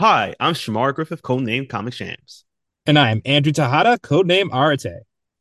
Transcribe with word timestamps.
Hi, 0.00 0.34
I'm 0.40 0.54
Shamar 0.54 0.94
Griffith, 0.94 1.20
codename 1.20 1.68
Comic 1.68 1.92
Shams. 1.92 2.46
And 2.86 2.98
I 2.98 3.10
am 3.10 3.20
Andrew 3.26 3.52
Tejada, 3.52 3.98
codename 3.98 4.48
Arate. 4.48 5.00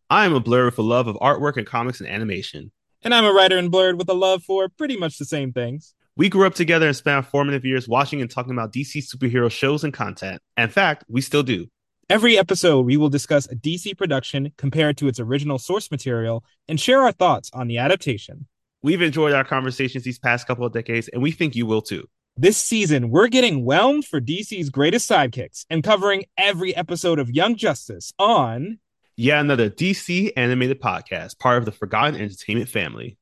I 0.10 0.26
am 0.26 0.34
a 0.34 0.42
blur 0.42 0.66
with 0.66 0.78
a 0.78 0.82
love 0.82 1.08
of 1.08 1.16
artwork 1.22 1.56
and 1.56 1.66
comics 1.66 2.02
and 2.02 2.10
animation. 2.10 2.74
And 3.02 3.14
I'm 3.14 3.24
a 3.24 3.32
writer 3.32 3.58
and 3.58 3.72
Blurred 3.72 3.98
with 3.98 4.10
a 4.10 4.14
love 4.14 4.44
for 4.44 4.68
pretty 4.68 4.98
much 4.98 5.18
the 5.18 5.24
same 5.24 5.54
things. 5.54 5.94
We 6.18 6.28
grew 6.28 6.46
up 6.46 6.56
together 6.56 6.88
and 6.88 6.96
spent 6.98 7.26
formative 7.28 7.64
years 7.64 7.88
watching 7.88 8.20
and 8.20 8.30
talking 8.30 8.52
about 8.52 8.74
DC 8.74 8.98
superhero 8.98 9.50
shows 9.50 9.86
and 9.86 9.94
content. 9.94 10.42
In 10.58 10.68
fact, 10.68 11.06
we 11.08 11.22
still 11.22 11.44
do. 11.44 11.68
Every 12.10 12.38
episode, 12.38 12.86
we 12.86 12.98
will 12.98 13.08
discuss 13.08 13.46
a 13.46 13.56
DC 13.56 13.98
production, 13.98 14.52
compared 14.58 14.98
to 14.98 15.08
its 15.08 15.22
original 15.22 15.58
source 15.58 15.90
material, 15.90 16.44
and 16.68 16.78
share 16.78 17.02
our 17.04 17.14
thoughts 17.14 17.50
on 17.54 17.70
the 17.70 17.78
adaptation. 17.78 18.46
We've 18.84 19.02
enjoyed 19.02 19.32
our 19.32 19.46
conversations 19.46 20.04
these 20.04 20.20
past 20.20 20.48
couple 20.48 20.66
of 20.66 20.74
decades, 20.74 21.08
and 21.08 21.22
we 21.22 21.32
think 21.32 21.56
you 21.56 21.66
will 21.66 21.82
too. 21.82 22.10
This 22.42 22.56
season, 22.56 23.10
we're 23.10 23.28
getting 23.28 23.66
whelmed 23.66 24.06
for 24.06 24.22
DC's 24.22 24.70
greatest 24.70 25.12
sidekicks 25.12 25.66
and 25.70 25.84
covering 25.84 26.24
every 26.38 26.74
episode 26.74 27.20
of 27.20 27.30
Young 27.30 27.58
Justice 27.58 28.14
on. 28.18 28.80
Yeah, 29.18 29.42
another 29.42 29.70
DC 29.70 30.32
animated 30.38 30.80
podcast, 30.80 31.38
part 31.38 31.58
of 31.58 31.66
the 31.66 31.74
Forgotten 31.74 32.16
Entertainment 32.16 32.70
family. 32.70 33.18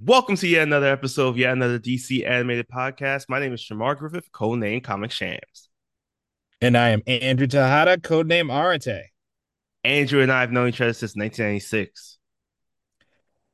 Welcome 0.00 0.34
to 0.34 0.48
yet 0.48 0.64
another 0.64 0.88
episode 0.88 1.28
of 1.28 1.38
yet 1.38 1.52
another 1.52 1.78
DC 1.78 2.28
animated 2.28 2.66
podcast. 2.66 3.26
My 3.28 3.38
name 3.38 3.52
is 3.52 3.60
Shamar 3.60 3.96
Griffith, 3.96 4.32
codename 4.32 4.82
Comic 4.82 5.12
Shams. 5.12 5.67
And 6.60 6.76
I 6.76 6.90
am 6.90 7.02
Andrew 7.06 7.46
Tejada, 7.46 7.98
codename 7.98 8.50
Arate. 8.50 9.02
Andrew 9.84 10.20
and 10.22 10.32
I 10.32 10.40
have 10.40 10.50
known 10.50 10.68
each 10.68 10.80
other 10.80 10.92
since 10.92 11.14
1996. 11.14 12.18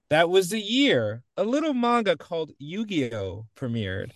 That 0.08 0.30
was 0.30 0.50
the 0.50 0.60
year 0.60 1.22
a 1.36 1.44
little 1.44 1.74
manga 1.74 2.16
called 2.16 2.52
Yu 2.58 2.86
Gi 2.86 3.14
Oh! 3.14 3.46
premiered. 3.56 4.12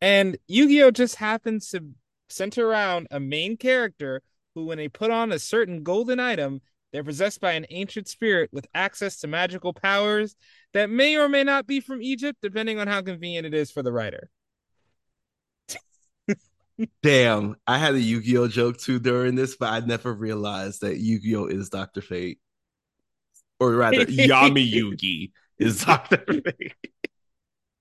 And 0.00 0.38
Yu 0.46 0.68
Gi 0.68 0.82
Oh! 0.84 0.90
just 0.90 1.16
happens 1.16 1.68
to 1.70 1.84
center 2.30 2.66
around 2.66 3.08
a 3.10 3.20
main 3.20 3.56
character 3.56 4.22
who, 4.54 4.64
when 4.66 4.78
they 4.78 4.88
put 4.88 5.10
on 5.10 5.32
a 5.32 5.38
certain 5.38 5.82
golden 5.82 6.18
item, 6.18 6.60
they're 6.92 7.04
possessed 7.04 7.40
by 7.40 7.52
an 7.52 7.66
ancient 7.70 8.08
spirit 8.08 8.50
with 8.52 8.66
access 8.74 9.20
to 9.20 9.28
magical 9.28 9.72
powers 9.72 10.34
that 10.72 10.90
may 10.90 11.16
or 11.16 11.28
may 11.28 11.44
not 11.44 11.66
be 11.66 11.80
from 11.80 12.02
Egypt, 12.02 12.38
depending 12.42 12.78
on 12.78 12.88
how 12.88 13.02
convenient 13.02 13.46
it 13.46 13.54
is 13.54 13.70
for 13.70 13.82
the 13.82 13.92
writer. 13.92 14.30
Damn, 17.02 17.56
I 17.66 17.78
had 17.78 17.94
a 17.94 18.00
Yu 18.00 18.20
Gi 18.22 18.38
Oh 18.38 18.48
joke 18.48 18.78
too 18.78 18.98
during 18.98 19.34
this, 19.34 19.56
but 19.56 19.70
I 19.70 19.80
never 19.80 20.12
realized 20.12 20.82
that 20.82 20.98
Yu 20.98 21.20
Gi 21.20 21.36
Oh 21.36 21.46
is 21.46 21.68
Doctor 21.68 22.00
Fate, 22.00 22.38
or 23.58 23.72
rather, 23.72 23.96
Yami 24.06 24.70
Yugi 24.70 25.32
is 25.58 25.84
Doctor 25.84 26.24
Fate. 26.26 26.74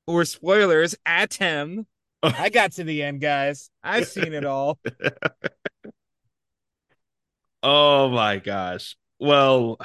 Or 0.07 0.25
spoilers, 0.25 0.95
Atem. 1.07 1.85
I 2.23 2.49
got 2.49 2.73
to 2.73 2.83
the 2.83 3.03
end, 3.03 3.21
guys. 3.21 3.69
I've 3.83 4.07
seen 4.07 4.33
it 4.33 4.45
all. 4.45 4.79
oh 7.63 8.09
my 8.09 8.37
gosh. 8.37 8.97
Well, 9.19 9.77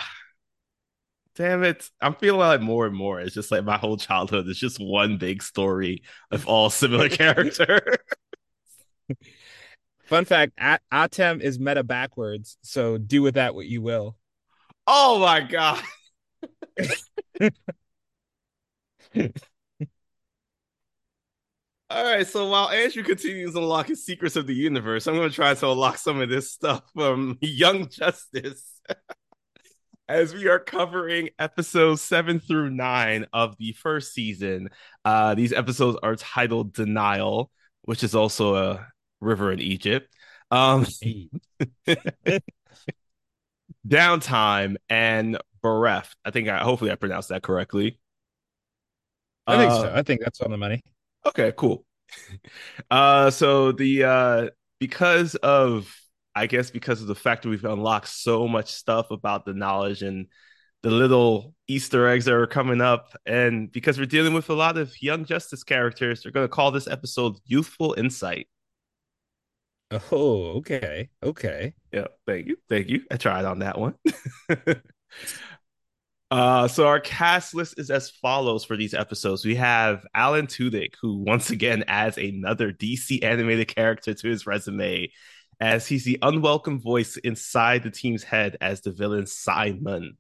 damn 1.36 1.62
it. 1.62 1.88
I'm 2.00 2.14
feeling 2.14 2.40
like 2.40 2.60
more 2.60 2.86
and 2.86 2.96
more. 2.96 3.20
It's 3.20 3.34
just 3.34 3.52
like 3.52 3.64
my 3.64 3.76
whole 3.76 3.96
childhood 3.96 4.48
is 4.48 4.58
just 4.58 4.80
one 4.80 5.18
big 5.18 5.42
story 5.42 6.02
of 6.32 6.48
all 6.48 6.70
similar 6.70 7.08
characters. 7.08 7.96
Fun 10.04 10.24
fact: 10.24 10.52
At- 10.58 10.82
Atem 10.92 11.40
is 11.40 11.58
meta 11.58 11.82
backwards, 11.82 12.58
so 12.62 12.98
do 12.98 13.22
with 13.22 13.34
that 13.34 13.54
what 13.54 13.66
you 13.66 13.82
will. 13.82 14.16
Oh 14.86 15.18
my 15.18 15.40
god! 15.40 15.82
All 21.90 22.02
right, 22.02 22.26
so 22.26 22.48
while 22.48 22.70
Andrew 22.70 23.02
continues 23.02 23.52
to 23.52 23.58
unlock 23.58 23.88
his 23.88 24.04
secrets 24.04 24.36
of 24.36 24.46
the 24.46 24.54
universe, 24.54 25.06
I'm 25.06 25.14
going 25.14 25.28
to 25.28 25.34
try 25.34 25.54
to 25.54 25.70
unlock 25.70 25.98
some 25.98 26.20
of 26.20 26.28
this 26.28 26.50
stuff 26.50 26.82
from 26.94 27.38
Young 27.40 27.88
Justice. 27.88 28.80
As 30.08 30.34
we 30.34 30.48
are 30.48 30.58
covering 30.58 31.30
episodes 31.38 32.02
seven 32.02 32.40
through 32.40 32.70
nine 32.70 33.26
of 33.32 33.56
the 33.58 33.72
first 33.72 34.12
season, 34.12 34.70
uh, 35.04 35.34
these 35.34 35.52
episodes 35.52 35.98
are 36.02 36.16
titled 36.16 36.72
Denial, 36.72 37.50
which 37.82 38.02
is 38.02 38.14
also 38.14 38.56
a 38.56 38.86
river 39.24 39.52
in 39.52 39.60
Egypt. 39.60 40.14
Um, 40.50 40.86
downtime 43.86 44.76
and 44.88 45.38
bereft. 45.62 46.16
I 46.24 46.30
think 46.30 46.48
I 46.48 46.58
hopefully 46.58 46.90
I 46.90 46.96
pronounced 46.96 47.30
that 47.30 47.42
correctly. 47.42 47.98
I 49.46 49.56
think 49.56 49.72
uh, 49.72 49.82
so. 49.82 49.92
I 49.94 50.02
think 50.02 50.20
that's 50.20 50.40
on 50.40 50.50
the 50.50 50.56
money. 50.56 50.82
Okay, 51.26 51.52
cool. 51.56 51.84
Uh, 52.90 53.30
so 53.30 53.72
the 53.72 54.04
uh, 54.04 54.48
because 54.78 55.34
of 55.36 55.92
I 56.34 56.46
guess 56.46 56.70
because 56.70 57.00
of 57.00 57.06
the 57.06 57.14
fact 57.14 57.42
that 57.42 57.48
we've 57.48 57.64
unlocked 57.64 58.08
so 58.08 58.46
much 58.46 58.70
stuff 58.70 59.10
about 59.10 59.44
the 59.44 59.54
knowledge 59.54 60.02
and 60.02 60.26
the 60.82 60.90
little 60.90 61.54
Easter 61.66 62.06
eggs 62.08 62.26
that 62.26 62.34
are 62.34 62.46
coming 62.46 62.80
up, 62.80 63.16
and 63.24 63.72
because 63.72 63.98
we're 63.98 64.04
dealing 64.04 64.34
with 64.34 64.50
a 64.50 64.54
lot 64.54 64.76
of 64.76 64.92
young 65.00 65.24
Justice 65.24 65.64
characters, 65.64 66.22
they're 66.22 66.32
going 66.32 66.44
to 66.44 66.48
call 66.48 66.70
this 66.70 66.86
episode 66.86 67.36
"Youthful 67.46 67.94
Insight." 67.96 68.48
Oh, 69.90 70.56
okay. 70.58 71.08
Okay. 71.22 71.74
Yeah, 71.92 72.06
thank 72.26 72.46
you. 72.46 72.56
Thank 72.68 72.88
you. 72.88 73.02
I 73.10 73.16
tried 73.16 73.44
on 73.44 73.60
that 73.60 73.78
one. 73.78 73.94
uh, 76.30 76.68
so 76.68 76.86
our 76.86 77.00
cast 77.00 77.54
list 77.54 77.78
is 77.78 77.90
as 77.90 78.10
follows 78.10 78.64
for 78.64 78.76
these 78.76 78.94
episodes. 78.94 79.44
We 79.44 79.54
have 79.56 80.04
Alan 80.14 80.46
Tudyk, 80.46 80.94
who 81.00 81.18
once 81.18 81.50
again 81.50 81.84
adds 81.86 82.18
another 82.18 82.72
DC 82.72 83.22
animated 83.22 83.68
character 83.68 84.14
to 84.14 84.28
his 84.28 84.46
resume, 84.46 85.10
as 85.60 85.86
he's 85.86 86.04
the 86.04 86.18
unwelcome 86.22 86.80
voice 86.80 87.16
inside 87.18 87.82
the 87.82 87.90
team's 87.90 88.24
head 88.24 88.56
as 88.60 88.80
the 88.80 88.90
villain 88.90 89.26
Simon. 89.26 90.16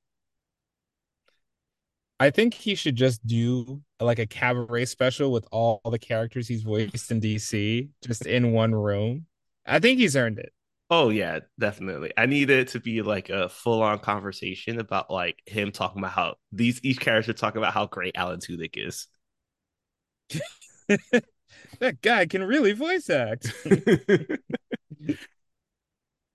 I 2.20 2.30
think 2.30 2.54
he 2.54 2.76
should 2.76 2.94
just 2.96 3.26
do 3.26 3.82
like 4.00 4.20
a 4.20 4.26
cabaret 4.26 4.84
special 4.84 5.32
with 5.32 5.46
all 5.50 5.80
the 5.84 5.98
characters 5.98 6.46
he's 6.46 6.62
voiced 6.62 7.10
in 7.10 7.20
DC, 7.20 7.88
just 8.02 8.24
in 8.24 8.52
one 8.52 8.72
room. 8.74 9.26
I 9.66 9.78
think 9.78 9.98
he's 9.98 10.16
earned 10.16 10.38
it. 10.38 10.52
Oh 10.90 11.08
yeah, 11.08 11.40
definitely. 11.58 12.12
I 12.16 12.26
need 12.26 12.50
it 12.50 12.68
to 12.68 12.80
be 12.80 13.02
like 13.02 13.30
a 13.30 13.48
full 13.48 13.82
on 13.82 13.98
conversation 14.00 14.78
about 14.78 15.10
like 15.10 15.40
him 15.46 15.72
talking 15.72 15.98
about 16.00 16.12
how 16.12 16.34
these 16.52 16.80
each 16.84 17.00
character 17.00 17.32
talking 17.32 17.58
about 17.58 17.72
how 17.72 17.86
great 17.86 18.16
Alan 18.16 18.40
Tudyk 18.40 18.76
is. 18.76 19.08
that 21.80 22.02
guy 22.02 22.26
can 22.26 22.44
really 22.44 22.72
voice 22.72 23.08
act. 23.08 23.52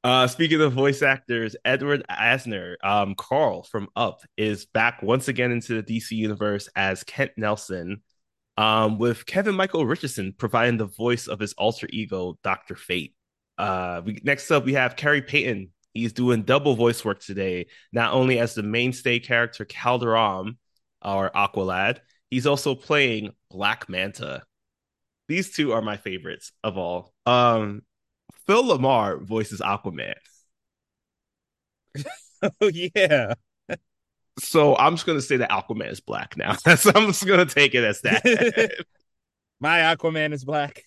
uh 0.03 0.27
speaking 0.27 0.61
of 0.61 0.73
voice 0.73 1.03
actors, 1.03 1.55
Edward 1.63 2.03
Asner, 2.09 2.75
um, 2.83 3.13
Carl 3.15 3.63
from 3.63 3.87
Up 3.95 4.21
is 4.35 4.65
back 4.65 5.03
once 5.03 5.27
again 5.27 5.51
into 5.51 5.79
the 5.79 5.83
DC 5.83 6.11
universe 6.11 6.67
as 6.75 7.03
Kent 7.03 7.31
Nelson. 7.37 8.01
Um, 8.57 8.97
with 8.97 9.25
Kevin 9.25 9.55
Michael 9.55 9.85
Richardson 9.85 10.33
providing 10.37 10.75
the 10.75 10.87
voice 10.87 11.27
of 11.27 11.39
his 11.39 11.53
alter 11.53 11.87
ego, 11.91 12.37
Dr. 12.43 12.75
Fate. 12.75 13.15
Uh, 13.59 14.01
we, 14.05 14.19
next 14.23 14.49
up, 14.49 14.65
we 14.65 14.73
have 14.73 14.95
Khary 14.95 15.21
Payton. 15.21 15.69
He's 15.93 16.13
doing 16.13 16.43
double 16.43 16.75
voice 16.75 17.03
work 17.03 17.19
today, 17.19 17.67
not 17.91 18.13
only 18.13 18.39
as 18.39 18.55
the 18.55 18.63
mainstay 18.63 19.19
character 19.19 19.65
Kaldur'ahm, 19.65 20.55
or 21.03 21.29
Aqualad, 21.31 21.99
he's 22.29 22.47
also 22.47 22.75
playing 22.75 23.31
Black 23.49 23.89
Manta. 23.89 24.43
These 25.27 25.51
two 25.51 25.73
are 25.73 25.81
my 25.81 25.97
favorites 25.97 26.51
of 26.63 26.77
all. 26.77 27.13
Um, 27.25 27.83
Phil 28.47 28.63
LaMarr 28.63 29.21
voices 29.21 29.61
Aquaman. 29.61 30.15
oh 32.61 32.67
yeah. 32.67 33.33
So 34.39 34.75
I'm 34.77 34.95
just 34.95 35.05
gonna 35.05 35.21
say 35.21 35.37
that 35.37 35.49
Aquaman 35.51 35.91
is 35.91 35.99
black 35.99 36.37
now. 36.37 36.53
so 36.75 36.91
I'm 36.95 37.07
just 37.07 37.25
gonna 37.27 37.45
take 37.45 37.75
it 37.75 37.83
as 37.83 38.01
that. 38.01 38.85
My 39.59 39.79
Aquaman 39.79 40.33
is 40.33 40.45
black. 40.45 40.83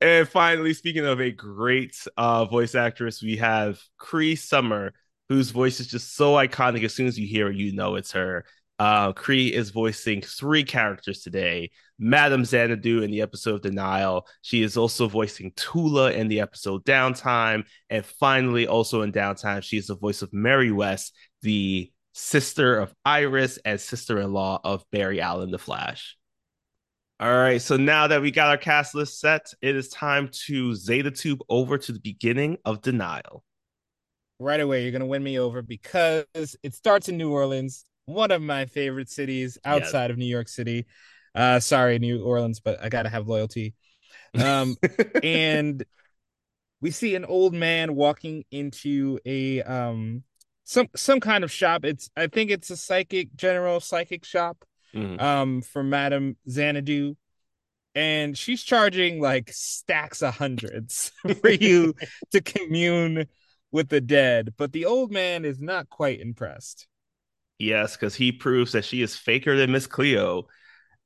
And 0.00 0.26
finally, 0.26 0.72
speaking 0.72 1.04
of 1.04 1.20
a 1.20 1.30
great 1.30 1.94
uh, 2.16 2.46
voice 2.46 2.74
actress, 2.74 3.22
we 3.22 3.36
have 3.36 3.78
Cree 3.98 4.34
Summer, 4.34 4.94
whose 5.28 5.50
voice 5.50 5.78
is 5.78 5.88
just 5.88 6.16
so 6.16 6.34
iconic. 6.34 6.84
As 6.84 6.94
soon 6.94 7.06
as 7.06 7.18
you 7.18 7.26
hear 7.26 7.50
it, 7.50 7.56
you 7.56 7.74
know 7.74 7.96
it's 7.96 8.12
her. 8.12 8.46
Uh, 8.78 9.12
Cree 9.12 9.52
is 9.52 9.68
voicing 9.70 10.22
three 10.22 10.64
characters 10.64 11.20
today. 11.20 11.70
Madame 11.98 12.46
Xanadu 12.46 13.02
in 13.02 13.10
the 13.10 13.20
episode 13.20 13.62
Denial. 13.62 14.26
She 14.40 14.62
is 14.62 14.78
also 14.78 15.06
voicing 15.06 15.52
Tula 15.54 16.12
in 16.12 16.28
the 16.28 16.40
episode 16.40 16.82
Downtime. 16.86 17.66
And 17.90 18.06
finally, 18.06 18.66
also 18.66 19.02
in 19.02 19.12
Downtime, 19.12 19.62
she 19.62 19.76
is 19.76 19.88
the 19.88 19.96
voice 19.96 20.22
of 20.22 20.32
Mary 20.32 20.72
West, 20.72 21.14
the 21.42 21.92
sister 22.14 22.78
of 22.78 22.94
Iris 23.04 23.58
and 23.66 23.78
sister 23.78 24.18
in 24.18 24.32
law 24.32 24.58
of 24.64 24.82
Barry 24.90 25.20
Allen, 25.20 25.50
the 25.50 25.58
Flash. 25.58 26.16
All 27.20 27.30
right, 27.30 27.60
so 27.60 27.76
now 27.76 28.06
that 28.06 28.22
we 28.22 28.30
got 28.30 28.48
our 28.48 28.56
cast 28.56 28.94
list 28.94 29.20
set, 29.20 29.52
it 29.60 29.76
is 29.76 29.90
time 29.90 30.30
to 30.46 30.74
Zeta 30.74 31.10
Tube 31.10 31.40
over 31.50 31.76
to 31.76 31.92
the 31.92 32.00
beginning 32.00 32.56
of 32.64 32.80
Denial. 32.80 33.44
Right 34.38 34.58
away, 34.58 34.84
you're 34.84 34.92
gonna 34.92 35.04
win 35.04 35.22
me 35.22 35.38
over 35.38 35.60
because 35.60 36.24
it 36.34 36.72
starts 36.72 37.10
in 37.10 37.18
New 37.18 37.30
Orleans, 37.30 37.84
one 38.06 38.30
of 38.30 38.40
my 38.40 38.64
favorite 38.64 39.10
cities 39.10 39.58
outside 39.66 40.04
yes. 40.04 40.10
of 40.12 40.16
New 40.16 40.24
York 40.24 40.48
City. 40.48 40.86
Uh, 41.34 41.60
sorry, 41.60 41.98
New 41.98 42.24
Orleans, 42.24 42.60
but 42.60 42.82
I 42.82 42.88
gotta 42.88 43.10
have 43.10 43.28
loyalty. 43.28 43.74
Um, 44.42 44.76
and 45.22 45.84
we 46.80 46.90
see 46.90 47.16
an 47.16 47.26
old 47.26 47.52
man 47.52 47.96
walking 47.96 48.46
into 48.50 49.18
a 49.26 49.60
um 49.64 50.22
some 50.64 50.88
some 50.96 51.20
kind 51.20 51.44
of 51.44 51.52
shop. 51.52 51.84
It's 51.84 52.08
I 52.16 52.28
think 52.28 52.50
it's 52.50 52.70
a 52.70 52.78
psychic 52.78 53.36
general 53.36 53.78
psychic 53.80 54.24
shop 54.24 54.64
mm-hmm. 54.94 55.20
um, 55.20 55.62
for 55.62 55.82
Madame 55.82 56.36
Xanadu. 56.48 57.16
And 57.94 58.38
she's 58.38 58.62
charging 58.62 59.20
like 59.20 59.50
stacks 59.52 60.22
of 60.22 60.34
hundreds 60.34 61.12
for 61.40 61.50
you 61.50 61.94
to 62.30 62.40
commune 62.40 63.26
with 63.72 63.88
the 63.88 64.00
dead. 64.00 64.54
But 64.56 64.72
the 64.72 64.86
old 64.86 65.10
man 65.10 65.44
is 65.44 65.60
not 65.60 65.88
quite 65.88 66.20
impressed. 66.20 66.86
Yes, 67.58 67.96
because 67.96 68.14
he 68.14 68.32
proves 68.32 68.72
that 68.72 68.84
she 68.84 69.02
is 69.02 69.16
faker 69.16 69.56
than 69.56 69.72
Miss 69.72 69.86
Cleo 69.86 70.46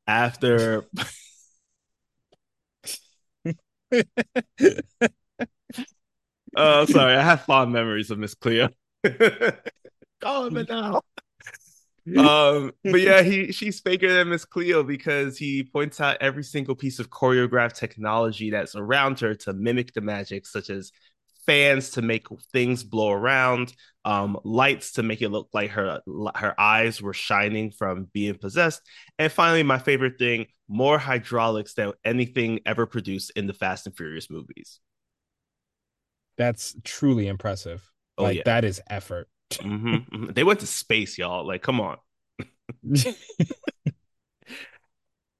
after. 0.06 0.84
oh, 6.56 6.84
sorry. 6.84 7.16
I 7.16 7.22
have 7.22 7.42
fond 7.42 7.72
memories 7.72 8.10
of 8.10 8.18
Miss 8.18 8.34
Cleo. 8.34 8.68
Call 10.20 10.46
him 10.46 10.66
now 10.68 11.00
um, 12.18 12.72
but 12.82 13.00
yeah, 13.00 13.22
he 13.22 13.50
she's 13.50 13.80
faker 13.80 14.12
than 14.12 14.28
Miss 14.28 14.44
Cleo 14.44 14.82
because 14.82 15.38
he 15.38 15.64
points 15.64 16.00
out 16.00 16.18
every 16.20 16.42
single 16.42 16.74
piece 16.74 16.98
of 16.98 17.08
choreographed 17.08 17.74
technology 17.74 18.50
that's 18.50 18.74
around 18.74 19.20
her 19.20 19.34
to 19.34 19.54
mimic 19.54 19.94
the 19.94 20.02
magic, 20.02 20.46
such 20.46 20.68
as 20.68 20.92
fans 21.46 21.90
to 21.90 22.02
make 22.02 22.26
things 22.52 22.84
blow 22.84 23.10
around, 23.10 23.74
um, 24.04 24.38
lights 24.44 24.92
to 24.92 25.02
make 25.02 25.22
it 25.22 25.30
look 25.30 25.48
like 25.54 25.70
her 25.70 26.00
her 26.34 26.60
eyes 26.60 27.00
were 27.00 27.14
shining 27.14 27.70
from 27.70 28.08
being 28.12 28.34
possessed, 28.34 28.82
and 29.18 29.32
finally, 29.32 29.62
my 29.62 29.78
favorite 29.78 30.18
thing: 30.18 30.46
more 30.68 30.98
hydraulics 30.98 31.72
than 31.72 31.92
anything 32.04 32.60
ever 32.66 32.84
produced 32.84 33.32
in 33.34 33.46
the 33.46 33.54
Fast 33.54 33.86
and 33.86 33.96
Furious 33.96 34.28
movies. 34.30 34.80
That's 36.36 36.76
truly 36.84 37.28
impressive. 37.28 37.90
Oh, 38.18 38.24
like 38.24 38.38
yeah. 38.38 38.42
that 38.44 38.64
is 38.64 38.80
effort. 38.90 39.28
mm-hmm, 39.62 39.94
mm-hmm. 39.94 40.32
They 40.32 40.44
went 40.44 40.60
to 40.60 40.66
space, 40.66 41.18
y'all. 41.18 41.46
Like, 41.46 41.62
come 41.62 41.80
on. 41.80 41.96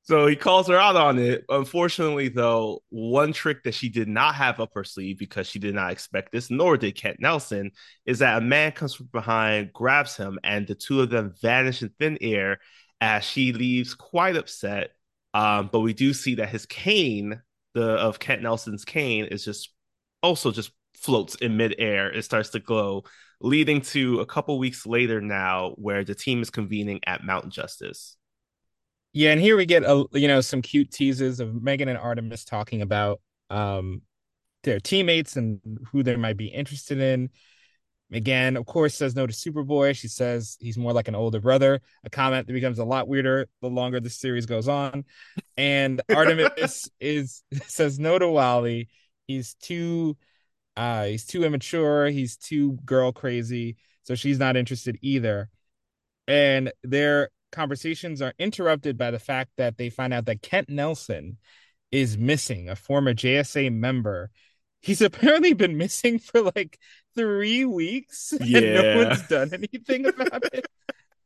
so 0.02 0.26
he 0.26 0.37
calls 0.37 0.69
her 0.69 0.76
out 0.78 0.96
on 0.96 1.19
it. 1.19 1.44
Unfortunately, 1.49 2.28
though, 2.28 2.82
one 2.90 3.32
trick 3.32 3.62
that 3.64 3.75
she 3.75 3.88
did 3.88 4.08
not 4.08 4.34
have 4.34 4.61
up 4.61 4.70
her 4.75 4.84
sleeve 4.84 5.19
because 5.19 5.49
she 5.49 5.58
did 5.58 5.75
not 5.75 5.93
expect 5.93 6.32
this, 6.32 6.50
nor 6.50 6.76
did 6.76 6.96
Kent 6.96 7.20
Nelson, 7.20 7.70
is 8.06 8.19
that 8.20 8.38
a 8.38 8.44
man 8.44 8.72
comes 8.72 8.94
from 8.94 9.08
behind, 9.12 9.72
grabs 9.72 10.17
him, 10.17 10.38
and 10.44 10.67
the 10.67 10.75
two 10.75 11.00
of 11.00 11.10
them 11.10 11.34
vanish 11.40 11.82
in 11.82 11.90
thin 11.99 12.19
air 12.20 12.58
as 13.00 13.25
she 13.25 13.52
leaves 13.52 13.94
quite 13.94 14.37
upset. 14.37 14.90
Um, 15.32 15.69
but 15.72 15.81
we 15.81 15.93
do 15.93 16.14
see 16.14 16.37
that 16.37 16.49
his 16.49 16.67
cane, 16.67 17.43
the 17.75 17.90
of 17.90 18.19
Kent 18.19 18.43
Nelson's 18.43 18.84
cane, 18.84 19.25
is 19.26 19.44
just 19.44 19.70
also 20.22 20.52
just 20.52 20.70
floats 20.94 21.34
in 21.37 21.56
midair. 21.56 22.10
It 22.10 22.22
starts 22.22 22.50
to 22.50 22.60
glow, 22.60 23.05
leading 23.40 23.81
to 23.81 24.20
a 24.20 24.26
couple 24.26 24.58
weeks 24.58 24.86
later 24.86 25.20
now 25.20 25.75
where 25.76 26.04
the 26.04 26.14
team 26.14 26.42
is 26.42 26.50
convening 26.50 27.00
at 27.06 27.25
Mountain 27.25 27.50
Justice. 27.50 28.16
Yeah, 29.12 29.31
and 29.31 29.40
here 29.40 29.56
we 29.56 29.64
get 29.64 29.84
a 29.84 30.04
you 30.12 30.28
know 30.28 30.40
some 30.40 30.60
cute 30.60 30.90
teases 30.90 31.38
of 31.40 31.62
Megan 31.62 31.88
and 31.88 31.98
Artemis 31.98 32.44
talking 32.44 32.82
about 32.82 33.20
um 33.50 34.02
their 34.64 34.81
teammates 34.81 35.36
and 35.36 35.60
who 35.92 36.02
they 36.02 36.16
might 36.16 36.36
be 36.36 36.48
interested 36.48 36.98
in. 36.98 37.31
Megan, 38.10 38.56
of 38.56 38.66
course, 38.66 38.94
says 38.94 39.14
no 39.14 39.26
to 39.26 39.32
Superboy. 39.32 39.96
She 39.96 40.08
says 40.08 40.56
he's 40.60 40.78
more 40.78 40.92
like 40.92 41.08
an 41.08 41.14
older 41.14 41.40
brother, 41.40 41.81
a 42.04 42.10
comment 42.10 42.46
that 42.46 42.52
becomes 42.52 42.78
a 42.78 42.84
lot 42.84 43.08
weirder 43.08 43.48
the 43.60 43.69
longer 43.69 44.00
the 44.00 44.10
series 44.10 44.46
goes 44.46 44.69
on. 44.69 45.04
And 45.56 46.02
Artemis 46.14 46.88
is 47.00 47.42
says 47.66 47.98
no 47.98 48.19
to 48.19 48.28
Wally. 48.28 48.88
He's 49.26 49.54
too 49.54 50.16
uh 50.76 51.04
he's 51.04 51.24
too 51.26 51.44
immature. 51.44 52.08
He's 52.08 52.36
too 52.36 52.72
girl 52.84 53.12
crazy. 53.12 53.76
So 54.02 54.14
she's 54.14 54.38
not 54.38 54.56
interested 54.56 54.98
either. 55.02 55.48
And 56.26 56.72
their 56.82 57.30
conversations 57.52 58.20
are 58.20 58.34
interrupted 58.38 58.98
by 58.98 59.10
the 59.10 59.18
fact 59.18 59.52
that 59.56 59.76
they 59.76 59.90
find 59.90 60.12
out 60.12 60.26
that 60.26 60.42
kent 60.42 60.68
nelson 60.68 61.38
is 61.92 62.18
missing 62.18 62.68
a 62.68 62.76
former 62.76 63.14
jsa 63.14 63.72
member. 63.72 64.30
He's 64.82 65.00
apparently 65.00 65.54
been 65.54 65.78
missing 65.78 66.18
for 66.18 66.42
like 66.42 66.78
three 67.14 67.64
weeks 67.64 68.34
yeah. 68.40 68.58
and 68.58 68.74
no 68.74 69.04
one's 69.04 69.22
done 69.28 69.50
anything 69.52 70.06
about 70.06 70.44
it. 70.52 70.66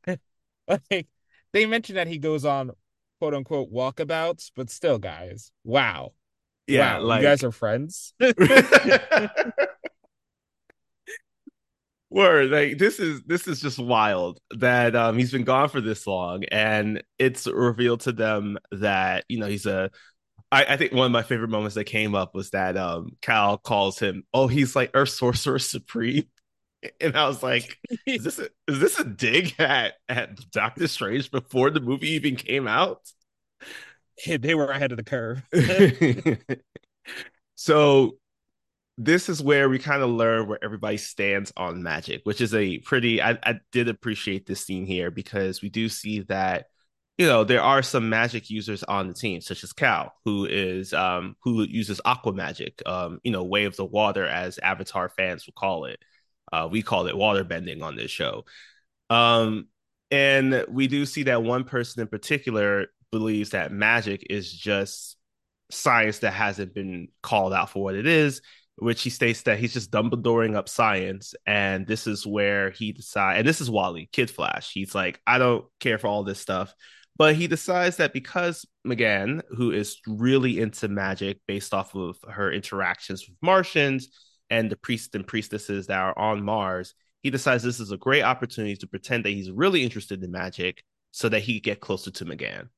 Like 0.69 1.07
they 1.55 1.65
mentioned 1.65 1.97
that 1.97 2.09
he 2.09 2.19
goes 2.19 2.45
on 2.45 2.73
quote 3.19 3.33
unquote 3.35 3.73
walkabouts 3.73 4.51
but 4.55 4.71
still 4.71 4.99
guys 4.99 5.51
wow 5.65 6.13
yeah, 6.69 6.99
wow, 6.99 7.05
like... 7.05 7.23
you 7.23 7.29
guys 7.29 7.45
are 7.45 7.53
friends. 7.53 8.13
Word, 12.11 12.51
like 12.51 12.79
this 12.79 12.99
is 13.01 13.23
this 13.25 13.47
is 13.47 13.61
just 13.61 13.79
wild 13.79 14.41
that 14.57 14.97
um 14.97 15.19
he's 15.19 15.31
been 15.31 15.45
gone 15.45 15.69
for 15.69 15.83
this 15.83 16.07
long, 16.07 16.45
and 16.45 17.03
it's 17.19 17.47
revealed 17.47 18.01
to 18.01 18.13
them 18.13 18.59
that 18.73 19.25
you 19.29 19.39
know 19.39 19.47
he's 19.47 19.67
a. 19.67 19.91
I, 20.51 20.65
I 20.65 20.77
think 20.79 20.95
one 20.95 21.05
of 21.05 21.13
my 21.13 21.23
favorite 21.23 21.51
moments 21.51 21.75
that 21.75 21.85
came 21.85 22.15
up 22.15 22.35
was 22.35 22.49
that 22.51 22.79
um 22.79 23.11
Cal 23.21 23.59
calls 23.59 23.99
him, 23.99 24.25
oh, 24.33 24.47
he's 24.47 24.75
like 24.75 24.91
Earth 24.95 25.11
Sorcerer 25.11 25.59
Supreme, 25.59 26.25
and 27.01 27.15
I 27.15 27.29
was 27.29 27.43
like, 27.43 27.77
is 28.07 28.25
this 28.25 28.39
a, 28.39 28.49
is 28.67 28.81
this 28.81 28.99
a 28.99 29.05
dig 29.05 29.55
at 29.59 29.95
at 30.09 30.51
Doctor 30.51 30.89
Strange 30.89 31.31
before 31.31 31.71
the 31.71 31.81
movie 31.81 32.13
even 32.13 32.37
came 32.37 32.67
out? 32.67 33.03
They 34.27 34.55
were 34.55 34.67
ahead 34.67 34.93
of 34.93 34.99
the 34.99 35.05
curve. 35.05 35.43
so 37.55 38.17
this 38.97 39.29
is 39.29 39.41
where 39.41 39.69
we 39.69 39.79
kind 39.79 40.03
of 40.03 40.11
learn 40.11 40.49
where 40.49 40.59
everybody 40.63 40.97
stands 40.97 41.53
on 41.57 41.83
magic, 41.83 42.23
which 42.25 42.41
is 42.41 42.55
a 42.55 42.79
pretty 42.79 43.23
I, 43.23 43.39
I 43.43 43.61
did 43.73 43.89
appreciate 43.89 44.47
this 44.47 44.65
scene 44.65 44.87
here 44.87 45.11
because 45.11 45.63
we 45.63 45.69
do 45.69 45.89
see 45.89 46.21
that 46.23 46.67
you 47.19 47.27
know 47.27 47.45
there 47.45 47.63
are 47.63 47.83
some 47.83 48.09
magic 48.09 48.49
users 48.49 48.83
on 48.85 49.09
the 49.09 49.15
team 49.15 49.41
such 49.41 49.65
as 49.65 49.73
cal 49.73 50.15
who 50.25 50.47
is 50.47 50.95
um 50.95 51.37
who 51.43 51.63
uses 51.63 52.01
aqua 52.05 52.33
magic 52.33 52.81
um 52.87 53.19
you 53.25 53.33
know 53.33 53.43
way 53.43 53.65
of 53.65 53.77
the 53.77 53.85
water 53.85 54.25
as 54.25 54.59
avatar 54.59 55.09
fans 55.09 55.45
will 55.45 55.55
call 55.55 55.85
it 55.85 55.99
uh 56.53 56.69
we 56.71 56.81
call 56.81 57.09
it 57.09 57.17
water 57.17 57.45
bending 57.45 57.83
on 57.83 57.97
this 57.97 58.11
show 58.11 58.45
um 59.11 59.67
and 60.11 60.65
we 60.69 60.87
do 60.87 61.05
see 61.05 61.25
that 61.25 61.43
one 61.43 61.65
person 61.65 62.01
in 62.01 62.07
particular 62.07 62.87
believes 63.11 63.51
that 63.51 63.73
magic 63.73 64.27
is 64.31 64.53
just 64.53 65.17
science 65.71 66.21
that 66.21 66.33
hasn't 66.33 66.75
been 66.75 67.09
called 67.23 67.53
out 67.53 67.71
for 67.71 67.83
what 67.83 67.95
it 67.95 68.07
is, 68.07 68.41
which 68.77 69.03
he 69.03 69.11
states 69.11 69.43
that 69.43 69.59
he's 69.59 69.73
just 69.73 69.91
Dumbledoring 69.91 70.55
up 70.55 70.69
science. 70.69 71.35
And 71.47 71.87
this 71.87 72.07
is 72.07 72.27
where 72.27 72.71
he 72.71 72.93
decides, 72.93 73.39
and 73.39 73.49
this 73.49 73.61
is 73.61 73.71
Wally, 73.71 74.09
Kid 74.13 74.31
Flash. 74.31 74.73
He's 74.73 74.95
like, 74.95 75.21
I 75.27 75.39
don't 75.39 75.65
care 75.81 75.99
for 75.99 76.07
all 76.07 76.25
this 76.25 76.41
stuff. 76.41 76.75
But 77.17 77.35
he 77.35 77.49
decides 77.49 77.97
that 77.97 78.13
because 78.13 78.65
M'gann, 78.87 79.43
who 79.57 79.73
is 79.73 79.99
really 80.07 80.61
into 80.61 80.87
magic 80.87 81.41
based 81.49 81.75
off 81.75 81.97
of 81.97 82.17
her 82.31 82.53
interactions 82.53 83.27
with 83.29 83.37
Martians 83.43 84.09
and 84.51 84.71
the 84.71 84.77
priests 84.77 85.15
and 85.15 85.27
priestesses 85.27 85.89
that 85.89 85.99
are 85.99 86.17
on 86.17 86.45
Mars, 86.45 86.95
he 87.23 87.31
decides 87.31 87.65
this 87.65 87.81
is 87.81 87.91
a 87.91 87.97
great 87.97 88.23
opportunity 88.23 88.77
to 88.77 88.87
pretend 88.87 89.25
that 89.25 89.31
he's 89.31 89.51
really 89.51 89.83
interested 89.83 90.23
in 90.23 90.31
magic 90.31 90.85
so 91.11 91.29
that 91.29 91.41
he 91.41 91.55
could 91.55 91.65
get 91.65 91.81
closer 91.81 92.13
to 92.13 92.25
M'gann. 92.25 92.69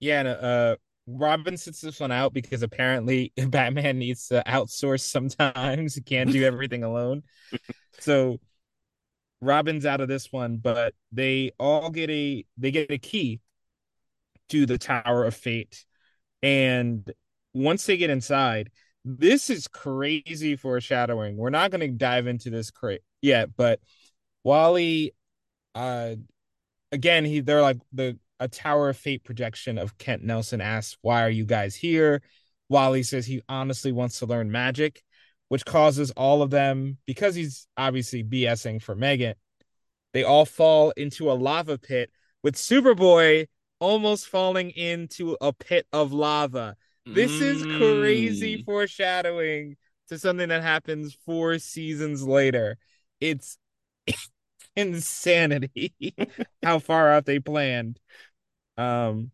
Yeah, 0.00 0.20
and 0.20 0.28
uh 0.28 0.76
Robin 1.06 1.56
sits 1.56 1.80
this 1.80 2.00
one 2.00 2.12
out 2.12 2.34
because 2.34 2.62
apparently 2.62 3.32
Batman 3.48 3.98
needs 3.98 4.28
to 4.28 4.42
outsource 4.46 5.00
sometimes. 5.00 5.94
He 5.94 6.02
can't 6.02 6.30
do 6.30 6.44
everything 6.44 6.84
alone. 6.84 7.22
so 8.00 8.38
Robin's 9.40 9.86
out 9.86 10.00
of 10.00 10.08
this 10.08 10.32
one, 10.32 10.56
but 10.58 10.94
they 11.12 11.52
all 11.58 11.90
get 11.90 12.10
a 12.10 12.44
they 12.56 12.70
get 12.70 12.90
a 12.90 12.98
key 12.98 13.40
to 14.50 14.66
the 14.66 14.78
Tower 14.78 15.24
of 15.24 15.34
Fate. 15.34 15.84
And 16.42 17.10
once 17.54 17.86
they 17.86 17.96
get 17.96 18.10
inside, 18.10 18.70
this 19.04 19.50
is 19.50 19.68
crazy 19.68 20.56
foreshadowing. 20.56 21.36
We're 21.36 21.50
not 21.50 21.70
going 21.70 21.80
to 21.80 21.88
dive 21.88 22.26
into 22.26 22.50
this 22.50 22.70
cra- 22.70 22.98
yet, 23.22 23.50
but 23.56 23.80
Wally 24.44 25.14
uh 25.74 26.16
again, 26.92 27.24
he 27.24 27.40
they're 27.40 27.62
like 27.62 27.78
the 27.92 28.18
a 28.40 28.48
Tower 28.48 28.90
of 28.90 28.96
Fate 28.96 29.24
projection 29.24 29.78
of 29.78 29.98
Kent 29.98 30.22
Nelson 30.22 30.60
asks, 30.60 30.96
Why 31.02 31.22
are 31.22 31.30
you 31.30 31.44
guys 31.44 31.74
here? 31.74 32.22
Wally 32.68 33.02
says 33.02 33.26
he 33.26 33.42
honestly 33.48 33.92
wants 33.92 34.18
to 34.18 34.26
learn 34.26 34.50
magic, 34.52 35.02
which 35.48 35.64
causes 35.64 36.10
all 36.12 36.42
of 36.42 36.50
them, 36.50 36.98
because 37.06 37.34
he's 37.34 37.66
obviously 37.76 38.22
BSing 38.22 38.82
for 38.82 38.94
Megan, 38.94 39.34
they 40.12 40.24
all 40.24 40.44
fall 40.44 40.90
into 40.96 41.30
a 41.30 41.34
lava 41.34 41.78
pit 41.78 42.10
with 42.42 42.54
Superboy 42.56 43.46
almost 43.80 44.26
falling 44.26 44.70
into 44.70 45.36
a 45.40 45.52
pit 45.52 45.86
of 45.92 46.12
lava. 46.12 46.76
This 47.06 47.30
is 47.40 47.62
crazy 47.78 48.58
Mm. 48.58 48.64
foreshadowing 48.64 49.76
to 50.08 50.18
something 50.18 50.48
that 50.48 50.62
happens 50.62 51.16
four 51.24 51.58
seasons 51.58 52.22
later. 52.26 52.76
It's 53.20 53.58
insanity 54.76 55.94
how 56.62 56.78
far 56.78 57.10
out 57.10 57.24
they 57.26 57.38
planned. 57.38 57.98
Um, 58.78 59.32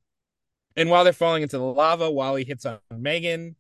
and 0.77 0.91
while 0.91 1.05
they're 1.05 1.13
falling 1.13 1.43
into 1.43 1.59
the 1.59 1.65
lava, 1.65 2.11
Wally 2.11 2.45
hits 2.45 2.67
on 2.67 2.81
Megan. 2.91 3.55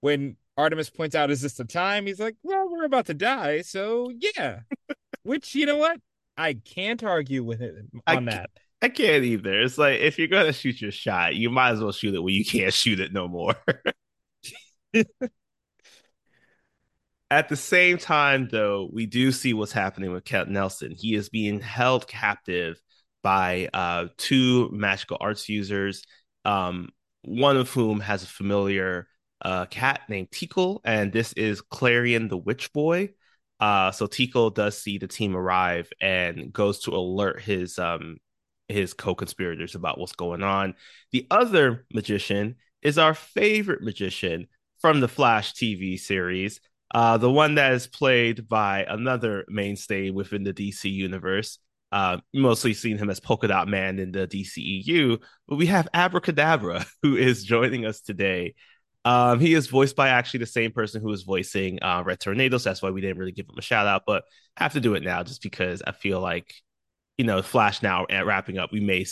When 0.00 0.36
Artemis 0.56 0.90
points 0.90 1.14
out, 1.14 1.30
"Is 1.30 1.42
this 1.42 1.54
the 1.54 1.64
time?" 1.64 2.06
He's 2.06 2.20
like, 2.20 2.36
"Well, 2.42 2.70
we're 2.70 2.84
about 2.84 3.06
to 3.06 3.14
die, 3.14 3.62
so 3.62 4.10
yeah." 4.18 4.60
Which 5.24 5.54
you 5.54 5.66
know 5.66 5.76
what, 5.76 6.00
I 6.38 6.54
can't 6.54 7.02
argue 7.02 7.44
with 7.44 7.60
it 7.60 7.74
on 8.06 8.26
that. 8.26 8.50
I 8.80 8.88
can't 8.88 9.24
either. 9.24 9.60
It's 9.60 9.76
like 9.76 10.00
if 10.00 10.18
you're 10.18 10.28
gonna 10.28 10.52
shoot 10.52 10.80
your 10.80 10.92
shot, 10.92 11.34
you 11.34 11.50
might 11.50 11.72
as 11.72 11.80
well 11.80 11.92
shoot 11.92 12.14
it 12.14 12.22
when 12.22 12.32
you 12.32 12.44
can't 12.46 12.72
shoot 12.72 13.00
it 13.00 13.12
no 13.12 13.28
more. 13.28 13.54
At 17.30 17.50
the 17.50 17.56
same 17.56 17.98
time, 17.98 18.48
though, 18.50 18.88
we 18.90 19.04
do 19.04 19.32
see 19.32 19.52
what's 19.52 19.72
happening 19.72 20.12
with 20.12 20.24
Kent 20.24 20.48
Nelson. 20.48 20.92
He 20.92 21.14
is 21.14 21.28
being 21.28 21.60
held 21.60 22.06
captive 22.06 22.80
by 23.22 23.68
uh, 23.72 24.06
two 24.16 24.68
magical 24.72 25.16
arts 25.20 25.48
users, 25.48 26.04
um, 26.44 26.90
one 27.22 27.56
of 27.56 27.70
whom 27.70 28.00
has 28.00 28.22
a 28.22 28.26
familiar 28.26 29.08
uh, 29.42 29.66
cat 29.66 30.02
named 30.08 30.30
Teekl, 30.30 30.80
and 30.84 31.12
this 31.12 31.32
is 31.34 31.62
Klarion 31.62 32.28
the 32.28 32.36
Witch 32.36 32.72
Boy. 32.72 33.10
Uh, 33.60 33.90
so 33.90 34.06
Teekl 34.06 34.54
does 34.54 34.80
see 34.80 34.98
the 34.98 35.08
team 35.08 35.36
arrive 35.36 35.90
and 36.00 36.52
goes 36.52 36.80
to 36.80 36.92
alert 36.92 37.42
his 37.42 37.78
um, 37.78 38.18
his 38.68 38.94
co-conspirators 38.94 39.74
about 39.74 39.98
what's 39.98 40.12
going 40.12 40.42
on. 40.42 40.74
The 41.12 41.26
other 41.30 41.86
magician 41.92 42.56
is 42.82 42.98
our 42.98 43.14
favorite 43.14 43.82
magician 43.82 44.46
from 44.80 45.00
the 45.00 45.08
Flash 45.08 45.54
TV 45.54 45.98
series, 45.98 46.60
uh, 46.94 47.18
the 47.18 47.30
one 47.30 47.56
that 47.56 47.72
is 47.72 47.86
played 47.86 48.48
by 48.48 48.84
another 48.88 49.44
mainstay 49.48 50.10
within 50.10 50.44
the 50.44 50.52
DC 50.52 50.90
universe. 50.90 51.58
Uh, 51.90 52.18
mostly 52.34 52.74
seen 52.74 52.98
him 52.98 53.08
as 53.08 53.20
Polka 53.20 53.48
Dot 53.48 53.66
Man 53.66 53.98
in 53.98 54.12
the 54.12 54.26
DCEU, 54.26 55.22
but 55.46 55.56
we 55.56 55.66
have 55.66 55.88
Abra 55.94 56.20
Kadabra 56.20 56.86
who 57.02 57.16
is 57.16 57.44
joining 57.44 57.86
us 57.86 58.00
today. 58.00 58.54
Um, 59.04 59.40
he 59.40 59.54
is 59.54 59.68
voiced 59.68 59.96
by 59.96 60.10
actually 60.10 60.40
the 60.40 60.46
same 60.46 60.70
person 60.70 61.00
who 61.00 61.10
is 61.12 61.22
voicing 61.22 61.82
uh, 61.82 62.02
Red 62.04 62.20
Tornado, 62.20 62.58
so 62.58 62.68
that's 62.68 62.82
why 62.82 62.90
we 62.90 63.00
didn't 63.00 63.18
really 63.18 63.32
give 63.32 63.46
him 63.46 63.56
a 63.56 63.62
shout 63.62 63.86
out, 63.86 64.02
but 64.06 64.24
I 64.56 64.64
have 64.64 64.74
to 64.74 64.80
do 64.80 64.94
it 64.94 65.02
now 65.02 65.22
just 65.22 65.42
because 65.42 65.82
I 65.86 65.92
feel 65.92 66.20
like, 66.20 66.52
you 67.16 67.24
know, 67.24 67.40
Flash 67.40 67.82
now 67.82 68.04
wrapping 68.10 68.58
up, 68.58 68.70
we 68.70 68.80
may 68.80 69.06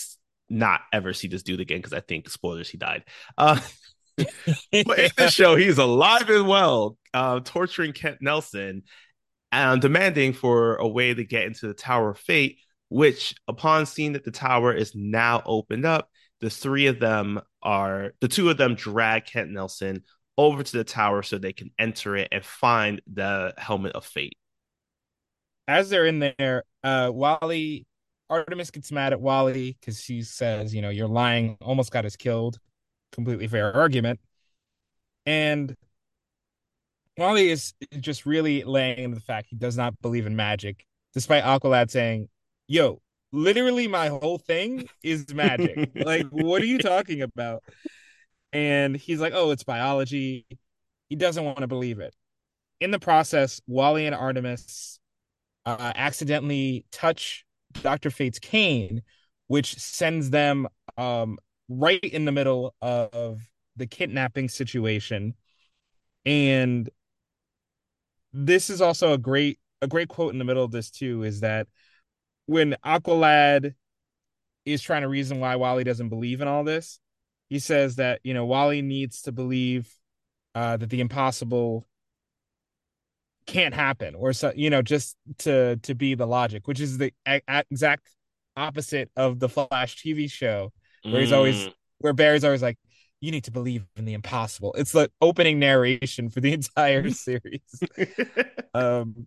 not 0.48 0.80
ever 0.92 1.12
see 1.12 1.28
this 1.28 1.42
dude 1.42 1.60
again 1.60 1.78
because 1.78 1.92
I 1.92 2.00
think 2.00 2.28
spoilers, 2.28 2.68
he 2.68 2.78
died. 2.78 3.04
Uh, 3.38 3.58
but 4.16 4.98
in 4.98 5.10
the 5.16 5.30
show, 5.30 5.56
he's 5.56 5.78
alive 5.78 6.28
and 6.30 6.46
well, 6.46 6.96
uh, 7.12 7.40
torturing 7.40 7.92
Kent 7.92 8.18
Nelson 8.20 8.82
and 9.52 9.80
demanding 9.80 10.32
for 10.32 10.76
a 10.76 10.88
way 10.88 11.14
to 11.14 11.24
get 11.24 11.44
into 11.44 11.66
the 11.66 11.74
Tower 11.74 12.10
of 12.10 12.18
Fate. 12.18 12.58
Which, 12.88 13.34
upon 13.48 13.86
seeing 13.86 14.12
that 14.12 14.24
the 14.24 14.30
tower 14.30 14.72
is 14.72 14.94
now 14.94 15.42
opened 15.44 15.84
up, 15.84 16.08
the 16.40 16.50
three 16.50 16.86
of 16.86 17.00
them 17.00 17.40
are 17.62 18.12
the 18.20 18.28
two 18.28 18.50
of 18.50 18.58
them 18.58 18.74
drag 18.74 19.26
Kent 19.26 19.50
Nelson 19.50 20.04
over 20.38 20.62
to 20.62 20.76
the 20.76 20.84
tower 20.84 21.22
so 21.22 21.38
they 21.38 21.52
can 21.52 21.70
enter 21.78 22.16
it 22.16 22.28
and 22.30 22.44
find 22.44 23.00
the 23.12 23.54
helmet 23.56 23.92
of 23.92 24.04
fate. 24.04 24.36
As 25.66 25.90
they're 25.90 26.06
in 26.06 26.20
there, 26.38 26.62
uh, 26.84 27.10
Wally 27.12 27.86
Artemis 28.28 28.70
gets 28.70 28.92
mad 28.92 29.12
at 29.12 29.20
Wally 29.20 29.76
because 29.80 30.00
she 30.00 30.22
says, 30.22 30.74
"You 30.74 30.82
know, 30.82 30.90
you're 30.90 31.08
lying." 31.08 31.56
Almost 31.60 31.90
got 31.90 32.04
us 32.04 32.16
killed. 32.16 32.58
Completely 33.12 33.48
fair 33.48 33.74
argument. 33.74 34.20
And 35.24 35.74
Wally 37.16 37.48
is 37.48 37.74
just 37.98 38.26
really 38.26 38.62
laying 38.62 38.98
into 38.98 39.14
the 39.14 39.20
fact 39.22 39.48
he 39.50 39.56
does 39.56 39.76
not 39.76 40.00
believe 40.02 40.26
in 40.26 40.36
magic, 40.36 40.84
despite 41.14 41.44
Aqualad 41.44 41.90
saying, 41.90 42.28
Yo, 42.68 43.00
literally 43.32 43.88
my 43.88 44.08
whole 44.08 44.38
thing 44.38 44.88
is 45.02 45.32
magic. 45.34 45.90
like, 46.04 46.26
what 46.30 46.62
are 46.62 46.66
you 46.66 46.78
talking 46.78 47.22
about? 47.22 47.62
And 48.52 48.96
he's 48.96 49.20
like, 49.20 49.32
Oh, 49.34 49.50
it's 49.50 49.64
biology. 49.64 50.46
He 51.08 51.16
doesn't 51.16 51.44
want 51.44 51.58
to 51.58 51.66
believe 51.66 52.00
it. 52.00 52.14
In 52.80 52.90
the 52.90 52.98
process, 52.98 53.60
Wally 53.66 54.06
and 54.06 54.14
Artemis 54.14 54.98
uh, 55.64 55.92
accidentally 55.94 56.84
touch 56.92 57.44
Dr. 57.72 58.10
Fate's 58.10 58.38
cane, 58.38 59.02
which 59.46 59.76
sends 59.76 60.30
them 60.30 60.68
um, 60.96 61.38
right 61.68 62.02
in 62.02 62.24
the 62.24 62.32
middle 62.32 62.74
of 62.80 63.40
the 63.76 63.86
kidnapping 63.86 64.48
situation. 64.48 65.34
And 66.24 66.88
this 68.32 68.70
is 68.70 68.80
also 68.80 69.12
a 69.12 69.18
great 69.18 69.58
a 69.82 69.86
great 69.86 70.08
quote 70.08 70.32
in 70.32 70.38
the 70.38 70.44
middle 70.44 70.64
of 70.64 70.70
this 70.70 70.90
too 70.90 71.22
is 71.22 71.40
that 71.40 71.66
when 72.46 72.76
Aqualad 72.84 73.74
is 74.64 74.82
trying 74.82 75.02
to 75.02 75.08
reason 75.08 75.40
why 75.40 75.56
Wally 75.56 75.84
doesn't 75.84 76.08
believe 76.08 76.40
in 76.40 76.48
all 76.48 76.64
this, 76.64 76.98
he 77.48 77.58
says 77.58 77.96
that 77.96 78.20
you 78.24 78.34
know 78.34 78.44
Wally 78.46 78.82
needs 78.82 79.22
to 79.22 79.32
believe 79.32 79.92
uh, 80.54 80.76
that 80.76 80.90
the 80.90 81.00
impossible 81.00 81.86
can't 83.46 83.74
happen, 83.74 84.14
or 84.14 84.32
so 84.32 84.52
you 84.56 84.70
know 84.70 84.82
just 84.82 85.16
to 85.38 85.76
to 85.78 85.94
be 85.94 86.14
the 86.14 86.26
logic, 86.26 86.66
which 86.66 86.80
is 86.80 86.98
the 86.98 87.12
a- 87.26 87.40
a- 87.48 87.64
exact 87.70 88.08
opposite 88.56 89.10
of 89.16 89.38
the 89.38 89.48
Flash 89.48 89.96
TV 90.02 90.28
show, 90.30 90.72
where 91.02 91.20
he's 91.20 91.32
always 91.32 91.54
Mm. 91.56 91.74
where 91.98 92.12
Barry's 92.12 92.44
always 92.44 92.62
like, 92.62 92.78
"You 93.20 93.30
need 93.30 93.44
to 93.44 93.50
believe 93.52 93.84
in 93.96 94.04
the 94.04 94.14
impossible." 94.14 94.74
It's 94.76 94.92
the 94.92 95.10
opening 95.20 95.58
narration 95.60 96.28
for 96.30 96.40
the 96.40 96.52
entire 96.52 97.10
series. 97.10 97.82
Um, 98.74 99.26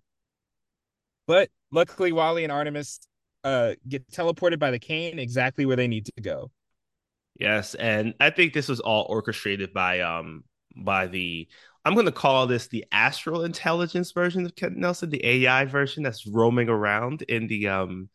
but 1.28 1.50
luckily, 1.72 2.12
Wally 2.12 2.44
and 2.44 2.52
Artemis 2.52 3.00
uh 3.46 3.74
get 3.88 4.06
teleported 4.12 4.60
by 4.60 4.70
the 4.70 4.80
cane 4.80 5.18
exactly 5.18 5.66
where 5.66 5.78
they 5.78 5.88
need 5.88 6.06
to 6.06 6.22
go. 6.22 6.52
Yes, 7.40 7.74
and 7.76 8.14
I 8.20 8.30
think 8.32 8.54
this 8.54 8.68
was 8.68 8.80
all 8.82 9.06
orchestrated 9.10 9.74
by 9.74 10.02
um 10.02 10.44
by 10.76 11.08
the 11.08 11.48
I'm 11.86 11.94
going 11.94 12.06
to 12.06 12.12
call 12.12 12.46
this 12.46 12.68
the 12.68 12.86
astral 12.92 13.46
intelligence 13.46 14.12
version 14.12 14.46
of 14.46 14.56
Kent 14.56 14.78
Nelson, 14.78 15.10
the 15.10 15.26
AI 15.26 15.66
version 15.66 16.04
that's 16.04 16.28
roaming 16.28 16.70
around 16.70 17.22
in 17.24 17.48
the 17.48 17.70
um 17.70 18.10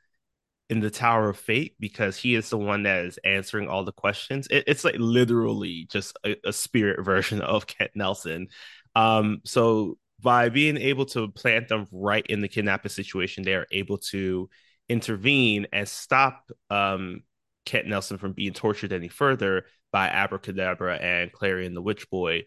in 0.70 0.80
the 0.80 0.90
Tower 0.90 1.30
of 1.30 1.38
Fate 1.38 1.74
because 1.78 2.16
he 2.16 2.34
is 2.34 2.50
the 2.50 2.58
one 2.58 2.84
that 2.84 3.04
is 3.04 3.18
answering 3.24 3.68
all 3.68 3.84
the 3.84 3.92
questions. 3.92 4.46
It, 4.50 4.64
it's 4.66 4.84
like 4.84 4.96
literally 4.98 5.86
just 5.90 6.16
a, 6.24 6.36
a 6.44 6.52
spirit 6.52 7.02
version 7.04 7.40
of 7.40 7.66
Kent 7.66 7.92
Nelson. 7.94 8.48
Um, 8.94 9.40
so 9.44 9.98
by 10.24 10.48
being 10.48 10.78
able 10.78 11.06
to 11.06 11.28
plant 11.28 11.68
them 11.68 11.86
right 11.92 12.26
in 12.26 12.40
the 12.40 12.48
kidnapping 12.48 12.90
situation, 12.90 13.44
they 13.44 13.54
are 13.54 13.66
able 13.70 13.98
to 13.98 14.48
intervene 14.88 15.66
and 15.72 15.88
stop 15.88 16.50
um 16.70 17.22
Kent 17.64 17.86
Nelson 17.86 18.18
from 18.18 18.32
being 18.32 18.52
tortured 18.52 18.92
any 18.92 19.08
further 19.08 19.66
by 19.92 20.08
Abra 20.08 20.38
Kadabra 20.38 21.00
and 21.00 21.32
Klarion 21.32 21.74
the 21.74 21.82
Witch 21.82 22.10
Boy, 22.10 22.44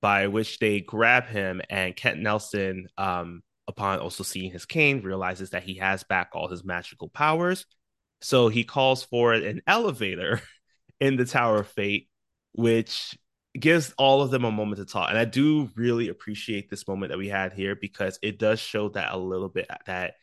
by 0.00 0.26
which 0.26 0.58
they 0.58 0.80
grab 0.80 1.26
him 1.26 1.62
and 1.70 1.94
Kent 1.96 2.20
Nelson, 2.20 2.88
um, 2.98 3.42
upon 3.66 4.00
also 4.00 4.24
seeing 4.24 4.50
his 4.50 4.66
cane, 4.66 5.02
realizes 5.02 5.50
that 5.50 5.62
he 5.62 5.74
has 5.76 6.02
back 6.04 6.30
all 6.32 6.48
his 6.48 6.64
magical 6.64 7.08
powers. 7.08 7.66
So 8.20 8.48
he 8.48 8.64
calls 8.64 9.04
for 9.04 9.32
an 9.32 9.62
elevator 9.66 10.40
in 11.00 11.16
the 11.16 11.24
Tower 11.24 11.60
of 11.60 11.68
Fate, 11.68 12.08
which 12.52 13.16
gives 13.58 13.92
all 13.98 14.22
of 14.22 14.30
them 14.30 14.44
a 14.44 14.50
moment 14.50 14.78
to 14.78 14.84
talk. 14.84 15.08
And 15.10 15.18
I 15.18 15.24
do 15.24 15.70
really 15.74 16.08
appreciate 16.08 16.70
this 16.70 16.86
moment 16.86 17.10
that 17.10 17.18
we 17.18 17.28
had 17.28 17.52
here 17.52 17.74
because 17.74 18.18
it 18.22 18.38
does 18.38 18.60
show 18.60 18.88
that 18.90 19.12
a 19.12 19.16
little 19.16 19.48
bit 19.48 19.70
that 19.86 20.14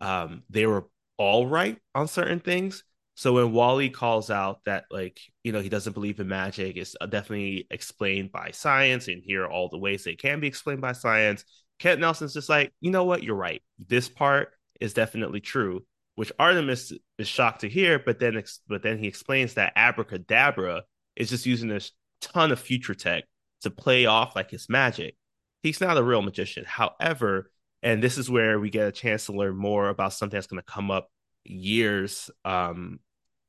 um, 0.00 0.42
they 0.48 0.66
were 0.66 0.86
all 1.16 1.46
right 1.46 1.78
on 1.94 2.08
certain 2.08 2.40
things. 2.40 2.84
So 3.14 3.32
when 3.32 3.52
Wally 3.52 3.90
calls 3.90 4.30
out 4.30 4.60
that 4.64 4.84
like 4.92 5.18
you 5.42 5.50
know 5.50 5.60
he 5.60 5.68
doesn't 5.68 5.92
believe 5.92 6.20
in 6.20 6.28
magic, 6.28 6.76
it's 6.76 6.94
definitely 7.00 7.66
explained 7.68 8.30
by 8.30 8.52
science, 8.52 9.08
and 9.08 9.20
here 9.24 9.42
are 9.42 9.50
all 9.50 9.68
the 9.68 9.78
ways 9.78 10.04
they 10.04 10.14
can 10.14 10.38
be 10.38 10.46
explained 10.46 10.80
by 10.80 10.92
science. 10.92 11.44
Kent 11.80 12.00
Nelson's 12.00 12.34
just 12.34 12.48
like, 12.48 12.72
you 12.80 12.92
know 12.92 13.04
what, 13.04 13.24
you're 13.24 13.34
right. 13.34 13.60
This 13.84 14.08
part 14.08 14.50
is 14.80 14.94
definitely 14.94 15.40
true, 15.40 15.84
which 16.14 16.32
Artemis 16.38 16.92
is 17.18 17.28
shocked 17.28 17.62
to 17.62 17.68
hear, 17.68 17.98
but 17.98 18.20
then 18.20 18.40
but 18.68 18.84
then 18.84 18.98
he 18.98 19.08
explains 19.08 19.54
that 19.54 19.72
Abra 19.74 20.04
Kadabra 20.04 20.82
is 21.16 21.30
just 21.30 21.44
using 21.44 21.68
this 21.68 21.90
ton 22.20 22.52
of 22.52 22.60
future 22.60 22.94
tech 22.94 23.24
to 23.62 23.70
play 23.70 24.06
off 24.06 24.36
like 24.36 24.52
it's 24.52 24.68
magic. 24.68 25.16
He's 25.62 25.80
not 25.80 25.96
a 25.96 26.02
real 26.02 26.22
magician. 26.22 26.64
However, 26.66 27.50
and 27.82 28.02
this 28.02 28.18
is 28.18 28.30
where 28.30 28.58
we 28.58 28.70
get 28.70 28.88
a 28.88 28.92
chance 28.92 29.26
to 29.26 29.32
learn 29.32 29.56
more 29.56 29.88
about 29.88 30.12
something 30.12 30.36
that's 30.36 30.46
going 30.46 30.62
to 30.62 30.72
come 30.72 30.90
up 30.90 31.10
years 31.44 32.30
um 32.44 33.00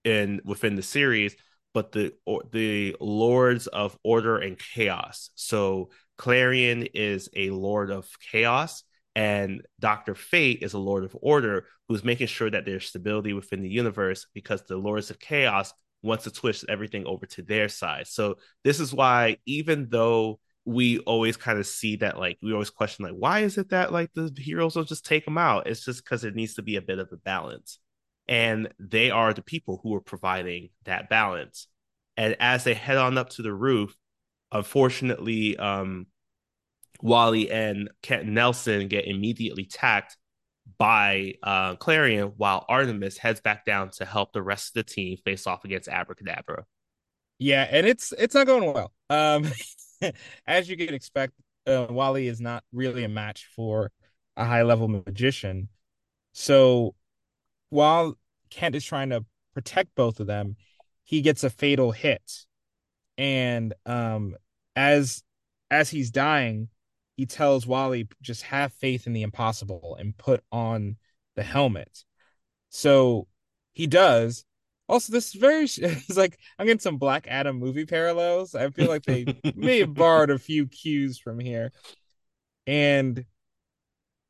in 0.06 0.42
within 0.46 0.76
the 0.76 0.82
series 0.82 1.36
but 1.74 1.92
the 1.92 2.14
or, 2.26 2.44
the 2.52 2.96
lords 3.00 3.68
of 3.68 3.98
order 4.04 4.38
and 4.38 4.58
chaos 4.58 5.30
so 5.36 5.90
klarion 6.18 6.90
is 6.94 7.30
a 7.36 7.50
lord 7.50 7.92
of 7.92 8.08
chaos 8.32 8.84
and 9.16 9.64
dr 9.80 10.16
fate 10.16 10.60
is 10.62 10.74
a 10.74 10.80
lord 10.80 11.04
of 11.04 11.16
order 11.22 11.66
who's 11.88 12.04
making 12.04 12.28
sure 12.28 12.50
that 12.50 12.66
there's 12.66 12.86
stability 12.86 13.34
within 13.34 13.62
the 13.62 13.70
universe 13.70 14.28
because 14.34 14.64
the 14.64 14.78
lords 14.78 15.10
of 15.10 15.20
chaos 15.20 15.74
wants 16.02 16.24
to 16.24 16.32
twist 16.32 16.66
everything 16.70 17.06
over 17.06 17.26
to 17.26 17.42
their 17.42 17.70
side. 17.70 18.08
So 18.08 18.36
this 18.64 18.80
is 18.80 18.94
why, 18.94 19.38
even 19.46 19.88
though 19.90 20.40
we 20.66 21.00
always 21.00 21.38
kind 21.38 21.60
of 21.60 21.68
see 21.68 21.98
that, 21.98 22.18
like, 22.18 22.38
we 22.42 22.54
always 22.54 22.70
question, 22.70 23.06
like, 23.06 23.16
why 23.16 23.40
is 23.40 23.58
it 23.58 23.70
that 23.70 23.92
like 23.92 24.12
the 24.14 24.32
heroes 24.38 24.76
don't 24.76 24.88
just 24.88 25.06
take 25.06 25.26
them 25.26 25.38
out? 25.38 25.68
It's 25.68 25.84
just 25.84 26.04
because 26.04 26.24
it 26.24 26.36
needs 26.36 26.56
to 26.56 26.62
be 26.62 26.76
a 26.76 26.82
bit 26.82 27.00
of 27.00 27.10
a 27.12 27.18
balance. 27.18 27.80
And 28.28 28.70
they 28.80 29.10
are 29.10 29.34
the 29.34 29.42
people 29.42 29.80
who 29.82 29.96
are 29.96 30.02
providing 30.02 30.70
that 30.86 31.10
balance. 31.10 31.68
And 32.16 32.36
as 32.40 32.64
they 32.64 32.76
head 32.76 32.98
on 32.98 33.18
up 33.18 33.30
to 33.32 33.42
the 33.42 33.54
roof, 33.54 33.96
unfortunately, 34.52 35.58
um, 35.58 36.06
Wally 37.02 37.50
and 37.50 37.90
Kent 38.04 38.28
Nelson 38.28 38.88
get 38.88 39.08
immediately 39.08 39.66
tacked 39.66 40.18
by 40.78 41.36
uh, 41.44 41.76
Klarion, 41.76 42.34
while 42.38 42.66
Artemis 42.70 43.18
heads 43.18 43.42
back 43.42 43.66
down 43.66 43.90
to 43.92 44.06
help 44.06 44.34
the 44.34 44.42
rest 44.42 44.70
of 44.70 44.74
the 44.74 44.92
team 44.92 45.18
face 45.24 45.48
off 45.48 45.66
against 45.66 45.90
Abra 45.90 46.16
Kadabra. 46.16 46.64
Yeah, 47.38 47.68
and 47.70 47.88
it's 47.88 48.14
it's 48.18 48.36
not 48.36 48.48
going 48.48 48.74
well. 48.74 48.92
Um, 49.10 49.48
as 50.48 50.70
you 50.70 50.78
can 50.78 50.94
expect, 50.94 51.34
uh, 51.66 51.88
Wally 51.90 52.28
is 52.28 52.42
not 52.42 52.64
really 52.72 53.04
a 53.04 53.10
match 53.10 53.48
for 53.56 53.92
a 54.36 54.46
high 54.46 54.64
level 54.64 54.88
magician. 54.88 55.70
So 56.34 56.96
while 57.70 58.18
Kent 58.50 58.76
is 58.76 58.86
trying 58.86 59.10
to 59.10 59.26
protect 59.54 59.96
both 59.96 60.20
of 60.20 60.28
them, 60.28 60.56
he 61.04 61.22
gets 61.22 61.44
a 61.44 61.50
fatal 61.50 61.92
hit, 61.92 62.46
and 63.18 63.74
um, 63.86 64.36
as 64.76 65.24
as 65.72 65.90
he's 65.90 66.12
dying, 66.12 66.70
he 67.20 67.26
tells 67.26 67.68
Wally 67.68 68.08
just 68.22 68.44
have 68.44 68.72
faith 68.72 69.06
in 69.06 69.12
the 69.12 69.24
impossible 69.24 69.98
and 70.00 70.16
put 70.16 70.42
on 70.54 70.96
the 71.36 71.44
helmet. 71.44 72.06
So 72.70 73.28
he 73.74 73.88
does. 73.88 74.46
Also, 74.88 75.12
this 75.12 75.28
is 75.28 75.34
very 75.34 75.64
it's 75.78 76.16
like 76.16 76.40
I'm 76.58 76.66
getting 76.66 76.80
some 76.80 76.96
Black 76.96 77.28
Adam 77.28 77.58
movie 77.60 77.86
parallels. 77.86 78.56
I 78.56 78.70
feel 78.70 78.88
like 78.88 79.04
they 79.04 79.26
may 79.54 79.80
have 79.80 79.94
borrowed 79.94 80.30
a 80.30 80.40
few 80.40 80.66
cues 80.68 81.20
from 81.20 81.42
here. 81.42 81.74
And 82.66 83.26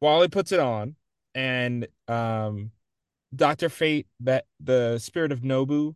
Wally 0.01 0.27
puts 0.27 0.51
it 0.51 0.59
on, 0.59 0.95
and 1.35 1.87
um 2.07 2.71
Dr. 3.35 3.69
Fate, 3.69 4.07
that 4.21 4.45
the 4.59 4.97
spirit 4.97 5.31
of 5.31 5.43
Nabu 5.43 5.93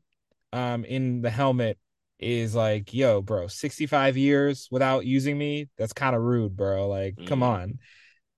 um 0.52 0.86
in 0.86 1.24
the 1.24 1.32
helmet 1.32 1.80
is 2.24 2.56
like, 2.56 2.94
yo, 2.94 3.22
bro, 3.22 3.48
65 3.48 4.18
years 4.18 4.68
without 4.72 5.06
using 5.06 5.38
me, 5.38 5.70
that's 5.78 5.94
kind 5.94 6.16
of 6.16 6.22
rude, 6.22 6.56
bro. 6.56 6.88
Like, 6.88 7.16
mm. 7.16 7.28
come 7.28 7.42
mm-hmm. 7.42 7.80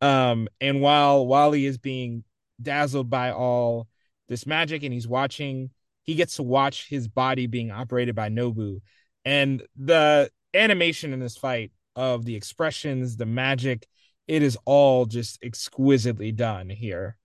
on. 0.06 0.30
Um, 0.32 0.48
and 0.60 0.82
while 0.82 1.26
Wally 1.26 1.66
is 1.66 1.78
being 1.78 2.24
dazzled 2.62 3.10
by 3.10 3.32
all 3.32 3.88
this 4.28 4.46
magic 4.46 4.84
and 4.84 4.94
he's 4.94 5.08
watching, 5.08 5.70
he 6.04 6.16
gets 6.16 6.36
to 6.36 6.44
watch 6.44 6.88
his 6.88 7.08
body 7.08 7.48
being 7.48 7.72
operated 7.72 8.16
by 8.16 8.30
Nabu. 8.30 8.82
And 9.24 9.64
the 9.76 10.30
animation 10.54 11.14
in 11.14 11.20
this 11.20 11.38
fight 11.38 11.72
of 11.96 12.26
the 12.26 12.36
expressions, 12.36 13.18
the 13.18 13.26
magic, 13.26 13.88
it 14.28 14.44
is 14.44 14.58
all 14.66 15.06
just 15.06 15.44
exquisitely 15.44 16.32
done 16.32 16.70
here. 16.70 17.18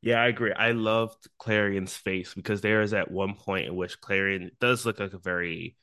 Yeah, 0.00 0.20
I 0.22 0.28
agree. 0.28 0.52
I 0.52 0.72
loved 0.72 1.28
Klarion's 1.40 1.96
face 1.96 2.34
because 2.34 2.60
there 2.60 2.82
is 2.82 2.92
at 2.94 3.10
one 3.10 3.34
point 3.34 3.66
in 3.66 3.76
which 3.76 4.00
Klarion 4.00 4.50
does 4.60 4.86
look 4.86 5.00
like 5.00 5.12
a 5.12 5.18
very 5.18 5.76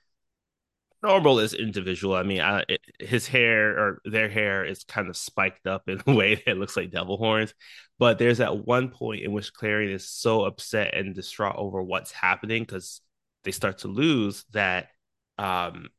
normal 1.03 1.39
as 1.39 1.53
individual. 1.53 2.15
I 2.15 2.23
mean, 2.23 2.41
I, 2.41 2.63
it, 2.67 2.81
his 2.99 3.27
hair 3.27 3.77
or 3.77 4.01
their 4.05 4.29
hair 4.29 4.65
is 4.65 4.83
kind 4.83 5.07
of 5.09 5.17
spiked 5.17 5.67
up 5.67 5.87
in 5.87 6.01
a 6.07 6.13
way 6.13 6.41
that 6.45 6.57
looks 6.57 6.75
like 6.77 6.91
devil 6.91 7.17
horns. 7.17 7.53
But 7.99 8.17
there's 8.17 8.39
at 8.39 8.65
one 8.65 8.89
point 8.89 9.23
in 9.23 9.31
which 9.31 9.53
Klarion 9.53 9.93
is 9.93 10.09
so 10.09 10.45
upset 10.45 10.93
and 10.95 11.13
distraught 11.15 11.55
over 11.57 11.81
what's 11.83 12.11
happening 12.11 12.63
because 12.63 13.01
they 13.43 13.51
start 13.51 13.79
to 13.79 13.87
lose 13.87 14.43
that 14.51 14.89
um 15.37 15.89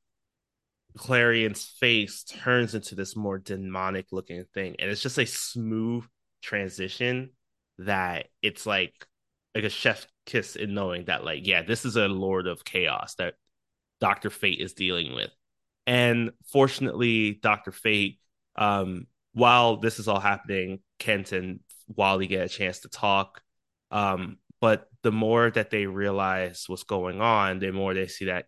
Klarion's 0.96 1.64
face 1.66 2.24
turns 2.24 2.74
into 2.74 2.94
this 2.94 3.16
more 3.16 3.38
demonic 3.38 4.06
looking 4.12 4.44
thing. 4.54 4.76
And 4.78 4.90
it's 4.90 5.02
just 5.02 5.18
a 5.18 5.26
smooth 5.26 6.04
transition 6.42 7.30
that 7.78 8.28
it's 8.42 8.66
like 8.66 8.94
like 9.54 9.64
a 9.64 9.70
chef 9.70 10.06
kiss 10.24 10.56
in 10.56 10.74
knowing 10.74 11.04
that 11.06 11.24
like 11.24 11.46
yeah 11.46 11.62
this 11.62 11.84
is 11.84 11.96
a 11.96 12.08
lord 12.08 12.46
of 12.46 12.64
chaos 12.64 13.14
that 13.16 13.34
dr 14.00 14.28
fate 14.30 14.60
is 14.60 14.74
dealing 14.74 15.14
with. 15.14 15.30
And 15.86 16.32
fortunately 16.50 17.38
dr 17.42 17.70
fate 17.72 18.18
um 18.56 19.06
while 19.32 19.76
this 19.76 19.98
is 19.98 20.08
all 20.08 20.20
happening 20.20 20.80
kent 20.98 21.32
and 21.32 21.60
wally 21.86 22.26
get 22.26 22.44
a 22.44 22.48
chance 22.48 22.80
to 22.80 22.88
talk 22.88 23.40
um 23.90 24.38
but 24.60 24.88
the 25.02 25.12
more 25.12 25.50
that 25.50 25.70
they 25.70 25.86
realize 25.86 26.64
what's 26.66 26.82
going 26.82 27.20
on 27.20 27.58
the 27.60 27.70
more 27.70 27.94
they 27.94 28.08
see 28.08 28.24
that 28.24 28.46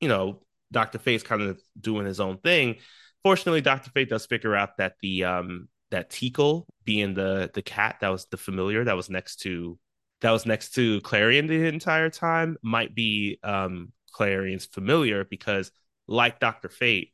you 0.00 0.08
know 0.08 0.42
dr 0.72 0.98
fate's 0.98 1.22
kind 1.22 1.42
of 1.42 1.60
doing 1.80 2.06
his 2.06 2.20
own 2.20 2.38
thing. 2.38 2.76
Fortunately 3.22 3.60
dr 3.60 3.88
fate 3.90 4.08
does 4.08 4.26
figure 4.26 4.56
out 4.56 4.78
that 4.78 4.94
the 5.00 5.24
um 5.24 5.68
that 5.92 6.10
Teekl 6.10 6.64
being 6.84 7.14
the 7.14 7.50
the 7.54 7.62
cat 7.62 7.98
that 8.00 8.08
was 8.08 8.26
the 8.26 8.36
familiar 8.36 8.84
that 8.84 8.96
was 8.96 9.08
next 9.08 9.36
to 9.42 9.78
that 10.20 10.30
was 10.30 10.46
next 10.46 10.74
to 10.74 11.00
Klarion 11.02 11.48
the 11.48 11.66
entire 11.66 12.10
time 12.10 12.56
might 12.62 12.94
be 12.94 13.38
um 13.44 13.92
Klarion's 14.12 14.66
familiar 14.66 15.24
because 15.24 15.70
like 16.08 16.40
Dr. 16.40 16.68
Fate, 16.68 17.12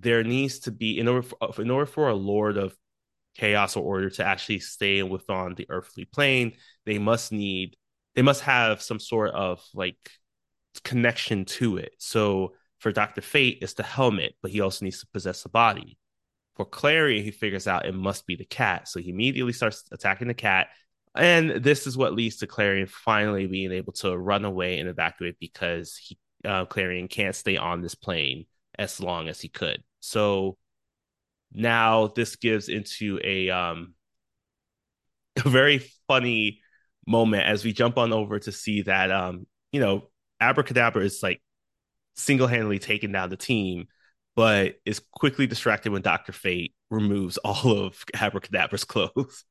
there 0.00 0.24
needs 0.24 0.60
to 0.60 0.72
be 0.72 0.98
in 0.98 1.08
order 1.08 1.22
for, 1.22 1.62
in 1.62 1.70
order 1.70 1.86
for 1.86 2.08
a 2.08 2.14
lord 2.14 2.56
of 2.56 2.76
chaos 3.34 3.76
or 3.76 3.84
order 3.84 4.10
to 4.10 4.24
actually 4.24 4.60
stay 4.60 5.02
within 5.02 5.54
the 5.56 5.66
earthly 5.68 6.04
plane, 6.04 6.52
they 6.86 6.98
must 6.98 7.32
need 7.32 7.76
they 8.14 8.22
must 8.22 8.42
have 8.42 8.80
some 8.80 9.00
sort 9.00 9.30
of 9.32 9.62
like 9.74 9.96
connection 10.84 11.44
to 11.44 11.76
it. 11.78 11.94
So 11.98 12.54
for 12.78 12.92
Dr. 12.92 13.20
Fate, 13.20 13.58
it's 13.62 13.74
the 13.74 13.82
helmet, 13.82 14.34
but 14.42 14.50
he 14.50 14.60
also 14.60 14.84
needs 14.84 15.00
to 15.00 15.06
possess 15.12 15.44
a 15.44 15.48
body. 15.48 15.98
For 16.56 16.64
Clary, 16.64 17.22
he 17.22 17.30
figures 17.30 17.66
out 17.66 17.86
it 17.86 17.94
must 17.94 18.26
be 18.26 18.36
the 18.36 18.44
cat. 18.44 18.88
So 18.88 19.00
he 19.00 19.10
immediately 19.10 19.52
starts 19.52 19.84
attacking 19.90 20.28
the 20.28 20.34
cat. 20.34 20.68
And 21.16 21.62
this 21.62 21.86
is 21.86 21.96
what 21.96 22.14
leads 22.14 22.36
to 22.36 22.46
Klarion 22.46 22.88
finally 22.88 23.46
being 23.46 23.72
able 23.72 23.92
to 23.94 24.16
run 24.16 24.44
away 24.44 24.78
and 24.78 24.88
evacuate 24.88 25.38
because 25.40 25.96
he 25.96 26.18
uh, 26.44 26.66
Klarion 26.66 27.08
can't 27.08 27.34
stay 27.34 27.56
on 27.56 27.80
this 27.80 27.94
plane 27.94 28.46
as 28.78 29.00
long 29.00 29.28
as 29.28 29.40
he 29.40 29.48
could. 29.48 29.82
So 30.00 30.58
now 31.52 32.08
this 32.08 32.36
gives 32.36 32.68
into 32.68 33.20
a 33.22 33.48
um 33.50 33.94
a 35.44 35.48
very 35.48 35.78
funny 36.08 36.60
moment 37.06 37.44
as 37.44 37.64
we 37.64 37.72
jump 37.72 37.98
on 37.98 38.12
over 38.12 38.38
to 38.38 38.50
see 38.50 38.82
that 38.82 39.10
um 39.10 39.46
you 39.72 39.80
know 39.80 40.10
Abra 40.40 40.64
Kadabra 40.64 41.04
is 41.04 41.22
like 41.22 41.40
single-handedly 42.16 42.78
taking 42.78 43.12
down 43.12 43.30
the 43.30 43.36
team 43.36 43.86
but 44.36 44.76
is 44.84 45.00
quickly 45.12 45.46
distracted 45.46 45.92
when 45.92 46.02
Dr. 46.02 46.32
Fate 46.32 46.74
removes 46.90 47.36
all 47.44 47.78
of 47.78 48.04
Abra 48.20 48.40
Kadabra's 48.40 48.84
clothes. 48.84 49.44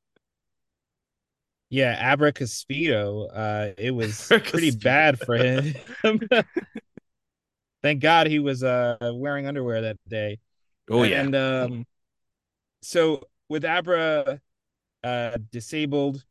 Yeah, 1.69 2.15
Abracaspedo, 2.15 3.29
uh, 3.33 3.73
it 3.79 3.91
was 3.91 4.27
pretty 4.45 4.71
bad 4.71 5.17
for 5.19 5.35
him. 5.35 5.73
Thank 7.81 7.99
God 7.99 8.27
he 8.27 8.37
was 8.39 8.63
uh 8.63 8.95
wearing 9.13 9.47
underwear 9.47 9.81
that 9.81 9.97
day. 10.07 10.39
Oh 10.89 11.03
yeah. 11.03 11.21
And 11.21 11.35
um 11.35 11.85
so 12.81 13.23
with 13.49 13.65
Abra 13.65 14.39
uh 15.03 15.37
disabled, 15.51 16.23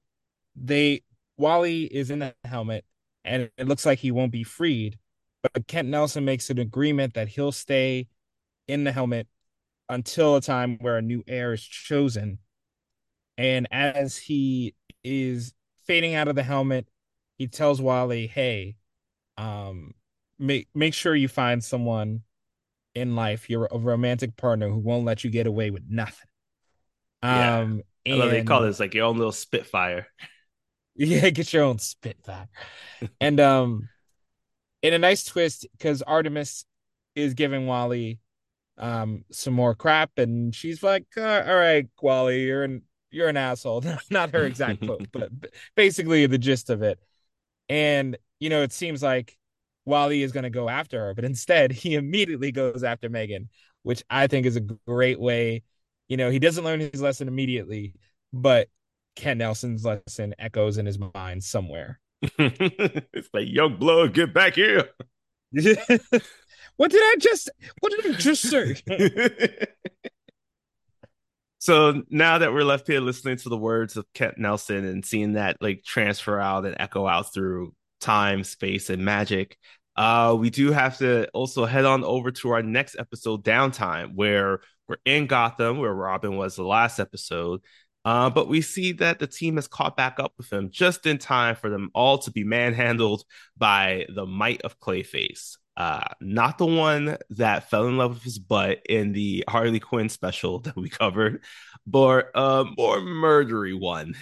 they 0.54 1.02
Wally 1.36 1.84
is 1.84 2.10
in 2.10 2.20
the 2.20 2.34
helmet 2.44 2.84
and 3.24 3.50
it 3.58 3.66
looks 3.68 3.84
like 3.84 3.98
he 3.98 4.12
won't 4.12 4.32
be 4.32 4.44
freed. 4.44 4.98
But 5.42 5.66
Kent 5.66 5.88
Nelson 5.88 6.24
makes 6.24 6.50
an 6.50 6.58
agreement 6.58 7.14
that 7.14 7.28
he'll 7.28 7.52
stay 7.52 8.06
in 8.68 8.84
the 8.84 8.92
helmet 8.92 9.26
until 9.88 10.36
a 10.36 10.40
time 10.40 10.78
where 10.80 10.96
a 10.96 11.02
new 11.02 11.22
heir 11.26 11.52
is 11.52 11.62
chosen. 11.62 12.38
And 13.36 13.66
as 13.70 14.16
he 14.16 14.74
is 15.04 15.52
fading 15.86 16.14
out 16.14 16.28
of 16.28 16.36
the 16.36 16.42
helmet, 16.42 16.88
he 17.38 17.48
tells 17.48 17.80
Wally, 17.80 18.26
"Hey, 18.26 18.76
um, 19.36 19.94
make 20.38 20.68
make 20.74 20.94
sure 20.94 21.14
you 21.14 21.28
find 21.28 21.62
someone 21.62 22.22
in 22.94 23.16
life, 23.16 23.48
you're 23.48 23.68
a 23.70 23.78
romantic 23.78 24.36
partner 24.36 24.68
who 24.68 24.78
won't 24.78 25.04
let 25.04 25.24
you 25.24 25.30
get 25.30 25.46
away 25.46 25.70
with 25.70 25.84
nothing." 25.88 26.28
Yeah. 27.22 27.58
Um, 27.60 27.82
I 28.06 28.10
love 28.12 28.30
they 28.30 28.42
call 28.42 28.62
this 28.62 28.80
like 28.80 28.94
your 28.94 29.06
own 29.06 29.16
little 29.16 29.32
Spitfire. 29.32 30.06
Yeah, 30.94 31.30
get 31.30 31.54
your 31.54 31.62
own 31.62 31.78
Spitfire. 31.78 32.48
and 33.18 33.40
um, 33.40 33.88
in 34.82 34.92
a 34.92 34.98
nice 34.98 35.24
twist, 35.24 35.66
because 35.72 36.02
Artemis 36.02 36.66
is 37.14 37.32
giving 37.32 37.66
Wally 37.66 38.20
um 38.82 39.24
some 39.30 39.54
more 39.54 39.74
crap 39.74 40.10
and 40.18 40.54
she's 40.54 40.82
like 40.82 41.06
uh, 41.16 41.44
all 41.46 41.54
right 41.54 41.88
Wally 42.02 42.42
you're 42.42 42.64
an 42.64 42.82
you're 43.10 43.28
an 43.28 43.36
asshole. 43.36 43.84
Not 44.10 44.32
her 44.32 44.44
exact 44.44 44.84
quote 44.84 45.06
but 45.12 45.30
basically 45.76 46.26
the 46.26 46.38
gist 46.38 46.68
of 46.70 46.82
it. 46.82 46.98
And 47.68 48.18
you 48.40 48.50
know 48.50 48.62
it 48.62 48.72
seems 48.72 49.02
like 49.02 49.38
Wally 49.84 50.22
is 50.22 50.32
going 50.32 50.44
to 50.44 50.50
go 50.50 50.68
after 50.68 50.98
her 50.98 51.14
but 51.14 51.24
instead 51.24 51.72
he 51.72 51.94
immediately 51.94 52.52
goes 52.52 52.82
after 52.82 53.08
Megan 53.08 53.48
which 53.84 54.02
I 54.10 54.26
think 54.26 54.46
is 54.46 54.56
a 54.56 54.60
great 54.60 55.20
way. 55.20 55.62
You 56.08 56.16
know 56.16 56.30
he 56.30 56.40
doesn't 56.40 56.64
learn 56.64 56.80
his 56.80 57.00
lesson 57.00 57.28
immediately 57.28 57.94
but 58.32 58.68
Ken 59.14 59.38
Nelson's 59.38 59.84
lesson 59.84 60.34
echoes 60.38 60.78
in 60.78 60.86
his 60.86 60.98
mind 60.98 61.44
somewhere. 61.44 62.00
It's 62.38 63.28
like 63.32 63.46
young 63.48 63.76
blood, 63.76 64.14
get 64.14 64.34
back 64.34 64.54
here. 64.54 64.88
What 66.82 66.90
did 66.90 67.00
I 67.00 67.14
just 67.20 67.48
what 67.78 67.92
did 67.92 68.12
I 68.12 68.18
just 68.18 68.42
say? 68.42 68.74
so 71.60 72.02
now 72.10 72.38
that 72.38 72.52
we're 72.52 72.64
left 72.64 72.88
here 72.88 73.00
listening 73.00 73.36
to 73.36 73.48
the 73.48 73.56
words 73.56 73.96
of 73.96 74.04
Kent 74.14 74.36
Nelson 74.36 74.84
and 74.84 75.06
seeing 75.06 75.34
that 75.34 75.58
like 75.60 75.84
transfer 75.84 76.40
out 76.40 76.66
and 76.66 76.74
echo 76.80 77.06
out 77.06 77.32
through 77.32 77.72
time, 78.00 78.42
space, 78.42 78.90
and 78.90 79.04
magic, 79.04 79.58
uh, 79.94 80.36
we 80.36 80.50
do 80.50 80.72
have 80.72 80.98
to 80.98 81.28
also 81.28 81.66
head 81.66 81.84
on 81.84 82.02
over 82.02 82.32
to 82.32 82.50
our 82.50 82.64
next 82.64 82.96
episode, 82.98 83.44
Downtime, 83.44 84.16
where 84.16 84.58
we're 84.88 84.96
in 85.04 85.28
Gotham, 85.28 85.78
where 85.78 85.94
Robin 85.94 86.36
was 86.36 86.56
the 86.56 86.64
last 86.64 86.98
episode. 86.98 87.60
Uh, 88.04 88.28
but 88.28 88.48
we 88.48 88.60
see 88.60 88.90
that 88.90 89.20
the 89.20 89.28
team 89.28 89.54
has 89.54 89.68
caught 89.68 89.96
back 89.96 90.18
up 90.18 90.32
with 90.36 90.52
him 90.52 90.68
just 90.72 91.06
in 91.06 91.18
time 91.18 91.54
for 91.54 91.70
them 91.70 91.90
all 91.94 92.18
to 92.18 92.32
be 92.32 92.42
manhandled 92.42 93.22
by 93.56 94.04
the 94.12 94.26
might 94.26 94.62
of 94.62 94.80
Clayface. 94.80 95.58
Uh, 95.76 96.04
not 96.20 96.58
the 96.58 96.66
one 96.66 97.16
that 97.30 97.70
fell 97.70 97.86
in 97.88 97.96
love 97.96 98.14
with 98.14 98.22
his 98.22 98.38
butt 98.38 98.80
in 98.88 99.12
the 99.12 99.42
Harley 99.48 99.80
Quinn 99.80 100.08
special 100.08 100.58
that 100.60 100.76
we 100.76 100.88
covered, 100.88 101.42
but 101.86 102.30
a 102.34 102.64
more 102.76 102.98
murdery 102.98 103.78
one. 103.78 104.14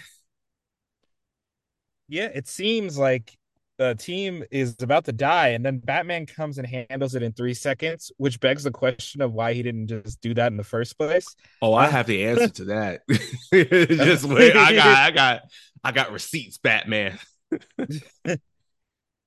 Yeah, 2.09 2.29
it 2.33 2.49
seems 2.49 2.99
like 2.99 3.37
the 3.79 3.95
team 3.95 4.45
is 4.51 4.77
about 4.81 5.07
to 5.07 5.13
die, 5.13 5.49
and 5.49 5.65
then 5.65 5.79
Batman 5.79 6.27
comes 6.27 6.59
and 6.59 6.67
handles 6.67 7.15
it 7.15 7.23
in 7.23 7.33
three 7.33 7.55
seconds, 7.55 8.13
which 8.19 8.39
begs 8.39 8.65
the 8.65 8.71
question 8.71 9.23
of 9.23 9.33
why 9.33 9.55
he 9.55 9.63
didn't 9.63 9.87
just 9.87 10.21
do 10.21 10.35
that 10.35 10.49
in 10.49 10.57
the 10.57 10.65
first 10.65 10.99
place. 10.99 11.35
Oh, 11.63 11.73
I 11.73 11.87
uh, 11.87 11.91
have 11.91 12.07
the 12.07 12.27
answer 12.27 12.49
to 12.49 12.65
that. 12.67 13.01
just 13.53 14.25
wait, 14.25 14.55
I 14.55 14.75
got, 14.75 14.87
I 14.87 15.11
got, 15.11 15.43
I 15.83 15.93
got 15.93 16.13
receipts, 16.13 16.59
Batman. 16.59 17.19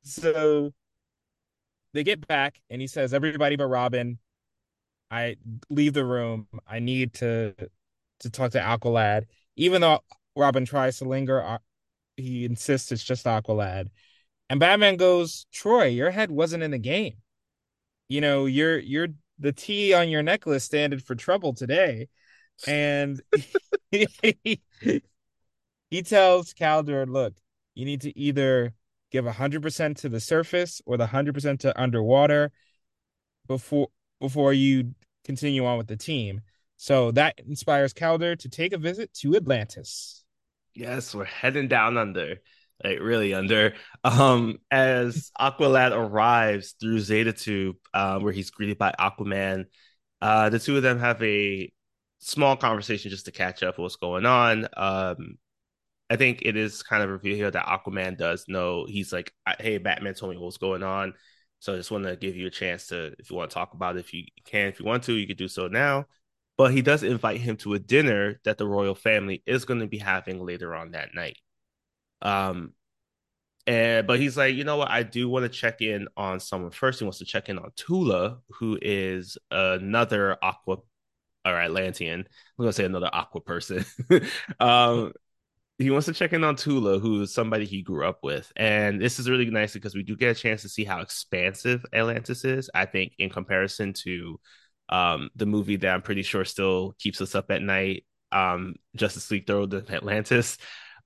so 0.03 0.71
they 1.93 2.03
get 2.03 2.25
back, 2.27 2.61
and 2.69 2.81
he 2.81 2.87
says, 2.87 3.13
"Everybody 3.13 3.55
but 3.55 3.67
Robin, 3.67 4.19
I 5.11 5.37
leave 5.69 5.93
the 5.93 6.05
room. 6.05 6.47
I 6.67 6.79
need 6.79 7.13
to 7.15 7.55
to 8.19 8.29
talk 8.29 8.51
to 8.51 8.59
Aqualad." 8.59 9.25
Even 9.55 9.81
though 9.81 9.99
Robin 10.35 10.65
tries 10.65 10.97
to 10.99 11.05
linger, 11.05 11.43
uh, 11.43 11.59
he 12.17 12.45
insists 12.45 12.91
it's 12.91 13.03
just 13.03 13.25
Aqualad. 13.25 13.89
And 14.49 14.59
Batman 14.59 14.97
goes, 14.97 15.45
Troy, 15.51 15.85
your 15.87 16.11
head 16.11 16.31
wasn't 16.31 16.63
in 16.63 16.71
the 16.71 16.77
game. 16.77 17.15
You 18.09 18.21
know, 18.21 18.45
you're 18.45 18.77
you're 18.79 19.07
the 19.39 19.51
T 19.53 19.93
on 19.93 20.09
your 20.09 20.23
necklace 20.23 20.63
standing 20.63 20.99
for 20.99 21.15
trouble 21.15 21.53
today. 21.53 22.07
And 22.67 23.21
he, 23.91 24.61
he 25.89 26.01
tells 26.03 26.53
Kaldur, 26.53 27.07
look, 27.07 27.33
you 27.75 27.85
need 27.85 28.01
to 28.01 28.17
either 28.17 28.73
give 29.13 29.25
100% 29.25 29.97
to 29.97 30.09
the 30.09 30.19
surface 30.19 30.81
or 30.85 30.97
the 30.97 31.07
100% 31.07 31.59
to 31.59 31.81
underwater 31.81 32.51
before 33.47 33.87
before 34.19 34.53
you 34.53 34.93
continue 35.23 35.65
on 35.65 35.77
with 35.77 35.87
the 35.87 35.97
team. 35.97 36.41
So 36.75 37.11
that 37.11 37.39
inspires 37.47 37.93
Kaldur 37.93 38.37
to 38.39 38.49
take 38.49 38.73
a 38.73 38.77
visit 38.77 39.13
to 39.21 39.35
Atlantis. 39.35 40.23
Yes, 40.73 41.13
we're 41.13 41.25
heading 41.25 41.67
down 41.67 41.97
under 41.97 42.37
like 42.83 42.99
really 42.99 43.33
under. 43.33 43.73
Um, 44.03 44.59
as 44.69 45.31
Aqualad 45.39 45.91
arrives 45.91 46.75
through 46.79 46.99
Zeta 46.99 47.33
Tube, 47.33 47.77
uh, 47.93 48.19
where 48.19 48.33
he's 48.33 48.51
greeted 48.51 48.77
by 48.77 48.93
Aquaman, 48.99 49.65
uh, 50.21 50.49
the 50.49 50.59
two 50.59 50.75
of 50.77 50.83
them 50.83 50.99
have 50.99 51.21
a 51.23 51.71
small 52.19 52.55
conversation 52.55 53.11
just 53.11 53.25
to 53.25 53.31
catch 53.31 53.63
up 53.63 53.77
what's 53.77 53.95
going 53.95 54.25
on. 54.25 54.67
Um, 54.75 55.37
I 56.13 56.15
think 56.15 56.43
it 56.43 56.55
is 56.55 56.83
kind 56.83 57.01
of 57.01 57.09
revealed 57.09 57.37
here 57.37 57.49
that 57.49 57.65
Aquaman 57.65 58.19
does 58.19 58.45
know 58.47 58.85
he's 58.85 59.11
like, 59.11 59.33
hey, 59.59 59.79
Batman 59.79 60.13
told 60.13 60.31
me 60.31 60.37
what's 60.37 60.57
going 60.57 60.83
on. 60.83 61.15
So 61.57 61.73
I 61.73 61.77
just 61.77 61.89
want 61.89 62.03
to 62.03 62.15
give 62.15 62.35
you 62.35 62.45
a 62.45 62.51
chance 62.51 62.85
to, 62.89 63.15
if 63.17 63.31
you 63.31 63.35
want 63.35 63.49
to 63.49 63.53
talk 63.55 63.73
about 63.73 63.95
it, 63.95 64.01
if 64.01 64.13
you 64.13 64.25
can, 64.45 64.67
if 64.67 64.79
you 64.79 64.85
want 64.85 65.01
to, 65.05 65.13
you 65.13 65.25
could 65.25 65.37
do 65.37 65.47
so 65.47 65.65
now. 65.65 66.05
But 66.55 66.71
he 66.71 66.83
does 66.83 67.01
invite 67.01 67.41
him 67.41 67.57
to 67.57 67.73
a 67.73 67.79
dinner 67.79 68.39
that 68.43 68.59
the 68.59 68.67
royal 68.67 68.93
family 68.93 69.41
is 69.47 69.65
going 69.65 69.79
to 69.79 69.87
be 69.87 69.97
having 69.97 70.39
later 70.45 70.75
on 70.75 70.91
that 70.91 71.15
night. 71.15 71.39
Um, 72.21 72.73
and 73.65 74.05
but 74.05 74.19
he's 74.19 74.37
like, 74.37 74.53
you 74.53 74.65
know 74.65 74.77
what? 74.77 74.91
I 74.91 75.01
do 75.01 75.27
want 75.27 75.43
to 75.45 75.49
check 75.49 75.81
in 75.81 76.07
on 76.15 76.39
someone 76.39 76.69
first. 76.69 76.99
He 76.99 77.05
wants 77.05 77.17
to 77.19 77.25
check 77.25 77.49
in 77.49 77.57
on 77.57 77.71
Tula, 77.75 78.37
who 78.59 78.77
is 78.79 79.35
another 79.49 80.37
Aqua 80.43 80.77
or 81.43 81.59
Atlantean. 81.59 82.19
I'm 82.19 82.27
gonna 82.59 82.71
say 82.71 82.85
another 82.85 83.09
Aqua 83.11 83.41
person. 83.41 83.83
um, 84.59 85.13
he 85.77 85.89
wants 85.89 86.05
to 86.05 86.13
check 86.13 86.33
in 86.33 86.43
on 86.43 86.55
Tula, 86.55 86.99
who 86.99 87.21
is 87.21 87.33
somebody 87.33 87.65
he 87.65 87.81
grew 87.81 88.05
up 88.07 88.19
with, 88.23 88.51
and 88.55 89.01
this 89.01 89.19
is 89.19 89.29
really 89.29 89.49
nice 89.49 89.73
because 89.73 89.95
we 89.95 90.03
do 90.03 90.15
get 90.15 90.37
a 90.37 90.39
chance 90.39 90.61
to 90.61 90.69
see 90.69 90.83
how 90.83 91.01
expansive 91.01 91.85
Atlantis 91.93 92.45
is. 92.45 92.69
I 92.73 92.85
think 92.85 93.13
in 93.17 93.29
comparison 93.29 93.93
to 94.03 94.39
um, 94.89 95.29
the 95.35 95.45
movie 95.45 95.77
that 95.77 95.93
I'm 95.93 96.01
pretty 96.01 96.23
sure 96.23 96.45
still 96.45 96.95
keeps 96.99 97.21
us 97.21 97.35
up 97.35 97.49
at 97.51 97.61
night, 97.61 98.05
um, 98.31 98.75
Justice 98.95 99.29
League 99.31 99.47
Throne 99.47 99.73
of 99.73 99.89
Atlantis 99.89 100.57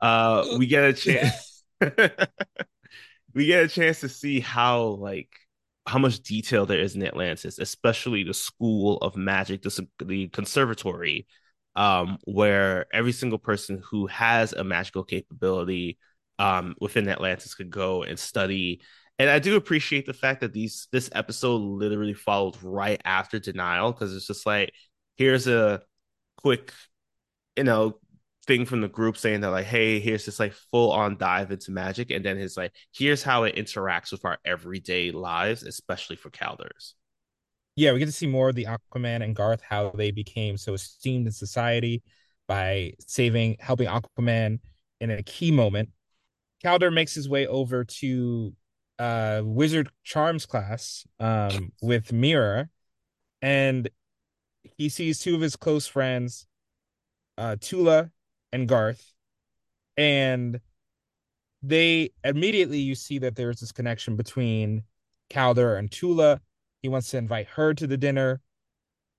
uh, 0.01 0.45
we 0.57 0.67
get 0.67 0.83
a 0.83 0.93
chance. 0.93 1.63
we 3.33 3.45
get 3.45 3.63
a 3.63 3.67
chance 3.67 3.99
to 4.01 4.09
see 4.09 4.39
how 4.39 4.83
like 4.83 5.29
how 5.85 5.99
much 5.99 6.19
detail 6.19 6.65
there 6.65 6.79
is 6.79 6.95
in 6.95 7.05
Atlantis, 7.05 7.59
especially 7.59 8.23
the 8.23 8.33
school 8.33 8.97
of 8.97 9.15
magic, 9.15 9.61
the, 9.61 9.87
the 10.03 10.27
conservatory, 10.29 11.27
um, 11.77 12.17
where 12.25 12.87
every 12.91 13.13
single 13.13 13.37
person 13.37 13.81
who 13.89 14.07
has 14.07 14.51
a 14.51 14.63
magical 14.63 15.03
capability 15.03 15.99
um, 16.39 16.75
within 16.81 17.07
Atlantis 17.07 17.53
could 17.53 17.69
go 17.69 18.03
and 18.03 18.17
study. 18.17 18.81
And 19.19 19.29
I 19.29 19.39
do 19.39 19.55
appreciate 19.55 20.05
the 20.07 20.13
fact 20.13 20.41
that 20.41 20.53
these 20.53 20.87
this 20.91 21.09
episode 21.13 21.61
literally 21.61 22.13
followed 22.13 22.57
right 22.63 22.99
after 23.05 23.39
denial 23.39 23.91
because 23.91 24.15
it's 24.15 24.27
just 24.27 24.45
like 24.45 24.71
here's 25.15 25.47
a 25.47 25.81
quick, 26.37 26.73
you 27.55 27.63
know, 27.63 27.99
thing 28.47 28.65
from 28.65 28.81
the 28.81 28.87
group 28.87 29.17
saying 29.17 29.41
that 29.41 29.49
like 29.49 29.65
hey 29.65 29.99
here's 29.99 30.25
this 30.25 30.39
like 30.39 30.53
full 30.71 30.91
on 30.93 31.17
dive 31.17 31.51
into 31.51 31.69
magic 31.69 32.11
and 32.11 32.23
then 32.23 32.37
it's 32.37 32.55
like 32.55 32.71
here's 32.95 33.21
how 33.21 33.43
it 33.43 33.57
interacts 33.57 34.13
with 34.13 34.23
our 34.23 34.37
everyday 34.45 35.11
lives 35.11 35.63
especially 35.63 36.15
for 36.15 36.29
Kaldur's 36.29 36.95
yeah 37.77 37.93
we 37.93 37.99
get 37.99 38.07
to 38.07 38.11
see 38.11 38.27
more 38.27 38.49
of 38.49 38.55
the 38.55 38.65
aquaman 38.65 39.23
and 39.23 39.33
garth 39.33 39.61
how 39.61 39.89
they 39.91 40.11
became 40.11 40.57
so 40.57 40.73
esteemed 40.73 41.25
in 41.25 41.31
society 41.31 42.03
by 42.45 42.91
saving 42.99 43.55
helping 43.61 43.87
aquaman 43.87 44.59
in 44.99 45.09
a 45.09 45.23
key 45.23 45.51
moment 45.51 45.89
Kaldur 46.65 46.93
makes 46.93 47.13
his 47.13 47.29
way 47.29 47.47
over 47.47 47.85
to 47.85 48.53
uh 48.99 49.41
wizard 49.45 49.89
charms 50.03 50.45
class 50.45 51.05
um 51.21 51.71
with 51.81 52.11
Mera 52.11 52.67
and 53.41 53.89
he 54.75 54.89
sees 54.89 55.19
two 55.19 55.35
of 55.35 55.41
his 55.41 55.55
close 55.55 55.87
friends 55.87 56.45
uh 57.37 57.55
tula 57.61 58.11
and 58.51 58.67
Garth, 58.67 59.13
and 59.95 60.59
they 61.61 62.11
immediately 62.23 62.79
you 62.79 62.95
see 62.95 63.19
that 63.19 63.35
there's 63.35 63.59
this 63.59 63.71
connection 63.71 64.15
between 64.15 64.83
Kaldur 65.29 65.77
and 65.77 65.91
Tula. 65.91 66.41
He 66.87 66.89
wants 66.89 67.09
to 67.09 67.17
invite 67.17 67.47
her 67.47 67.73
to 67.73 67.85
the 67.85 67.97
dinner, 67.97 68.39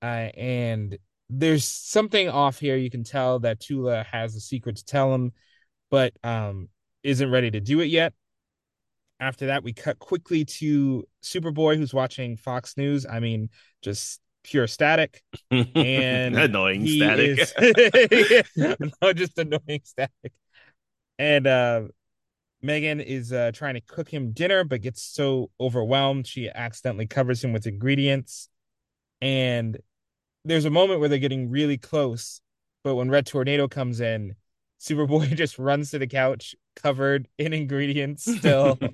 uh, 0.00 0.31
and 0.35 0.96
there's 1.28 1.66
something 1.66 2.26
off 2.31 2.59
here. 2.59 2.78
You 2.78 2.88
can 2.88 3.04
tell 3.04 3.40
that 3.40 3.61
Tula 3.61 4.04
has 4.04 4.35
a 4.35 4.40
secret 4.40 4.76
to 4.76 4.87
tell 4.87 5.12
him, 5.14 5.33
but 5.90 6.14
um, 6.24 6.70
isn't 7.02 7.31
ready 7.31 7.50
to 7.50 7.61
do 7.61 7.81
it 7.81 7.90
yet. 7.90 8.14
After 9.20 9.48
that, 9.48 9.64
we 9.64 9.74
cut 9.74 9.98
quickly 9.98 10.46
to 10.46 11.07
Superboy, 11.22 11.76
who's 11.76 11.92
watching 11.92 12.38
Fox 12.38 12.78
News. 12.78 13.04
I 13.04 13.20
mean, 13.20 13.50
just 13.83 14.22
pure 14.44 14.66
static 14.66 15.22
and 15.50 16.38
annoying 16.38 16.87
static. 16.87 17.38
Is, 17.38 17.52
no, 19.02 19.12
just 19.12 19.37
annoying 19.37 19.83
static. 19.85 20.33
And 21.18 21.46
uh, 21.46 21.83
Megan 22.62 23.01
is 23.01 23.33
uh, 23.33 23.53
trying 23.55 23.75
to 23.75 23.81
cook 23.81 24.09
him 24.09 24.33
dinner, 24.33 24.64
but 24.64 24.83
gets 24.83 25.03
so 25.03 25.51
overwhelmed 25.61 26.27
she 26.27 26.49
accidentally 26.49 27.07
covers 27.07 27.42
him 27.42 27.53
with 27.53 27.66
ingredients. 27.66 28.49
And 29.21 29.79
there's 30.44 30.64
a 30.64 30.71
moment 30.71 31.01
where 31.01 31.09
they're 31.09 31.18
getting 31.18 31.51
really 31.51 31.79
close, 31.79 32.40
but 32.85 32.94
when 32.97 33.11
Red 33.11 33.27
Tornado 33.27 33.68
comes 33.68 34.01
in, 34.01 34.35
Superboy 34.81 35.35
just 35.37 35.59
runs 35.59 35.90
to 35.90 35.99
the 35.99 36.07
couch 36.07 36.55
covered 36.77 37.29
in 37.38 37.53
ingredients 37.53 38.25
still. 38.25 38.79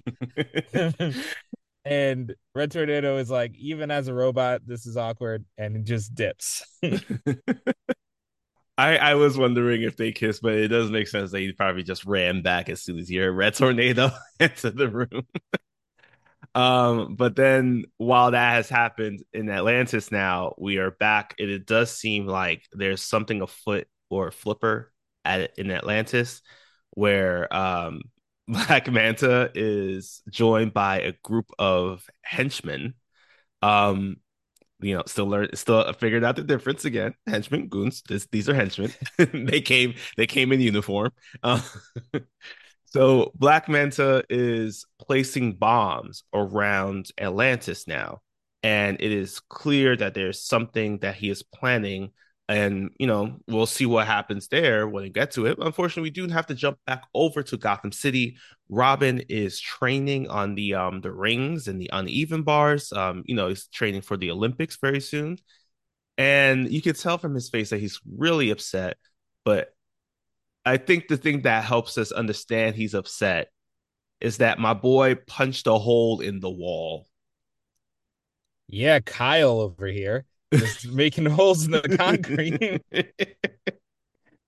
And 1.84 2.34
Red 2.54 2.72
Tornado 2.72 3.18
is 3.18 3.30
like, 3.30 3.54
even 3.56 3.90
as 3.90 4.08
a 4.08 4.14
robot, 4.14 4.62
this 4.66 4.86
is 4.86 4.96
awkward, 4.96 5.44
and 5.58 5.76
it 5.76 5.84
just 5.84 6.14
dips. 6.14 6.64
I, 8.76 8.96
I 8.96 9.14
was 9.14 9.38
wondering 9.38 9.82
if 9.82 9.96
they 9.96 10.10
kissed, 10.12 10.42
but 10.42 10.54
it 10.54 10.68
does 10.68 10.90
make 10.90 11.06
sense 11.06 11.30
that 11.30 11.40
he 11.40 11.52
probably 11.52 11.84
just 11.84 12.04
ran 12.04 12.42
back 12.42 12.68
as 12.68 12.82
soon 12.82 12.98
as 12.98 13.08
he 13.08 13.16
heard 13.16 13.32
Red 13.32 13.54
Tornado 13.54 14.10
into 14.40 14.70
the 14.70 14.88
room. 14.88 15.22
um, 16.54 17.14
but 17.16 17.36
then 17.36 17.84
while 17.96 18.30
that 18.32 18.54
has 18.54 18.68
happened 18.68 19.22
in 19.32 19.48
Atlantis 19.48 20.10
now, 20.12 20.54
we 20.58 20.78
are 20.78 20.90
back. 20.90 21.34
And 21.38 21.50
it 21.50 21.66
does 21.66 21.90
seem 21.90 22.26
like 22.26 22.62
there's 22.72 23.02
something 23.02 23.42
afoot 23.42 23.86
or 24.10 24.30
flipper 24.30 24.92
at 25.24 25.58
in 25.58 25.70
Atlantis 25.70 26.42
where 26.90 27.52
um 27.54 28.02
Black 28.48 28.90
Manta 28.92 29.50
is 29.54 30.22
joined 30.30 30.74
by 30.74 31.00
a 31.00 31.12
group 31.22 31.50
of 31.58 32.06
henchmen. 32.22 32.94
Um, 33.62 34.18
you 34.84 34.96
know, 34.96 35.02
still 35.06 35.26
learn, 35.26 35.48
still 35.54 35.92
figured 35.94 36.24
out 36.24 36.36
the 36.36 36.42
difference 36.42 36.84
again. 36.84 37.14
Henchmen, 37.26 37.68
goons. 37.68 38.02
This, 38.08 38.26
these 38.30 38.48
are 38.48 38.54
henchmen. 38.54 38.92
they 39.18 39.60
came, 39.60 39.94
they 40.16 40.26
came 40.26 40.52
in 40.52 40.60
uniform. 40.60 41.10
Uh, 41.42 41.60
so 42.84 43.32
Black 43.34 43.68
Manta 43.68 44.24
is 44.28 44.86
placing 44.98 45.54
bombs 45.54 46.24
around 46.32 47.10
Atlantis 47.18 47.86
now, 47.86 48.20
and 48.62 48.96
it 49.00 49.12
is 49.12 49.40
clear 49.48 49.96
that 49.96 50.14
there's 50.14 50.40
something 50.40 50.98
that 50.98 51.16
he 51.16 51.30
is 51.30 51.42
planning 51.42 52.12
and 52.48 52.90
you 52.98 53.06
know 53.06 53.36
we'll 53.48 53.66
see 53.66 53.86
what 53.86 54.06
happens 54.06 54.48
there 54.48 54.86
when 54.86 55.04
we 55.04 55.10
get 55.10 55.30
to 55.32 55.46
it. 55.46 55.58
Unfortunately 55.60 56.02
we 56.02 56.10
do 56.10 56.28
have 56.28 56.46
to 56.46 56.54
jump 56.54 56.78
back 56.86 57.04
over 57.14 57.42
to 57.42 57.56
gotham 57.56 57.92
city. 57.92 58.36
Robin 58.68 59.20
is 59.28 59.60
training 59.60 60.28
on 60.28 60.54
the 60.54 60.74
um 60.74 61.00
the 61.00 61.12
rings 61.12 61.68
and 61.68 61.80
the 61.80 61.90
uneven 61.92 62.42
bars. 62.42 62.92
Um 62.92 63.22
you 63.26 63.34
know 63.34 63.48
he's 63.48 63.66
training 63.68 64.02
for 64.02 64.16
the 64.16 64.30
olympics 64.30 64.76
very 64.80 65.00
soon. 65.00 65.38
And 66.18 66.70
you 66.70 66.82
can 66.82 66.94
tell 66.94 67.18
from 67.18 67.34
his 67.34 67.48
face 67.48 67.70
that 67.70 67.80
he's 67.80 68.00
really 68.06 68.50
upset. 68.50 68.96
But 69.44 69.70
i 70.66 70.76
think 70.76 71.08
the 71.08 71.16
thing 71.16 71.42
that 71.42 71.64
helps 71.64 71.98
us 71.98 72.12
understand 72.12 72.74
he's 72.74 72.94
upset 72.94 73.48
is 74.20 74.38
that 74.38 74.58
my 74.58 74.74
boy 74.74 75.14
punched 75.14 75.66
a 75.66 75.74
hole 75.74 76.20
in 76.20 76.40
the 76.40 76.50
wall. 76.50 77.06
Yeah, 78.68 79.00
Kyle 79.00 79.60
over 79.60 79.86
here 79.86 80.24
just 80.52 80.92
making 80.92 81.26
holes 81.26 81.64
in 81.64 81.72
the 81.72 81.82
concrete. 81.98 82.82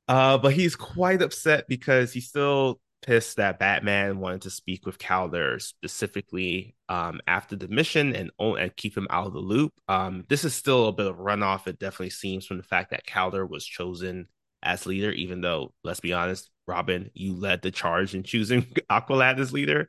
Uh, 0.09 0.39
but 0.39 0.53
he's 0.53 0.77
quite 0.77 1.21
upset 1.21 1.67
because 1.69 2.13
he's 2.13 2.29
still 2.29 2.79
pissed 3.03 3.37
that 3.37 3.59
Batman 3.59 4.19
wanted 4.19 4.43
to 4.43 4.51
speak 4.51 4.87
with 4.87 4.99
Kaldur 4.99 5.61
specifically 5.61 6.75
um, 6.89 7.21
after 7.27 7.57
the 7.57 7.69
mission 7.69 8.15
and 8.15 8.31
and 8.39 8.77
keep 8.77 8.97
him 8.97 9.07
out 9.11 9.27
of 9.27 9.33
the 9.33 9.41
loop. 9.41 9.73
Um, 9.89 10.25
this 10.29 10.45
is 10.45 10.55
still 10.55 10.87
a 10.87 10.93
bit 10.93 11.07
of 11.07 11.17
runoff. 11.17 11.67
It 11.67 11.79
definitely 11.79 12.11
seems 12.11 12.47
from 12.47 12.57
the 12.57 12.63
fact 12.63 12.91
that 12.91 13.07
Kaldur 13.07 13.49
was 13.49 13.65
chosen 13.65 14.29
as 14.63 14.87
leader, 14.87 15.11
even 15.13 15.41
though 15.41 15.73
let's 15.85 16.01
be 16.01 16.13
honest, 16.13 16.51
Robin, 16.67 17.11
you 17.15 17.35
led 17.35 17.63
the 17.63 17.71
charge 17.71 18.15
in 18.15 18.23
choosing 18.23 18.63
Aqualad 18.91 19.39
as 19.39 19.53
leader. 19.53 19.89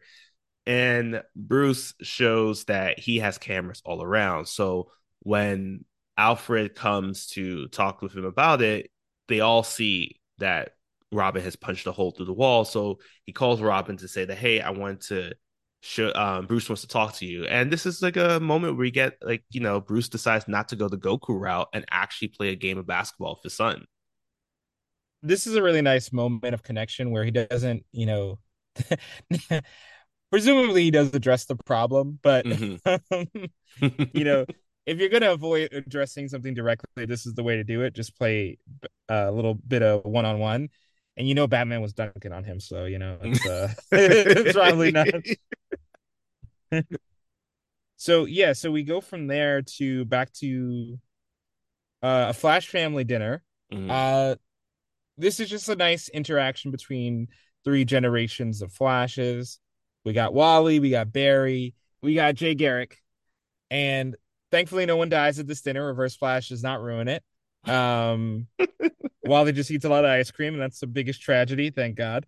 And 0.65 1.23
Bruce 1.35 1.93
shows 2.01 2.65
that 2.65 2.99
he 2.99 3.19
has 3.19 3.37
cameras 3.37 3.81
all 3.85 4.03
around. 4.03 4.47
So 4.47 4.91
when 5.21 5.85
Alfred 6.17 6.75
comes 6.75 7.27
to 7.27 7.67
talk 7.67 8.01
with 8.01 8.15
him 8.15 8.25
about 8.25 8.61
it, 8.61 8.89
they 9.27 9.39
all 9.39 9.63
see 9.63 10.19
that 10.39 10.71
Robin 11.11 11.43
has 11.43 11.55
punched 11.55 11.87
a 11.87 11.91
hole 11.91 12.11
through 12.11 12.25
the 12.25 12.33
wall. 12.33 12.65
So 12.65 12.99
he 13.25 13.31
calls 13.31 13.61
Robin 13.61 13.97
to 13.97 14.07
say 14.07 14.25
that, 14.25 14.37
hey, 14.37 14.59
I 14.61 14.71
want 14.71 15.01
to 15.03 15.33
show 15.81 16.11
um, 16.15 16.45
Bruce 16.47 16.67
wants 16.69 16.81
to 16.81 16.87
talk 16.87 17.13
to 17.15 17.25
you. 17.25 17.45
And 17.45 17.71
this 17.71 17.85
is 17.85 18.01
like 18.01 18.17
a 18.17 18.39
moment 18.39 18.75
where 18.75 18.85
you 18.85 18.91
get 18.91 19.17
like, 19.21 19.43
you 19.49 19.61
know, 19.61 19.79
Bruce 19.79 20.09
decides 20.09 20.47
not 20.47 20.69
to 20.69 20.75
go 20.75 20.89
the 20.89 20.97
Goku 20.97 21.39
route 21.39 21.69
and 21.73 21.85
actually 21.89 22.29
play 22.29 22.49
a 22.49 22.55
game 22.55 22.77
of 22.77 22.87
basketball 22.87 23.35
with 23.35 23.43
his 23.43 23.55
son. 23.55 23.85
This 25.23 25.47
is 25.47 25.55
a 25.55 25.63
really 25.63 25.81
nice 25.81 26.11
moment 26.11 26.53
of 26.53 26.63
connection 26.63 27.11
where 27.11 27.23
he 27.23 27.31
doesn't, 27.31 27.85
you 27.91 28.05
know, 28.05 28.39
presumably 30.29 30.83
he 30.83 30.91
does 30.91 31.13
address 31.13 31.45
the 31.45 31.55
problem, 31.55 32.19
but 32.21 32.45
mm-hmm. 32.45 34.05
you 34.13 34.23
know, 34.23 34.45
if 34.87 34.99
you're 34.99 35.09
gonna 35.09 35.33
avoid 35.33 35.73
addressing 35.73 36.29
something 36.29 36.53
directly, 36.53 37.05
this 37.05 37.25
is 37.25 37.33
the 37.33 37.43
way 37.43 37.57
to 37.57 37.63
do 37.63 37.81
it. 37.81 37.93
Just 37.93 38.17
play 38.17 38.57
a 39.09 39.29
little 39.29 39.53
bit 39.53 39.83
of 39.83 40.05
one 40.05 40.25
on 40.25 40.39
one, 40.39 40.69
and 41.17 41.27
you 41.27 41.35
know 41.35 41.45
Batman 41.45 41.81
was 41.81 41.93
dunking 41.93 42.31
on 42.31 42.45
him, 42.45 42.61
so 42.61 42.85
you 42.85 42.97
know 42.97 43.17
it's, 43.21 43.45
uh, 43.45 43.73
it's 43.91 44.53
probably 44.53 44.91
not. 44.91 45.07
so 47.97 48.23
yeah, 48.25 48.53
so 48.53 48.71
we 48.71 48.83
go 48.83 49.01
from 49.01 49.27
there 49.27 49.61
to 49.61 50.05
back 50.05 50.31
to 50.35 50.97
uh, 52.01 52.27
a 52.29 52.33
Flash 52.33 52.69
family 52.69 53.03
dinner. 53.03 53.43
Mm-hmm. 53.73 53.91
Uh, 53.91 54.35
this 55.17 55.41
is 55.41 55.49
just 55.49 55.67
a 55.67 55.75
nice 55.75 56.07
interaction 56.07 56.71
between 56.71 57.27
three 57.65 57.83
generations 57.83 58.61
of 58.61 58.71
Flashes. 58.71 59.59
We 60.05 60.13
got 60.13 60.33
Wally, 60.33 60.79
we 60.79 60.91
got 60.91 61.11
Barry, 61.11 61.75
we 62.01 62.15
got 62.15 62.35
Jay 62.35 62.55
Garrick, 62.55 63.01
and 63.69 64.15
thankfully 64.51 64.85
no 64.85 64.97
one 64.97 65.09
dies 65.09 65.39
at 65.39 65.47
this 65.47 65.61
dinner. 65.61 65.85
Reverse 65.85 66.15
Flash 66.15 66.49
does 66.49 66.63
not 66.63 66.81
ruin 66.81 67.07
it. 67.07 67.23
Um, 67.65 68.47
Wally 69.25 69.51
just 69.51 69.71
eats 69.71 69.85
a 69.85 69.89
lot 69.89 70.05
of 70.05 70.11
ice 70.11 70.31
cream, 70.31 70.53
and 70.53 70.61
that's 70.61 70.79
the 70.79 70.87
biggest 70.87 71.21
tragedy. 71.21 71.69
Thank 71.69 71.95
God. 71.95 72.25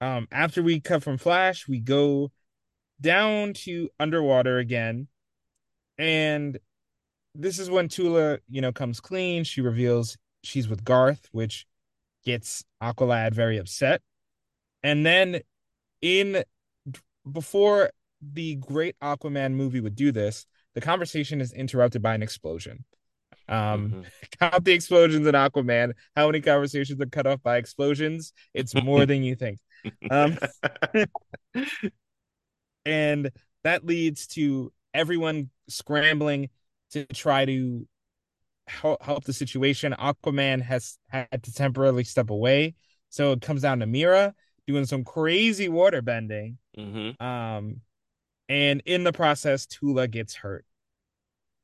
Um, 0.00 0.28
after 0.30 0.62
we 0.62 0.80
cut 0.80 1.02
from 1.02 1.18
Flash, 1.18 1.68
we 1.68 1.80
go 1.80 2.30
down 3.00 3.52
to 3.52 3.88
underwater 3.98 4.58
again, 4.58 5.08
and 5.98 6.58
this 7.34 7.58
is 7.58 7.70
when 7.70 7.88
Tula, 7.88 8.38
you 8.48 8.60
know, 8.60 8.72
comes 8.72 9.00
clean. 9.00 9.44
She 9.44 9.60
reveals 9.60 10.16
she's 10.42 10.68
with 10.68 10.84
Garth, 10.84 11.28
which 11.32 11.66
gets 12.24 12.64
Aqualad 12.82 13.34
very 13.34 13.58
upset. 13.58 14.00
And 14.82 15.04
then 15.04 15.40
in 16.00 16.44
before 17.30 17.90
the 18.20 18.56
great 18.56 18.98
Aquaman 19.00 19.52
movie 19.52 19.80
would 19.80 19.96
do 19.96 20.12
this, 20.12 20.46
the 20.76 20.82
conversation 20.82 21.40
is 21.40 21.54
interrupted 21.54 22.02
by 22.02 22.14
an 22.14 22.22
explosion. 22.22 22.84
Um, 23.48 23.90
mm-hmm. 23.90 24.00
count 24.40 24.64
the 24.64 24.72
explosions 24.72 25.26
in 25.26 25.34
Aquaman. 25.34 25.94
How 26.14 26.26
many 26.26 26.42
conversations 26.42 27.00
are 27.00 27.06
cut 27.06 27.26
off 27.26 27.42
by 27.42 27.56
explosions? 27.56 28.34
It's 28.52 28.74
more 28.74 29.06
than 29.06 29.24
you 29.24 29.34
think. 29.34 29.58
Um, 30.10 30.36
and 32.84 33.30
that 33.62 33.86
leads 33.86 34.26
to 34.28 34.72
everyone 34.92 35.50
scrambling 35.68 36.48
to 36.90 37.04
try 37.06 37.44
to 37.44 37.86
help, 38.66 39.00
help 39.00 39.24
the 39.24 39.32
situation. 39.32 39.94
Aquaman 39.96 40.60
has 40.60 40.98
had 41.08 41.44
to 41.44 41.52
temporarily 41.52 42.02
step 42.02 42.30
away, 42.30 42.74
so 43.10 43.30
it 43.30 43.42
comes 43.42 43.62
down 43.62 43.78
to 43.78 43.86
Mera 43.86 44.34
doing 44.66 44.86
some 44.86 45.04
crazy 45.04 45.68
water 45.68 46.02
bending. 46.02 46.58
Mm-hmm. 46.76 47.24
Um, 47.24 47.80
and 48.48 48.82
in 48.86 49.04
the 49.04 49.12
process, 49.12 49.66
Tula 49.66 50.08
gets 50.08 50.34
hurt. 50.34 50.64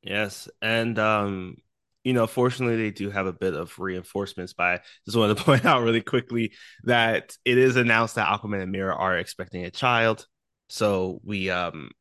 Yes, 0.01 0.49
and 0.61 0.99
um, 0.99 1.57
you 2.03 2.13
know, 2.13 2.27
fortunately, 2.27 2.77
they 2.77 2.91
do 2.91 3.09
have 3.09 3.25
a 3.25 3.33
bit 3.33 3.53
of 3.53 3.77
reinforcements. 3.79 4.53
I 4.59 4.79
just 5.05 5.17
wanted 5.17 5.37
to 5.37 5.43
point 5.45 5.65
out 5.65 5.83
really 5.83 6.01
quickly 6.01 6.53
that 6.83 7.35
it 7.45 7.57
is 7.57 7.75
announced 7.75 8.15
that 8.15 8.27
Aquaman 8.27 8.61
and 8.61 8.71
Mera 8.71 8.95
are 8.95 9.17
expecting 9.17 9.63
a 9.65 9.71
child. 9.71 10.27
So 10.67 11.21
we 11.23 11.49
um, 11.49 11.91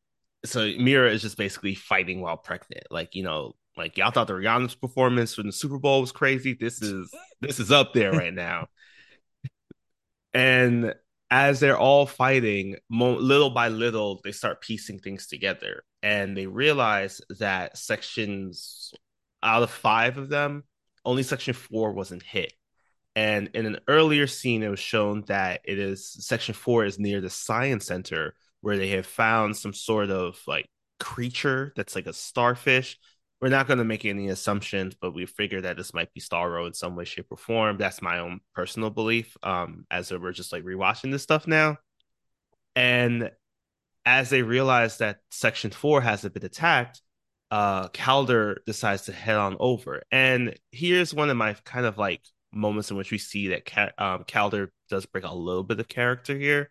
so 0.44 0.70
Mera 0.78 1.10
is 1.10 1.22
just 1.22 1.36
basically 1.36 1.74
fighting 1.74 2.20
while 2.20 2.36
pregnant. 2.36 2.84
Like 2.90 3.14
you 3.14 3.22
know, 3.22 3.54
like 3.76 3.96
y'all 3.96 4.10
thought 4.10 4.26
the 4.26 4.34
Rihanna's 4.34 4.74
performance 4.74 5.34
from 5.34 5.46
the 5.46 5.52
Super 5.52 5.78
Bowl 5.78 6.00
was 6.00 6.12
crazy. 6.12 6.54
This 6.54 6.82
is 6.82 7.14
this 7.40 7.60
is 7.60 7.70
up 7.70 7.92
there 7.94 8.12
right 8.12 8.34
now. 8.34 8.66
and 10.34 10.94
as 11.32 11.60
they're 11.60 11.78
all 11.78 12.04
fighting, 12.04 12.76
mo- 12.90 13.16
little 13.16 13.48
by 13.48 13.68
little, 13.68 14.20
they 14.22 14.32
start 14.32 14.60
piecing 14.60 14.98
things 14.98 15.26
together, 15.26 15.82
and 16.02 16.36
they 16.36 16.46
realize 16.46 17.22
that 17.38 17.78
sections 17.78 18.92
out 19.42 19.62
of 19.62 19.70
five 19.70 20.18
of 20.18 20.28
them, 20.28 20.62
only 21.06 21.22
section 21.22 21.54
four 21.54 21.92
wasn't 21.94 22.22
hit. 22.22 22.52
And 23.16 23.48
in 23.54 23.64
an 23.64 23.78
earlier 23.88 24.26
scene, 24.26 24.62
it 24.62 24.68
was 24.68 24.78
shown 24.78 25.22
that 25.28 25.62
it 25.64 25.78
is 25.78 26.06
section 26.06 26.52
four 26.54 26.84
is 26.84 26.98
near 26.98 27.22
the 27.22 27.30
science 27.30 27.86
center 27.86 28.34
where 28.60 28.76
they 28.76 28.88
have 28.88 29.06
found 29.06 29.56
some 29.56 29.72
sort 29.72 30.10
of 30.10 30.38
like 30.46 30.66
creature 31.00 31.72
that's 31.76 31.94
like 31.94 32.06
a 32.06 32.12
starfish 32.12 32.98
we're 33.42 33.48
not 33.48 33.66
going 33.66 33.78
to 33.78 33.84
make 33.84 34.04
any 34.04 34.28
assumptions, 34.28 34.94
but 34.94 35.12
we 35.12 35.26
figure 35.26 35.60
that 35.60 35.76
this 35.76 35.92
might 35.92 36.14
be 36.14 36.20
Starro 36.20 36.64
in 36.68 36.74
some 36.74 36.94
way, 36.94 37.04
shape, 37.04 37.26
or 37.28 37.36
form. 37.36 37.76
That's 37.76 38.00
my 38.00 38.20
own 38.20 38.38
personal 38.54 38.88
belief. 38.88 39.36
Um, 39.42 39.84
as 39.90 40.12
we're 40.12 40.30
just 40.30 40.52
like 40.52 40.62
rewatching 40.62 41.10
this 41.10 41.24
stuff 41.24 41.48
now, 41.48 41.78
and 42.76 43.32
as 44.06 44.30
they 44.30 44.42
realize 44.42 44.98
that 44.98 45.18
Section 45.32 45.72
Four 45.72 46.00
hasn't 46.00 46.34
been 46.34 46.44
attacked, 46.44 47.02
uh, 47.50 47.88
Kaldur 47.88 48.58
decides 48.64 49.02
to 49.02 49.12
head 49.12 49.36
on 49.36 49.56
over. 49.58 50.02
And 50.12 50.54
here's 50.70 51.12
one 51.12 51.28
of 51.28 51.36
my 51.36 51.54
kind 51.64 51.84
of 51.84 51.98
like 51.98 52.22
moments 52.52 52.92
in 52.92 52.96
which 52.96 53.10
we 53.10 53.18
see 53.18 53.48
that 53.48 53.64
Ca- 53.64 53.90
um, 53.98 54.24
Kaldur 54.24 54.68
does 54.88 55.04
bring 55.06 55.24
a 55.24 55.34
little 55.34 55.64
bit 55.64 55.80
of 55.80 55.88
character 55.88 56.38
here, 56.38 56.70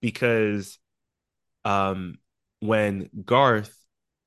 because 0.00 0.78
um, 1.64 2.18
when 2.60 3.10
Garth 3.24 3.76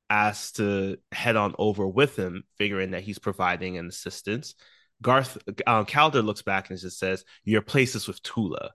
asked 0.10 0.58
to 0.58 0.98
head 1.12 1.36
on 1.36 1.56
over 1.58 1.88
with 1.88 2.18
him, 2.18 2.44
figuring 2.58 2.92
that 2.92 3.04
he's 3.04 3.20
providing 3.20 3.78
an 3.78 3.88
assistance. 3.88 4.56
Garth 5.02 5.38
um, 5.68 5.86
Kaldur 5.86 6.24
looks 6.24 6.42
back 6.42 6.70
and 6.70 6.80
just 6.80 7.00
says, 7.00 7.24
"Your 7.44 7.62
place 7.62 7.96
is 7.96 8.08
with 8.08 8.22
Tula," 8.24 8.72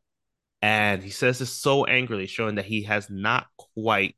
and 0.61 1.03
he 1.03 1.11
says 1.11 1.38
this 1.38 1.53
so 1.53 1.85
angrily, 1.85 2.27
showing 2.27 2.57
that 2.57 2.64
he 2.66 2.83
has 2.85 3.11
not 3.11 3.47
quite 3.75 4.16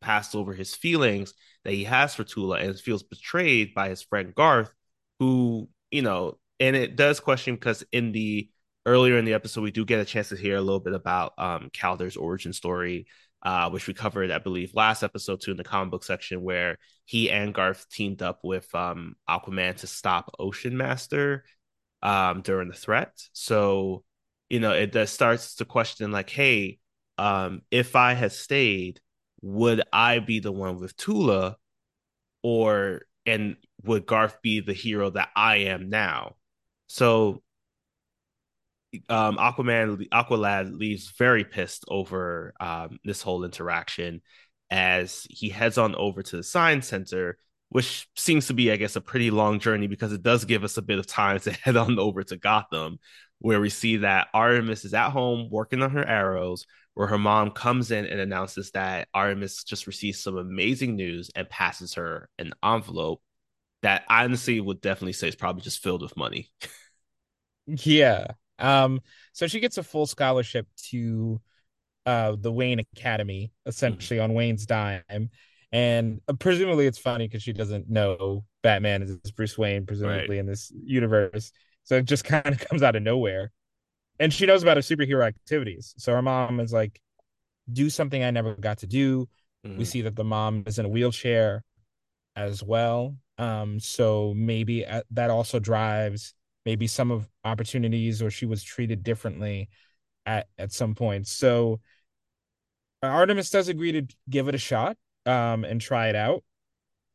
passed 0.00 0.34
over 0.34 0.52
his 0.52 0.74
feelings 0.74 1.32
that 1.64 1.72
he 1.72 1.84
has 1.84 2.14
for 2.14 2.24
Tula 2.24 2.56
and 2.56 2.78
feels 2.78 3.04
betrayed 3.04 3.72
by 3.74 3.88
his 3.88 4.02
friend 4.02 4.34
Garth, 4.34 4.72
who 5.18 5.68
you 5.90 6.02
know, 6.02 6.38
and 6.60 6.76
it 6.76 6.96
does 6.96 7.20
question 7.20 7.54
because 7.54 7.84
in 7.92 8.12
the 8.12 8.50
earlier 8.86 9.18
in 9.18 9.24
the 9.24 9.34
episode, 9.34 9.62
we 9.62 9.70
do 9.70 9.84
get 9.84 10.00
a 10.00 10.04
chance 10.04 10.30
to 10.30 10.36
hear 10.36 10.56
a 10.56 10.60
little 10.60 10.80
bit 10.80 10.94
about 10.94 11.32
um, 11.38 11.70
Kaldur's 11.72 12.16
origin 12.16 12.52
story, 12.52 13.06
uh, 13.42 13.70
which 13.70 13.86
we 13.86 13.94
covered, 13.94 14.30
I 14.30 14.38
believe, 14.38 14.74
last 14.74 15.02
episode 15.02 15.40
too 15.40 15.50
in 15.50 15.56
the 15.56 15.64
comic 15.64 15.90
book 15.90 16.04
section, 16.04 16.42
where 16.42 16.78
he 17.04 17.30
and 17.30 17.52
Garth 17.52 17.88
teamed 17.90 18.22
up 18.22 18.40
with 18.42 18.72
um, 18.74 19.16
Aquaman 19.28 19.76
to 19.76 19.86
stop 19.86 20.34
Ocean 20.38 20.76
Master 20.76 21.44
um, 22.02 22.42
during 22.42 22.68
the 22.68 22.74
threat. 22.74 23.12
So, 23.32 24.04
you 24.48 24.60
know, 24.60 24.72
it 24.72 25.08
starts 25.08 25.56
to 25.56 25.64
question 25.64 26.12
like, 26.12 26.30
hey, 26.30 26.78
um, 27.18 27.62
if 27.70 27.96
I 27.96 28.14
had 28.14 28.32
stayed, 28.32 29.00
would 29.40 29.82
I 29.92 30.20
be 30.20 30.40
the 30.40 30.52
one 30.52 30.78
with 30.78 30.96
Tula, 30.96 31.56
or 32.42 33.02
and 33.26 33.56
would 33.84 34.06
Garth 34.06 34.40
be 34.42 34.60
the 34.60 34.72
hero 34.72 35.10
that 35.10 35.30
I 35.34 35.56
am 35.56 35.90
now? 35.90 36.36
So 36.86 37.42
um, 39.08 39.36
Aquaman, 39.36 40.08
Aqualad 40.10 40.76
leaves 40.78 41.12
very 41.18 41.44
pissed 41.44 41.84
over 41.88 42.54
um, 42.60 42.98
this 43.04 43.22
whole 43.22 43.44
interaction 43.44 44.22
as 44.70 45.26
he 45.30 45.48
heads 45.48 45.78
on 45.78 45.94
over 45.94 46.22
to 46.22 46.36
the 46.36 46.42
science 46.42 46.88
center, 46.88 47.38
which 47.68 48.08
seems 48.16 48.46
to 48.48 48.54
be, 48.54 48.70
I 48.70 48.76
guess, 48.76 48.96
a 48.96 49.00
pretty 49.00 49.30
long 49.30 49.60
journey 49.60 49.86
because 49.86 50.12
it 50.12 50.22
does 50.22 50.44
give 50.44 50.64
us 50.64 50.76
a 50.76 50.82
bit 50.82 50.98
of 50.98 51.06
time 51.06 51.40
to 51.40 51.52
head 51.64 51.76
on 51.76 51.98
over 51.98 52.22
to 52.24 52.36
Gotham, 52.36 52.98
where 53.38 53.60
we 53.60 53.70
see 53.70 53.98
that 53.98 54.28
Artemis 54.34 54.84
is 54.84 54.94
at 54.94 55.10
home 55.10 55.48
working 55.50 55.82
on 55.82 55.90
her 55.90 56.04
arrows, 56.06 56.66
where 56.94 57.06
her 57.08 57.18
mom 57.18 57.50
comes 57.50 57.90
in 57.90 58.04
and 58.06 58.20
announces 58.20 58.70
that 58.72 59.08
Artemis 59.14 59.64
just 59.64 59.86
received 59.86 60.18
some 60.18 60.36
amazing 60.36 60.96
news 60.96 61.30
and 61.34 61.48
passes 61.48 61.94
her 61.94 62.28
an 62.38 62.52
envelope 62.64 63.22
that 63.82 64.04
I 64.08 64.24
honestly 64.24 64.60
would 64.60 64.80
definitely 64.80 65.12
say 65.14 65.28
is 65.28 65.34
probably 65.36 65.62
just 65.62 65.82
filled 65.82 66.02
with 66.02 66.16
money. 66.16 66.50
Yeah. 67.66 68.34
Um, 68.58 69.00
so 69.32 69.46
she 69.46 69.60
gets 69.60 69.78
a 69.78 69.82
full 69.82 70.06
scholarship 70.06 70.66
to 70.90 71.40
uh 72.04 72.36
the 72.38 72.52
Wayne 72.52 72.80
Academy, 72.80 73.52
essentially 73.66 74.18
mm-hmm. 74.18 74.30
on 74.30 74.34
Wayne's 74.34 74.66
dime. 74.66 75.30
And 75.72 76.20
uh, 76.28 76.34
presumably 76.34 76.86
it's 76.86 76.98
funny 76.98 77.26
because 77.26 77.42
she 77.42 77.52
doesn't 77.52 77.88
know 77.88 78.44
Batman 78.62 79.02
is 79.02 79.16
Bruce 79.32 79.56
Wayne, 79.56 79.86
presumably 79.86 80.36
right. 80.36 80.38
in 80.38 80.46
this 80.46 80.70
universe. 80.84 81.50
So 81.84 81.96
it 81.96 82.04
just 82.04 82.24
kind 82.26 82.46
of 82.46 82.58
comes 82.60 82.82
out 82.82 82.96
of 82.96 83.02
nowhere. 83.02 83.50
And 84.20 84.32
she 84.32 84.46
knows 84.46 84.62
about 84.62 84.76
her 84.76 84.82
superhero 84.82 85.26
activities. 85.26 85.94
So 85.96 86.12
her 86.12 86.22
mom 86.22 86.60
is 86.60 86.72
like, 86.72 87.00
do 87.72 87.90
something 87.90 88.22
I 88.22 88.30
never 88.30 88.54
got 88.54 88.78
to 88.78 88.86
do. 88.86 89.28
Mm-hmm. 89.66 89.78
We 89.78 89.84
see 89.84 90.02
that 90.02 90.14
the 90.14 90.24
mom 90.24 90.64
is 90.66 90.78
in 90.78 90.84
a 90.84 90.88
wheelchair 90.88 91.64
as 92.36 92.62
well. 92.62 93.16
Um, 93.38 93.80
so 93.80 94.34
maybe 94.36 94.84
uh, 94.86 95.02
that 95.12 95.30
also 95.30 95.58
drives 95.58 96.34
maybe 96.64 96.86
some 96.86 97.10
of 97.10 97.28
opportunities 97.44 98.22
or 98.22 98.30
she 98.30 98.46
was 98.46 98.62
treated 98.62 99.02
differently 99.02 99.68
at 100.26 100.48
at 100.58 100.72
some 100.72 100.94
point. 100.94 101.26
So 101.26 101.80
Artemis 103.02 103.50
does 103.50 103.68
agree 103.68 103.92
to 103.92 104.06
give 104.30 104.48
it 104.48 104.54
a 104.54 104.58
shot 104.58 104.96
um, 105.26 105.64
and 105.64 105.80
try 105.80 106.08
it 106.08 106.16
out. 106.16 106.44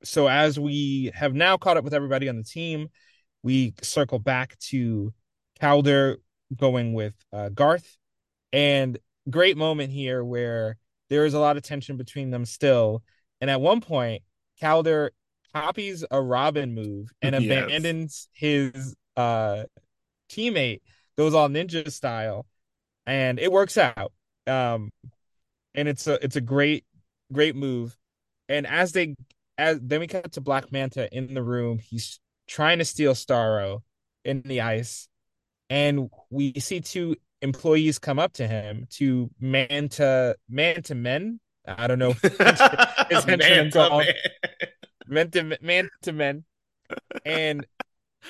So 0.04 0.28
as 0.28 0.60
we 0.60 1.12
have 1.16 1.34
now 1.34 1.58
caught 1.58 1.78
up 1.78 1.84
with 1.84 1.94
everybody 1.94 2.30
on 2.30 2.38
the 2.38 2.44
team, 2.44 2.90
we 3.42 3.74
circle 3.82 4.20
back 4.20 4.58
to 4.60 5.14
Kaldur 5.60 6.18
going 6.56 6.94
with 6.94 7.14
uh, 7.34 7.50
Garth, 7.50 7.98
and 8.54 8.98
great 9.30 9.58
moment 9.58 9.92
here 9.92 10.24
where 10.24 10.78
there 11.10 11.26
is 11.26 11.34
a 11.34 11.40
lot 11.40 11.58
of 11.58 11.64
tension 11.64 11.98
between 11.98 12.30
them 12.32 12.46
still. 12.46 13.04
And 13.42 13.50
at 13.50 13.62
one 13.62 13.82
point, 13.82 14.24
Kaldur 14.62 15.10
copies 15.54 16.06
a 16.12 16.22
Robin 16.22 16.74
move 16.74 17.10
and 17.22 17.36
yes. 17.42 17.66
abandons 17.66 18.28
his 18.34 18.96
uh 19.18 19.64
teammate 20.30 20.82
goes 21.18 21.34
all 21.34 21.50
ninja 21.50 21.92
style 21.92 22.46
and 23.06 23.40
it 23.40 23.52
works 23.52 23.78
out. 23.78 24.12
Um 24.46 24.92
and 25.76 25.88
it's 25.88 26.08
a 26.08 26.24
it's 26.24 26.36
a 26.36 26.42
great 26.42 26.86
great 27.32 27.56
move. 27.56 27.98
And 28.48 28.66
as 28.66 28.94
they 28.94 29.16
as 29.58 29.80
then 29.82 30.00
we 30.00 30.08
cut 30.08 30.32
to 30.34 30.42
black 30.42 30.72
manta 30.72 31.14
in 31.16 31.34
the 31.34 31.44
room. 31.44 31.80
He's 31.80 32.20
trying 32.48 32.80
to 32.80 32.86
steal 32.86 33.14
starro 33.14 33.82
in 34.24 34.42
the 34.44 34.62
ice. 34.62 35.08
And 35.70 36.10
we 36.30 36.54
see 36.60 36.80
two 36.80 37.16
employees 37.42 38.00
come 38.00 38.20
up 38.20 38.34
to 38.34 38.48
him 38.48 38.88
to 38.92 39.30
manta 39.40 40.36
manta 40.50 40.96
men. 40.96 41.40
I 41.68 41.88
don't 41.88 42.00
know 42.00 42.14
his 43.10 43.24
henchmen 43.26 43.72
called. 43.72 44.06
Manta 45.08 45.58
manta 45.62 46.14
men. 46.14 46.46
And 47.26 47.66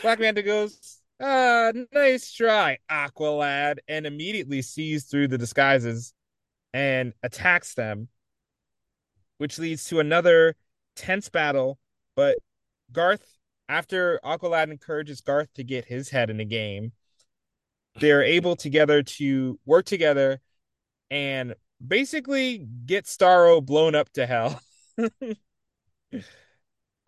Black 0.02 0.20
Manta 0.20 0.44
goes, 0.44 1.00
ah, 1.22 1.72
nice 1.94 2.32
try, 2.32 2.78
Aqualad, 2.90 3.78
and 3.88 4.06
immediately 4.06 4.62
sees 4.62 5.06
through 5.06 5.28
the 5.28 5.38
disguises 5.38 6.14
and 6.74 7.14
attacks 7.24 7.74
them, 7.74 8.08
which 9.38 9.58
leads 9.60 9.86
to 9.86 10.00
another 10.00 10.56
tense 10.96 11.30
battle. 11.30 11.80
But 12.16 12.38
Garth, 12.92 13.38
after 13.70 14.20
Aqualad 14.24 14.72
encourages 14.72 15.22
Garth 15.22 15.54
to 15.56 15.64
get 15.64 15.86
his 15.86 16.10
head 16.10 16.30
in 16.30 16.38
the 16.38 16.46
game, 16.46 16.92
they're 18.00 18.24
able 18.24 18.56
together 18.56 19.02
to 19.04 19.60
work 19.66 19.86
together 19.86 20.40
and 21.10 21.56
basically 21.86 22.66
get 22.86 23.06
Starro 23.06 23.66
blown 23.66 23.96
up 23.96 24.12
to 24.14 24.26
hell. 24.26 24.62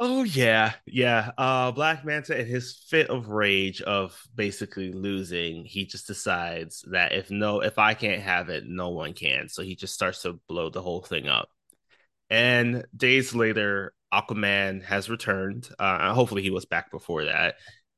Oh 0.01 0.23
yeah, 0.23 0.73
yeah. 0.85 1.31
Uh 1.37 1.71
Black 1.71 2.05
Manta 2.05 2.39
in 2.39 2.47
his 2.47 2.73
fit 2.89 3.09
of 3.09 3.27
rage 3.29 3.81
of 3.81 4.17
basically 4.33 4.93
losing, 4.93 5.65
he 5.65 5.85
just 5.85 6.07
decides 6.07 6.83
that 6.89 7.11
if 7.11 7.29
no 7.29 7.61
if 7.61 7.77
I 7.77 7.93
can't 7.95 8.21
have 8.21 8.49
it, 8.49 8.63
no 8.65 8.89
one 8.89 9.13
can. 9.13 9.49
So 9.49 9.61
he 9.61 9.75
just 9.75 9.93
starts 9.93 10.21
to 10.21 10.39
blow 10.47 10.69
the 10.69 10.81
whole 10.81 11.01
thing 11.01 11.27
up. 11.27 11.49
And 12.29 12.85
days 12.95 13.35
later, 13.35 13.93
Aquaman 14.13 14.83
has 14.83 15.09
returned. 15.09 15.69
Uh 15.79 16.13
hopefully 16.13 16.43
he 16.43 16.51
was 16.51 16.65
back 16.65 16.91
before 16.91 17.25
that. 17.25 17.55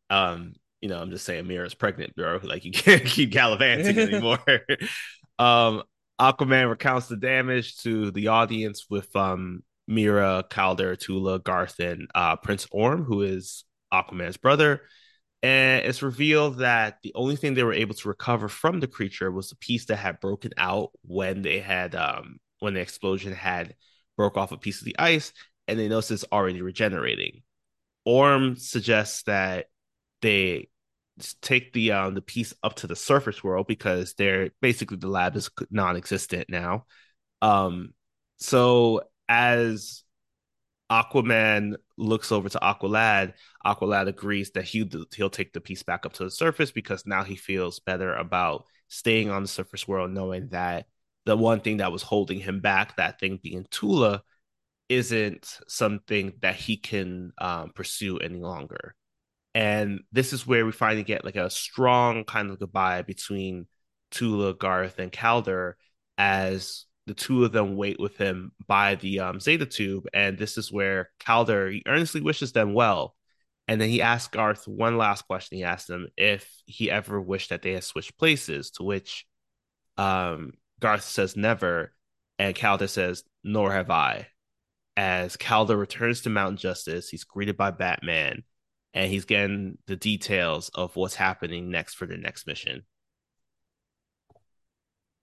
Um, 0.09 0.53
you 0.81 0.89
know, 0.89 0.99
I'm 1.01 1.11
just 1.11 1.25
saying 1.25 1.47
Mera's 1.47 1.75
pregnant, 1.75 2.15
bro. 2.15 2.39
Like 2.43 2.65
you 2.65 2.71
can't 2.71 3.05
keep 3.05 3.31
gallivanting 3.31 3.97
anymore. 3.99 4.39
um 5.39 5.83
Aquaman 6.19 6.69
recounts 6.69 7.07
the 7.07 7.17
damage 7.17 7.77
to 7.79 8.11
the 8.11 8.27
audience 8.29 8.87
with 8.89 9.15
um 9.15 9.63
Mera, 9.87 10.43
Kaldur, 10.49 10.97
Tula, 10.97 11.39
Garth, 11.39 11.79
and 11.79 12.07
uh, 12.15 12.35
Prince 12.37 12.67
Orm, 12.71 13.03
who 13.03 13.21
is 13.21 13.65
Aquaman's 13.93 14.37
brother. 14.37 14.81
And 15.43 15.85
it's 15.85 16.03
revealed 16.03 16.59
that 16.59 16.97
the 17.01 17.13
only 17.15 17.35
thing 17.35 17.53
they 17.53 17.63
were 17.63 17.73
able 17.73 17.95
to 17.95 18.07
recover 18.07 18.47
from 18.47 18.79
the 18.79 18.87
creature 18.87 19.31
was 19.31 19.49
the 19.49 19.55
piece 19.55 19.85
that 19.85 19.95
had 19.95 20.19
broken 20.19 20.51
out 20.57 20.91
when 21.01 21.41
they 21.41 21.59
had 21.59 21.95
um 21.95 22.39
when 22.59 22.75
the 22.75 22.79
explosion 22.79 23.33
had 23.33 23.75
broke 24.17 24.37
off 24.37 24.51
a 24.51 24.57
piece 24.57 24.79
of 24.79 24.85
the 24.85 24.99
ice, 24.99 25.33
and 25.67 25.79
they 25.79 25.87
notice 25.87 26.11
it's 26.11 26.25
already 26.31 26.61
regenerating. 26.61 27.41
Orm 28.05 28.55
suggests 28.55 29.23
that 29.23 29.65
they 30.21 30.69
take 31.41 31.73
the 31.73 31.91
um 31.91 32.13
the 32.13 32.21
piece 32.21 32.53
up 32.63 32.75
to 32.75 32.87
the 32.87 32.95
surface 32.95 33.43
world 33.43 33.67
because 33.67 34.13
they're 34.13 34.51
basically 34.61 34.97
the 34.97 35.07
lab 35.07 35.35
is 35.35 35.49
non-existent 35.71 36.49
now. 36.49 36.85
Um, 37.41 37.93
so 38.37 39.01
as 39.29 40.03
Aquaman 40.91 41.75
looks 41.97 42.31
over 42.31 42.49
to 42.49 42.59
Aqualad, 42.59 43.33
Aqualad 43.65 44.07
agrees 44.07 44.51
that 44.51 44.65
he 44.65 44.89
he'll 45.15 45.29
take 45.29 45.53
the 45.53 45.61
piece 45.61 45.83
back 45.83 46.05
up 46.05 46.13
to 46.13 46.25
the 46.25 46.31
surface 46.31 46.71
because 46.71 47.05
now 47.05 47.23
he 47.23 47.35
feels 47.35 47.79
better 47.79 48.13
about 48.13 48.65
staying 48.89 49.29
on 49.29 49.41
the 49.41 49.47
surface 49.47 49.87
world, 49.87 50.11
knowing 50.11 50.49
that 50.49 50.85
the 51.25 51.37
one 51.37 51.61
thing 51.61 51.77
that 51.77 51.91
was 51.91 52.01
holding 52.03 52.39
him 52.39 52.59
back, 52.59 52.97
that 52.97 53.19
thing 53.19 53.39
being 53.41 53.65
Tula, 53.71 54.21
isn't 54.89 55.59
something 55.67 56.33
that 56.41 56.55
he 56.55 56.75
can 56.75 57.31
um, 57.37 57.71
pursue 57.73 58.17
any 58.17 58.41
longer. 58.41 58.93
And 59.55 60.01
this 60.11 60.33
is 60.33 60.45
where 60.45 60.65
we 60.65 60.73
finally 60.73 61.03
get 61.03 61.23
like 61.23 61.37
a 61.37 61.49
strong 61.49 62.25
kind 62.25 62.49
of 62.49 62.59
goodbye 62.59 63.03
between 63.03 63.67
Tula, 64.11 64.53
Garth, 64.53 64.99
and 64.99 65.11
Kaldur 65.11 65.73
as 66.17 66.85
the 67.11 67.15
two 67.15 67.43
of 67.43 67.51
them 67.51 67.75
wait 67.75 67.99
with 67.99 68.15
him 68.15 68.53
by 68.65 68.95
the 68.95 69.19
um, 69.19 69.41
Zeta 69.41 69.65
tube, 69.65 70.07
and 70.13 70.37
this 70.37 70.57
is 70.57 70.71
where 70.71 71.09
Kaldur 71.19 71.69
he 71.69 71.83
earnestly 71.85 72.21
wishes 72.21 72.53
them 72.53 72.73
well, 72.73 73.17
and 73.67 73.81
then 73.81 73.89
he 73.89 74.01
asks 74.01 74.29
Garth 74.29 74.65
one 74.65 74.97
last 74.97 75.23
question. 75.23 75.57
He 75.57 75.65
asks 75.65 75.89
him 75.89 76.07
if 76.15 76.49
he 76.65 76.89
ever 76.89 77.19
wished 77.19 77.49
that 77.49 77.63
they 77.63 77.73
had 77.73 77.83
switched 77.83 78.17
places, 78.17 78.71
to 78.71 78.83
which 78.83 79.25
um, 79.97 80.53
Garth 80.79 81.03
says 81.03 81.35
never, 81.35 81.93
and 82.39 82.55
Kaldur 82.55 82.87
says 82.87 83.25
nor 83.43 83.73
have 83.73 83.91
I. 83.91 84.27
As 84.95 85.35
Kaldur 85.35 85.77
returns 85.77 86.21
to 86.21 86.29
Mountain 86.29 86.57
Justice, 86.57 87.09
he's 87.09 87.25
greeted 87.25 87.57
by 87.57 87.71
Batman, 87.71 88.43
and 88.93 89.11
he's 89.11 89.25
getting 89.25 89.77
the 89.85 89.97
details 89.97 90.69
of 90.69 90.95
what's 90.95 91.15
happening 91.15 91.69
next 91.69 91.95
for 91.95 92.05
the 92.05 92.15
next 92.15 92.47
mission. 92.47 92.83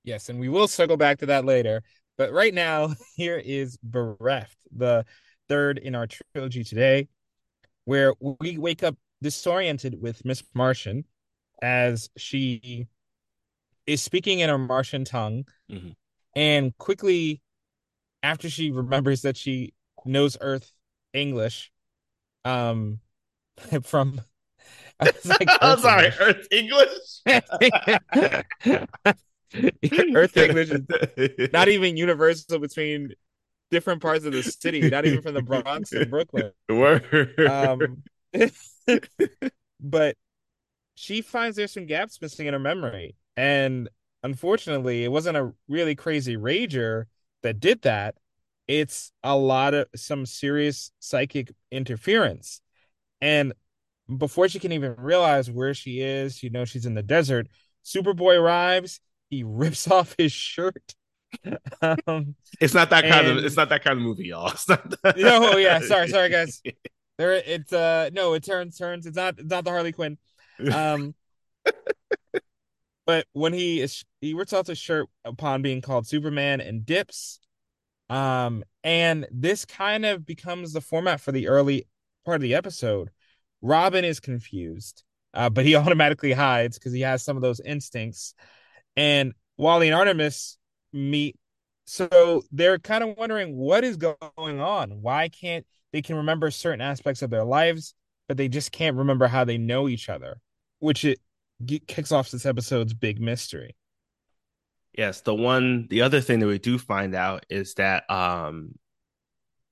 Yes, 0.09 0.31
and 0.31 0.41
we 0.41 0.49
will 0.49 0.67
circle 0.69 0.97
back 0.97 1.19
to 1.19 1.27
that 1.27 1.45
later. 1.45 1.83
But 2.17 2.33
right 2.33 2.55
now, 2.55 2.95
here 3.17 3.37
is 3.37 3.77
Bereft, 3.83 4.57
the 4.75 5.05
third 5.51 5.77
in 5.77 5.95
our 5.95 6.07
trilogy 6.35 6.65
today, 6.65 7.09
where 7.85 8.15
we 8.41 8.57
wake 8.57 8.83
up 8.83 8.97
disoriented 9.23 10.01
with 10.01 10.25
Miss 10.25 10.43
Martian 10.55 11.05
as 11.61 12.09
she 12.17 12.87
is 13.87 14.03
speaking 14.03 14.41
in 14.41 14.49
her 14.49 14.57
Martian 14.57 15.05
tongue, 15.05 15.45
Mhm. 15.71 15.95
and 16.35 16.77
quickly 16.79 17.43
after 18.23 18.49
she 18.49 18.71
remembers 18.71 19.23
that 19.23 19.37
she 19.37 19.75
knows 20.07 20.39
Earth 20.41 20.73
English, 21.13 21.71
um, 22.47 23.01
from 23.83 24.23
I 25.01 25.13
was 25.13 25.27
like 25.27 25.49
I'm 25.61 25.79
sorry. 25.79 26.13
Earth 26.19 26.47
English. 26.51 27.21
Earth 30.15 30.37
English 30.37 30.71
is 30.71 31.51
not 31.53 31.69
even 31.69 31.97
universal 31.97 32.59
between 32.59 33.13
different 33.71 34.03
parts 34.03 34.25
of 34.25 34.33
the 34.33 34.43
city, 34.43 34.89
not 34.89 35.07
even 35.07 35.23
from 35.23 35.35
the 35.35 35.43
Bronx 35.43 35.93
and 35.93 36.11
Brooklyn. 36.11 36.53
Um, 37.49 38.03
but 39.81 40.17
she 40.95 41.23
finds 41.23 41.57
there's 41.57 41.73
some 41.73 41.87
gaps 41.87 42.21
missing 42.21 42.47
in 42.47 42.53
her 42.53 42.59
memory. 42.59 43.17
And 43.37 43.89
unfortunately, 44.23 45.05
it 45.05 45.13
wasn't 45.13 45.37
a 45.37 45.53
really 45.69 45.95
crazy 45.95 46.37
rager 46.37 47.05
that 47.43 47.61
did 47.61 47.83
that. 47.83 48.17
It's 48.67 49.13
a 49.23 49.37
lot 49.37 49.75
of 49.75 49.87
some 49.97 50.27
serious 50.27 50.91
psychic 50.99 51.53
interference. 51.71 52.61
And 53.21 53.55
before 54.15 54.49
she 54.49 54.59
can 54.59 54.73
even 54.73 54.95
realize 54.99 55.51
where 55.51 55.75
she 55.75 56.01
is, 56.01 56.43
you 56.43 56.51
know, 56.51 56.65
she's 56.65 56.87
in 56.87 56.95
the 56.95 57.03
desert. 57.03 57.49
Superboy 57.85 58.39
arrives. 58.39 59.01
He 59.31 59.43
rips 59.45 59.91
off 59.91 60.15
his 60.19 60.33
shirt. 60.33 60.95
um, 61.83 62.35
it's 62.61 62.73
not 62.75 62.91
that 62.91 63.05
kind 63.05 63.27
and- 63.27 63.39
of 63.39 63.45
it's 63.45 63.57
not 63.57 63.69
that 63.69 63.85
kind 63.85 63.99
of 63.99 64.03
movie, 64.03 64.29
y'all. 64.29 64.49
It's 64.53 64.69
not 64.69 64.91
that... 65.03 65.17
No, 65.17 65.57
yeah, 65.57 65.81
sorry, 65.81 66.09
sorry, 66.09 66.31
guys. 66.31 66.63
there, 67.19 67.35
it's 67.35 67.73
uh, 67.73 68.11
no, 68.13 68.35
it 68.35 68.45
turns, 68.45 68.79
turns. 68.79 69.07
It's 69.07 69.17
not, 69.17 69.39
it's 69.39 69.51
not 69.51 69.65
the 69.65 69.71
Harley 69.71 69.93
Quinn. 69.93 70.19
Um, 70.73 71.15
but 73.07 73.27
when 73.33 73.53
he 73.53 73.81
is, 73.81 74.05
he 74.21 74.35
rips 74.35 74.53
off 74.53 74.67
his 74.67 74.79
shirt 74.79 75.09
upon 75.25 75.63
being 75.63 75.81
called 75.81 76.07
Superman 76.07 76.61
and 76.61 76.85
dips. 76.85 77.41
Um, 78.11 78.65
and 78.83 79.27
this 79.31 79.65
kind 79.65 80.07
of 80.07 80.25
becomes 80.25 80.73
the 80.73 80.81
format 80.81 81.21
for 81.21 81.33
the 81.33 81.49
early 81.49 81.87
part 82.25 82.37
of 82.37 82.43
the 82.43 82.55
episode. 82.55 83.11
Robin 83.61 84.05
is 84.05 84.21
confused, 84.21 85.05
uh, 85.35 85.51
but 85.51 85.65
he 85.65 85.75
automatically 85.75 86.33
hides 86.33 86.79
because 86.79 86.93
he 86.93 87.03
has 87.03 87.23
some 87.23 87.37
of 87.37 87.43
those 87.43 87.61
instincts. 87.61 88.35
And 88.99 89.33
Wally 89.57 89.87
and 89.87 89.95
Artemis 89.95 90.59
meet. 90.93 91.37
So 91.87 92.43
they're 92.51 92.81
kind 92.81 93.05
of 93.05 93.17
wondering 93.17 93.57
what 93.57 93.85
is 93.85 93.97
going 93.97 94.19
on. 94.61 95.01
Why 95.01 95.29
can't 95.29 95.65
they 95.93 96.03
can 96.03 96.17
remember 96.17 96.51
certain 96.51 96.81
aspects 96.81 97.23
of 97.23 97.31
their 97.31 97.45
lives, 97.45 97.95
but 98.27 98.37
they 98.37 98.49
just 98.49 98.73
can't 98.73 98.97
remember 98.97 99.29
how 99.29 99.45
they 99.45 99.57
know 99.57 99.89
each 99.89 100.09
other, 100.09 100.41
which 100.81 101.05
it 101.05 101.21
kicks 101.87 102.11
off 102.11 102.33
this 102.33 102.45
episode's 102.45 102.93
big 102.93 103.21
mystery. 103.21 103.77
Yes, 104.93 105.21
the 105.21 105.35
one 105.35 105.87
the 105.89 106.03
other 106.03 106.21
thing 106.21 106.41
that 106.41 106.49
we 106.49 106.59
do 106.59 106.77
find 106.77 107.15
out 107.15 107.47
is 107.49 107.75
that 107.75 108.11
um 108.11 108.73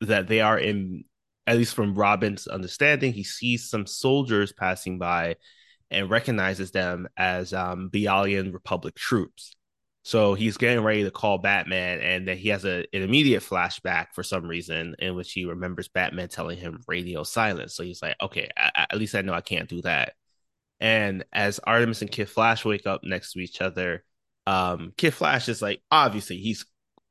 that 0.03 0.29
they 0.29 0.41
are 0.41 0.59
in 0.59 1.05
at 1.49 1.57
least 1.57 1.75
from 1.75 1.95
Robin's 1.95 2.47
understanding, 2.47 3.13
he 3.13 3.25
sees 3.25 3.69
some 3.69 3.87
soldiers 3.87 4.53
passing 4.53 4.99
by 4.99 5.35
and 5.91 6.11
recognizes 6.11 6.71
them 6.71 7.09
as 7.17 7.53
um 7.53 7.91
Bialyan 7.93 8.53
Republic 8.53 8.95
troops. 8.95 9.55
So 10.03 10.35
he's 10.35 10.57
getting 10.57 10.85
ready 10.85 11.03
to 11.03 11.11
call 11.11 11.39
Batman, 11.39 11.99
and 12.01 12.29
then 12.29 12.37
he 12.37 12.51
has 12.51 12.65
a, 12.65 12.85
an 12.93 13.03
immediate 13.03 13.43
flashback 13.43 14.07
for 14.15 14.23
some 14.23 14.47
reason 14.47 14.95
in 15.01 15.17
which 15.17 15.33
he 15.33 15.47
remembers 15.47 15.89
Batman 15.89 16.29
telling 16.29 16.59
him 16.59 16.81
radio 16.87 17.25
silence. 17.25 17.75
So 17.75 17.83
he's 17.83 18.01
like, 18.01 18.15
okay, 18.23 18.49
I, 18.57 18.87
at 18.91 18.99
least 18.99 19.17
I 19.17 19.23
know 19.23 19.33
I 19.33 19.41
can't 19.41 19.69
do 19.69 19.83
that. 19.83 20.13
And 20.79 21.25
as 21.33 21.59
Artemis 21.59 22.03
and 22.03 22.11
Kid 22.11 22.29
Flash 22.29 22.65
wake 22.65 22.87
up 22.87 23.03
next 23.03 23.33
to 23.33 23.41
each 23.41 23.61
other, 23.61 24.05
um, 24.47 24.93
Kid 24.97 25.13
Flash 25.13 25.49
is 25.49 25.61
like, 25.61 25.83
obviously, 25.91 26.37
he's 26.37 26.65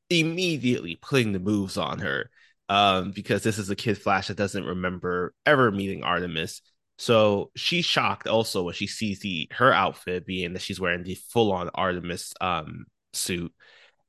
immediately 0.08 0.96
putting 0.96 1.32
the 1.32 1.38
moves 1.38 1.76
on 1.76 1.98
her 1.98 2.30
um, 2.70 3.10
because 3.10 3.42
this 3.42 3.58
is 3.58 3.68
a 3.68 3.76
Kid 3.76 3.98
Flash 3.98 4.28
that 4.28 4.38
doesn't 4.38 4.64
remember 4.64 5.34
ever 5.44 5.70
meeting 5.70 6.02
Artemis. 6.02 6.62
So 6.98 7.50
she's 7.56 7.84
shocked 7.84 8.26
also 8.26 8.62
when 8.62 8.74
she 8.74 8.86
sees 8.86 9.20
the 9.20 9.48
her 9.52 9.72
outfit 9.72 10.26
being 10.26 10.54
that 10.54 10.62
she's 10.62 10.80
wearing 10.80 11.02
the 11.02 11.14
full 11.14 11.52
on 11.52 11.70
Artemis 11.74 12.32
um, 12.40 12.86
suit. 13.12 13.52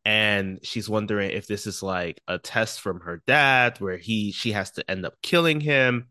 And 0.06 0.60
she's 0.64 0.90
wondering 0.90 1.32
if 1.32 1.48
this 1.48 1.68
is 1.68 1.84
like 1.84 2.22
a 2.28 2.40
test 2.40 2.80
from 2.82 3.02
her 3.02 3.22
dad 3.28 3.80
where 3.82 3.98
he 3.98 4.32
she 4.32 4.54
has 4.54 4.72
to 4.72 4.90
end 4.90 5.06
up 5.06 5.16
killing 5.22 5.60
him. 5.60 6.08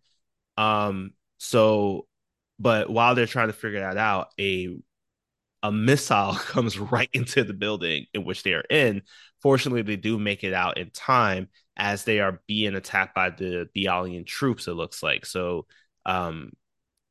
Um, 0.59 1.13
so 1.39 2.07
but 2.59 2.91
while 2.91 3.15
they're 3.15 3.27
trying 3.27 3.49
to 3.49 3.53
figure 3.55 3.81
that 3.81 3.97
out, 3.99 4.29
a 4.41 4.77
a 5.63 5.73
missile 5.73 6.35
comes 6.39 6.79
right 6.79 7.09
into 7.13 7.45
the 7.45 7.55
building 7.55 8.07
in 8.15 8.25
which 8.25 8.43
they 8.43 8.55
are 8.55 8.65
in. 8.71 9.03
Fortunately, 9.43 9.83
they 9.83 9.97
do 9.97 10.19
make 10.19 10.45
it 10.45 10.55
out 10.55 10.79
in 10.79 10.91
time 10.91 11.49
as 11.77 12.05
they 12.05 12.21
are 12.21 12.41
being 12.47 12.75
attacked 12.75 13.15
by 13.15 13.31
the 13.31 13.69
Bialyan 13.77 14.27
troops, 14.27 14.67
it 14.69 14.73
looks 14.73 15.03
like. 15.03 15.27
So 15.27 15.67
um 16.07 16.53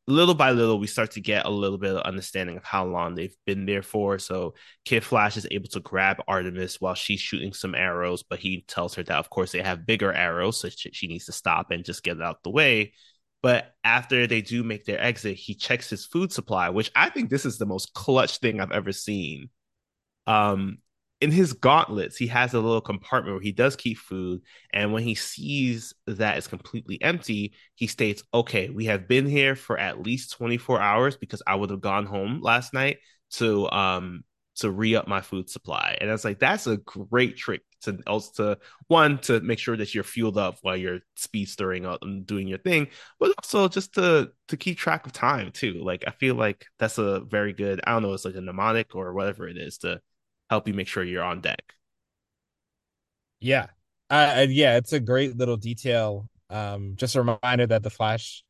little 0.08 0.36
by 0.36 0.52
little, 0.52 0.78
we 0.78 0.88
start 0.88 1.12
to 1.12 1.22
get 1.22 1.46
a 1.46 1.50
little 1.50 1.78
bit 1.78 1.96
of 1.96 2.02
understanding 2.04 2.58
of 2.58 2.64
how 2.64 2.86
long 2.86 3.16
they've 3.16 3.36
been 3.46 3.66
there 3.66 3.82
for. 3.82 4.20
So 4.20 4.54
Kid 4.86 5.04
Flash 5.04 5.36
is 5.38 5.48
able 5.50 5.68
to 5.70 5.80
grab 5.80 6.22
Artemis 6.28 6.80
while 6.80 6.94
she's 6.94 7.20
shooting 7.20 7.54
some 7.54 7.74
arrows, 7.74 8.22
but 8.24 8.40
he 8.40 8.64
tells 8.68 8.94
her 8.96 9.04
that, 9.04 9.18
of 9.18 9.30
course, 9.30 9.52
they 9.52 9.62
have 9.62 9.86
bigger 9.86 10.14
arrows, 10.14 10.60
so 10.60 10.70
she 10.70 11.08
needs 11.08 11.26
to 11.26 11.32
stop 11.32 11.72
and 11.72 11.84
just 11.84 12.04
get 12.04 12.22
out 12.22 12.44
the 12.44 12.52
way. 12.52 12.94
But 13.42 13.74
after 13.84 14.28
they 14.28 14.42
do 14.42 14.64
make 14.64 14.86
their 14.86 15.02
exit, 15.02 15.38
he 15.38 15.56
checks 15.56 15.90
his 15.90 16.06
food 16.06 16.32
supply, 16.32 16.70
which 16.70 16.92
I 16.96 17.10
think 17.10 17.30
this 17.30 17.46
is 17.46 17.58
the 17.58 17.66
most 17.66 17.94
clutch 17.94 18.38
thing 18.38 18.60
I've 18.60 18.72
ever 18.72 18.92
seen. 18.92 19.50
Um, 20.28 20.80
in 21.22 21.32
his 21.32 21.54
gauntlets, 21.54 22.18
he 22.18 22.28
has 22.28 22.54
a 22.54 22.60
little 22.60 22.82
compartment 22.82 23.36
where 23.36 23.42
he 23.42 23.52
does 23.52 23.76
keep 23.76 23.98
food. 23.98 24.42
And 24.74 24.92
when 24.92 25.04
he 25.04 25.16
sees 25.16 25.94
that 26.08 26.38
it's 26.38 26.48
completely 26.48 27.02
empty, 27.02 27.54
he 27.76 27.88
states, 27.88 28.24
Okay, 28.34 28.70
we 28.70 28.86
have 28.86 29.08
been 29.08 29.26
here 29.26 29.56
for 29.56 29.78
at 29.78 30.02
least 30.02 30.34
24 30.34 30.82
hours 30.82 31.16
because 31.18 31.42
I 31.48 31.56
would 31.56 31.70
have 31.70 31.82
gone 31.82 32.06
home 32.06 32.42
last 32.42 32.74
night 32.74 32.98
to 33.32 33.70
um 33.72 34.24
to 34.58 34.72
re-up 34.72 35.08
my 35.08 35.20
food 35.22 35.50
supply. 35.50 35.98
And 36.00 36.10
I 36.10 36.14
was 36.14 36.24
like, 36.24 36.40
that's 36.40 36.66
a 36.68 36.78
great 36.78 37.36
trick 37.38 37.62
to 37.82 38.00
also 38.08 38.56
to 38.56 38.60
one 38.88 39.18
to 39.20 39.42
make 39.42 39.60
sure 39.60 39.76
that 39.78 39.94
you're 39.94 40.04
fueled 40.04 40.38
up 40.38 40.58
while 40.62 40.78
you're 40.78 41.00
speed 41.16 41.50
stirring 41.50 41.86
up 41.86 42.00
and 42.04 42.26
doing 42.26 42.48
your 42.48 42.58
thing, 42.58 42.88
but 43.20 43.34
also 43.44 43.68
just 43.68 43.94
to 43.96 44.32
to 44.50 44.58
keep 44.58 44.78
track 44.78 45.06
of 45.06 45.14
time 45.14 45.52
too. 45.52 45.82
Like 45.84 46.04
I 46.08 46.12
feel 46.12 46.36
like 46.36 46.66
that's 46.80 46.98
a 46.98 47.22
very 47.22 47.54
good, 47.54 47.82
I 47.86 47.92
don't 47.94 48.04
know, 48.04 48.14
it's 48.14 48.26
like 48.26 48.36
a 48.36 48.42
mnemonic 48.42 48.96
or 48.96 49.14
whatever 49.14 49.48
it 49.48 49.58
is 49.58 49.78
to 49.80 50.02
help 50.50 50.68
you 50.68 50.74
make 50.74 50.88
sure 50.88 51.04
you're 51.04 51.24
on 51.24 51.42
deck. 51.42 51.74
Yeah. 53.40 53.68
Uh, 54.10 54.46
yeah, 54.50 54.78
it's 54.78 54.94
a 54.94 55.00
great 55.00 55.38
little 55.38 55.58
detail. 55.58 56.30
Um, 56.50 56.94
just 56.96 57.16
a 57.16 57.22
reminder 57.22 57.68
that 57.68 57.84
the 57.84 57.90
Flash, 57.90 58.44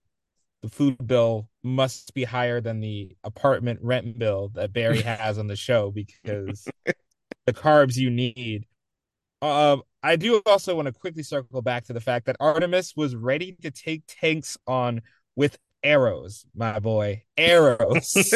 the 0.61 0.69
food 0.69 0.97
bill 1.05 1.49
must 1.63 2.13
be 2.13 2.23
higher 2.23 2.61
than 2.61 2.79
the 2.79 3.15
apartment 3.23 3.79
rent 3.81 4.19
bill 4.19 4.49
that 4.55 4.73
Barry 4.73 5.01
has 5.03 5.37
on 5.37 5.47
the 5.47 5.55
show 5.55 5.91
because 5.91 6.67
the 7.45 7.53
carbs 7.53 7.95
you 7.95 8.09
need. 8.09 8.65
Um, 9.41 9.83
I 10.03 10.15
do 10.15 10.41
also 10.45 10.75
want 10.75 10.87
to 10.87 10.93
quickly 10.93 11.23
circle 11.23 11.61
back 11.61 11.85
to 11.85 11.93
the 11.93 12.01
fact 12.01 12.25
that 12.25 12.37
Artemis 12.39 12.95
was 12.95 13.15
ready 13.15 13.53
to 13.61 13.71
take 13.71 14.03
tanks 14.07 14.57
on 14.67 15.01
with 15.35 15.57
arrows, 15.83 16.45
my 16.55 16.79
boy. 16.79 17.23
Arrows. 17.37 18.33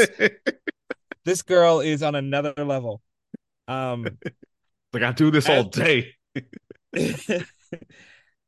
this 1.25 1.41
girl 1.41 1.79
is 1.79 2.01
on 2.03 2.15
another 2.15 2.53
level. 2.57 3.01
Um, 3.69 4.05
like 4.93 5.03
I 5.03 5.11
do 5.13 5.31
this 5.31 5.47
all 5.47 5.63
day. 5.63 6.15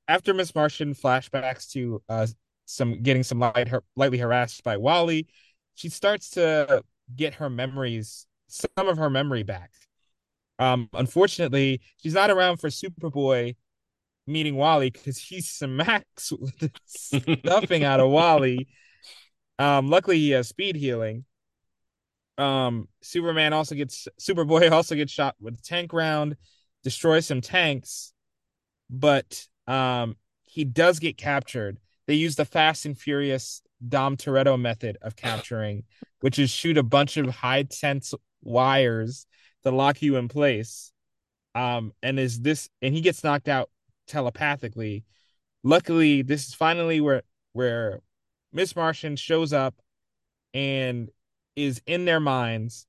After 0.07 0.33
Miss 0.33 0.53
Martian 0.53 0.93
flashbacks 0.93 1.71
to 1.71 2.01
uh, 2.09 2.27
some 2.65 3.01
getting 3.01 3.23
some 3.23 3.39
light 3.39 3.69
her, 3.69 3.83
lightly 3.95 4.17
harassed 4.17 4.63
by 4.63 4.75
Wally, 4.77 5.27
she 5.75 5.87
starts 5.87 6.31
to 6.31 6.83
get 7.15 7.35
her 7.35 7.49
memories, 7.49 8.25
some 8.47 8.87
of 8.87 8.97
her 8.97 9.09
memory 9.09 9.43
back. 9.43 9.71
Um, 10.59 10.89
unfortunately, 10.93 11.81
she's 11.97 12.13
not 12.13 12.29
around 12.29 12.57
for 12.57 12.69
Superboy 12.69 13.55
meeting 14.27 14.55
Wally 14.55 14.89
because 14.89 15.17
he 15.17 15.41
smacks 15.41 16.29
the 16.59 16.71
stuffing 16.85 17.83
out 17.83 17.99
of 17.99 18.09
Wally. 18.09 18.67
Um, 19.59 19.89
luckily 19.89 20.17
he 20.17 20.31
has 20.31 20.47
speed 20.47 20.75
healing. 20.75 21.25
Um, 22.37 22.87
Superman 23.01 23.53
also 23.53 23.75
gets 23.75 24.07
Superboy 24.19 24.71
also 24.73 24.95
gets 24.95 25.11
shot 25.11 25.35
with 25.39 25.59
a 25.59 25.61
tank 25.61 25.93
round, 25.93 26.37
destroys 26.83 27.25
some 27.25 27.41
tanks, 27.41 28.13
but 28.89 29.47
um, 29.67 30.15
he 30.43 30.63
does 30.63 30.99
get 30.99 31.17
captured. 31.17 31.79
They 32.07 32.15
use 32.15 32.35
the 32.35 32.45
Fast 32.45 32.85
and 32.85 32.97
Furious 32.97 33.61
Dom 33.87 34.17
Toretto 34.17 34.59
method 34.59 34.97
of 35.01 35.15
capturing, 35.15 35.83
which 36.21 36.39
is 36.39 36.49
shoot 36.49 36.77
a 36.77 36.83
bunch 36.83 37.17
of 37.17 37.29
high 37.29 37.63
tense 37.63 38.13
wires 38.41 39.25
to 39.63 39.71
lock 39.71 40.01
you 40.01 40.17
in 40.17 40.27
place. 40.27 40.91
Um, 41.53 41.93
and 42.01 42.19
is 42.19 42.39
this 42.41 42.69
and 42.81 42.93
he 42.93 43.01
gets 43.01 43.23
knocked 43.23 43.47
out 43.47 43.69
telepathically. 44.07 45.03
Luckily, 45.63 46.21
this 46.21 46.47
is 46.47 46.53
finally 46.53 47.01
where 47.01 47.23
where 47.53 48.01
Miss 48.53 48.75
Martian 48.75 49.15
shows 49.15 49.53
up 49.53 49.75
and 50.53 51.09
is 51.55 51.81
in 51.85 52.05
their 52.05 52.19
minds 52.19 52.87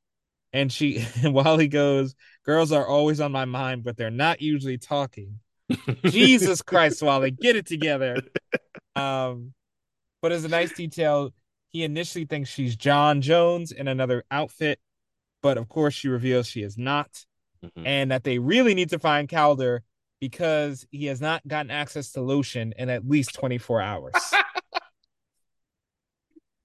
And 0.53 0.71
she, 0.71 1.01
while 1.23 1.59
he 1.59 1.69
goes, 1.69 2.15
girls 2.45 2.73
are 2.73 2.87
always 2.87 3.21
on 3.21 3.33
my 3.33 3.45
mind, 3.45 3.85
but 3.85 3.97
they're 3.97 4.11
not 4.11 4.43
usually 4.43 4.79
talking. 4.79 5.39
Jesus 6.05 6.63
Christ, 6.63 7.03
Wally, 7.03 7.31
get 7.31 7.57
it 7.57 7.67
together. 7.67 8.19
Um, 8.95 9.55
but 10.21 10.33
as 10.33 10.45
a 10.45 10.49
nice 10.49 10.73
detail, 10.73 11.33
he 11.69 11.85
initially 11.85 12.27
thinks 12.27 12.51
she's 12.51 12.77
J'onn 12.77 13.23
J'onzz 13.23 13.73
in 13.73 13.89
another 13.89 14.25
outfit, 14.31 14.79
but 15.43 15.57
of 15.57 15.69
course 15.69 15.95
she 15.95 16.09
reveals 16.09 16.47
she 16.47 16.63
is 16.63 16.77
not, 16.77 17.25
mm-hmm. 17.65 17.87
and 17.87 18.11
that 18.11 18.25
they 18.25 18.39
really 18.39 18.75
need 18.75 18.91
to 18.91 18.99
find 18.99 19.29
Kaldur 19.29 19.81
because 20.21 20.87
he 20.91 21.07
has 21.07 21.21
not 21.21 21.47
gotten 21.49 21.71
access 21.71 22.13
to 22.13 22.21
lotion 22.21 22.75
in 22.77 22.91
at 22.91 23.09
least 23.09 23.35
24 23.35 23.81
hours. 23.81 24.13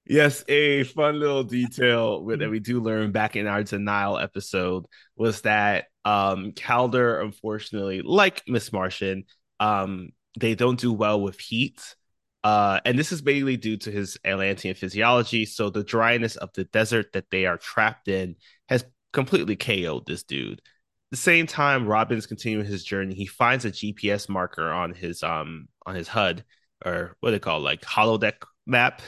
yes, 0.09 0.43
a 0.47 0.83
fun 0.83 1.19
little 1.19 1.43
detail 1.43 2.25
that 2.25 2.49
we 2.49 2.59
do 2.59 2.81
learn 2.81 3.11
back 3.11 3.35
in 3.35 3.47
our 3.47 3.63
denial 3.63 4.17
episode 4.17 4.85
was 5.15 5.41
that 5.41 5.85
um 6.05 6.51
Kaldur, 6.53 7.23
unfortunately, 7.23 8.01
like 8.01 8.43
Miss 8.47 8.71
Martian, 8.71 9.25
um, 9.59 10.09
they 10.39 10.55
don't 10.55 10.79
do 10.79 10.93
well 10.93 11.21
with 11.21 11.39
heat. 11.39 11.95
Uh, 12.43 12.79
and 12.85 12.97
this 12.97 13.11
is 13.11 13.23
mainly 13.23 13.57
due 13.57 13.77
to 13.77 13.91
his 13.91 14.17
Atlantean 14.23 14.75
physiology. 14.75 15.45
So 15.45 15.69
the 15.69 15.83
dryness 15.83 16.37
of 16.37 16.51
the 16.53 16.63
desert 16.65 17.11
that 17.13 17.25
they 17.29 17.45
are 17.45 17.57
trapped 17.57 18.07
in 18.07 18.35
has 18.69 18.85
completely 19.11 19.55
KO'd 19.55 20.05
this 20.05 20.23
dude. 20.23 20.59
At 20.59 21.11
the 21.11 21.17
same 21.17 21.47
time, 21.47 21.87
Robin's 21.87 22.25
continuing 22.27 22.65
his 22.65 22.83
journey. 22.83 23.15
He 23.15 23.25
finds 23.25 23.65
a 23.65 23.71
GPS 23.71 24.29
marker 24.29 24.69
on 24.69 24.93
his 24.93 25.23
um 25.23 25.67
on 25.85 25.95
his 25.95 26.07
HUD 26.07 26.43
or 26.85 27.15
what 27.19 27.31
they 27.31 27.39
call 27.39 27.59
like 27.59 27.81
holodeck 27.81 28.43
map. 28.65 29.01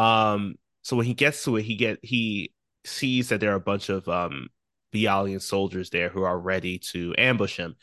Um, 0.00 0.54
so 0.82 0.96
when 0.96 1.06
he 1.06 1.14
gets 1.14 1.44
to 1.44 1.56
it, 1.56 1.62
he 1.62 1.76
get 1.76 1.98
he 2.02 2.52
sees 2.84 3.28
that 3.28 3.40
there 3.40 3.52
are 3.52 3.56
a 3.56 3.60
bunch 3.60 3.90
of 3.90 4.08
um 4.08 4.48
Bialyan 4.94 5.42
soldiers 5.42 5.90
there 5.90 6.08
who 6.08 6.22
are 6.22 6.38
ready 6.38 6.78
to 6.92 7.14
ambush 7.18 7.56
him. 7.56 7.76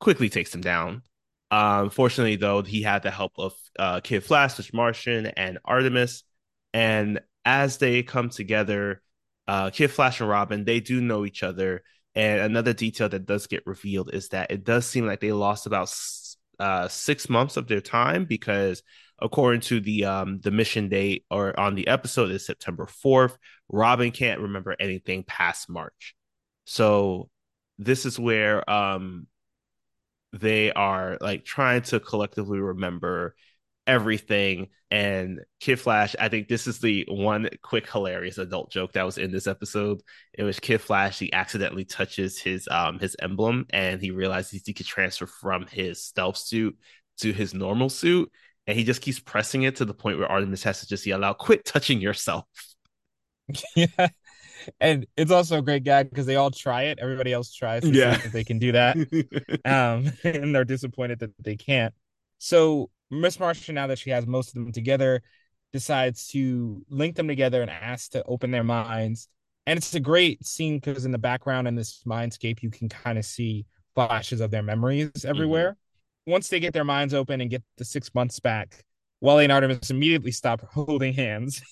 Quickly 0.00 0.28
takes 0.28 0.50
them 0.50 0.62
down. 0.62 1.02
Um, 1.50 1.90
fortunately, 1.90 2.36
though, 2.36 2.62
he 2.62 2.82
had 2.82 3.02
the 3.02 3.10
help 3.10 3.32
of 3.38 3.52
uh, 3.78 4.00
Kid 4.00 4.24
Flash, 4.24 4.56
Miss 4.56 4.72
Martian, 4.72 5.26
and 5.26 5.58
Artemis. 5.64 6.24
And 6.72 7.20
as 7.44 7.76
they 7.76 8.02
come 8.02 8.30
together, 8.30 9.02
uh, 9.46 9.68
Kid 9.70 9.88
Flash 9.88 10.20
and 10.20 10.30
Robin, 10.30 10.64
they 10.64 10.80
do 10.80 11.00
know 11.02 11.26
each 11.26 11.42
other. 11.42 11.82
And 12.14 12.40
another 12.40 12.72
detail 12.72 13.10
that 13.10 13.26
does 13.26 13.46
get 13.46 13.66
revealed 13.66 14.14
is 14.14 14.30
that 14.30 14.50
it 14.50 14.64
does 14.64 14.86
seem 14.86 15.06
like 15.06 15.20
they 15.20 15.32
lost 15.32 15.66
about 15.66 15.94
uh, 16.58 16.88
six 16.88 17.28
months 17.28 17.56
of 17.56 17.68
their 17.68 17.80
time 17.82 18.24
because, 18.24 18.82
according 19.22 19.62
to 19.62 19.80
the 19.80 20.04
um, 20.04 20.40
the 20.40 20.50
mission 20.50 20.88
date 20.88 21.24
or 21.30 21.58
on 21.58 21.74
the 21.74 21.88
episode, 21.88 22.30
is 22.30 22.44
September 22.44 22.86
fourth. 22.86 23.38
Robin 23.68 24.10
can't 24.10 24.40
remember 24.40 24.76
anything 24.78 25.22
past 25.22 25.70
March, 25.70 26.14
so 26.64 27.30
this 27.78 28.04
is 28.04 28.18
where 28.18 28.68
um, 28.68 29.26
they 30.32 30.72
are 30.72 31.18
like 31.20 31.44
trying 31.44 31.82
to 31.82 32.00
collectively 32.00 32.58
remember 32.58 33.34
everything. 33.86 34.68
And 34.90 35.40
Kid 35.58 35.80
Flash, 35.80 36.14
I 36.20 36.28
think 36.28 36.48
this 36.48 36.66
is 36.66 36.78
the 36.78 37.06
one 37.08 37.48
quick 37.62 37.90
hilarious 37.90 38.38
adult 38.38 38.70
joke 38.70 38.92
that 38.92 39.06
was 39.06 39.18
in 39.18 39.32
this 39.32 39.46
episode. 39.46 40.02
It 40.34 40.42
was 40.42 40.60
Kid 40.60 40.82
Flash. 40.82 41.18
He 41.18 41.32
accidentally 41.32 41.84
touches 41.84 42.38
his 42.38 42.68
um 42.70 42.98
his 42.98 43.16
emblem, 43.20 43.66
and 43.70 44.00
he 44.00 44.10
realizes 44.10 44.62
he 44.64 44.74
could 44.74 44.86
transfer 44.86 45.26
from 45.26 45.66
his 45.66 46.04
stealth 46.04 46.36
suit 46.36 46.76
to 47.20 47.32
his 47.32 47.54
normal 47.54 47.88
suit, 47.88 48.30
and 48.66 48.78
he 48.78 48.84
just 48.84 49.00
keeps 49.00 49.18
pressing 49.18 49.62
it 49.62 49.76
to 49.76 49.84
the 49.84 49.94
point 49.94 50.18
where 50.18 50.30
Artemis 50.30 50.62
has 50.62 50.80
to 50.80 50.86
just 50.86 51.06
yell 51.06 51.24
out, 51.24 51.38
"Quit 51.38 51.64
touching 51.64 52.00
yourself." 52.00 52.44
yeah, 53.76 54.08
and 54.80 55.06
it's 55.16 55.30
also 55.30 55.58
a 55.58 55.62
great 55.62 55.84
gag 55.84 56.10
because 56.10 56.26
they 56.26 56.36
all 56.36 56.50
try 56.50 56.84
it. 56.84 56.98
Everybody 57.00 57.32
else 57.32 57.52
tries 57.54 57.82
to 57.82 57.90
yeah. 57.90 58.16
see 58.16 58.26
if 58.26 58.32
they 58.32 58.44
can 58.44 58.58
do 58.58 58.72
that. 58.72 58.96
um, 59.64 60.12
and 60.24 60.54
they're 60.54 60.64
disappointed 60.64 61.20
that 61.20 61.32
they 61.42 61.56
can't. 61.56 61.94
So 62.38 62.90
Miss 63.10 63.38
Martian, 63.38 63.74
now 63.74 63.86
that 63.88 63.98
she 63.98 64.10
has 64.10 64.26
most 64.26 64.48
of 64.48 64.54
them 64.54 64.72
together, 64.72 65.22
decides 65.72 66.28
to 66.28 66.84
link 66.88 67.16
them 67.16 67.28
together 67.28 67.62
and 67.62 67.70
asks 67.70 68.10
to 68.10 68.24
open 68.24 68.50
their 68.50 68.64
minds. 68.64 69.28
And 69.66 69.76
it's 69.76 69.94
a 69.94 70.00
great 70.00 70.44
scene 70.44 70.78
because 70.78 71.04
in 71.04 71.12
the 71.12 71.18
background 71.18 71.68
in 71.68 71.76
this 71.76 72.02
mindscape, 72.04 72.62
you 72.62 72.70
can 72.70 72.88
kind 72.88 73.18
of 73.18 73.24
see 73.24 73.66
flashes 73.94 74.40
of 74.40 74.50
their 74.50 74.62
memories 74.62 75.24
everywhere. 75.24 75.76
Once 76.26 76.48
they 76.48 76.60
get 76.60 76.72
their 76.72 76.84
minds 76.84 77.14
open 77.14 77.40
and 77.40 77.50
get 77.50 77.62
the 77.78 77.84
six 77.84 78.14
months 78.14 78.38
back, 78.40 78.84
Wally 79.20 79.44
and 79.44 79.52
Artemis 79.52 79.90
immediately 79.90 80.32
stop 80.32 80.62
holding 80.72 81.12
hands, 81.12 81.62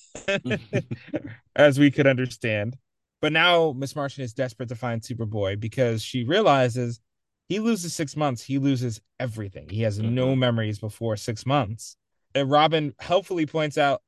as 1.57 1.78
we 1.78 1.90
could 1.90 2.07
understand. 2.07 2.76
But 3.20 3.32
now 3.32 3.74
Miss 3.76 3.94
Martian 3.94 4.24
is 4.24 4.32
desperate 4.32 4.68
to 4.70 4.76
find 4.76 5.03
Superboy 5.03 5.61
because 5.61 6.03
she 6.03 6.24
realizes 6.24 7.01
he 7.48 7.59
loses 7.59 7.92
six 7.92 8.16
months, 8.16 8.42
he 8.42 8.59
loses 8.59 9.01
everything. 9.18 9.68
He 9.68 9.82
has 9.82 9.98
mm-hmm. 9.98 10.14
no 10.14 10.36
memories 10.36 10.78
before 10.78 11.16
six 11.16 11.44
months. 11.44 11.96
And 12.34 12.48
Robin 12.48 12.94
helpfully 13.01 13.46
points 13.46 13.76
out, 13.76 14.03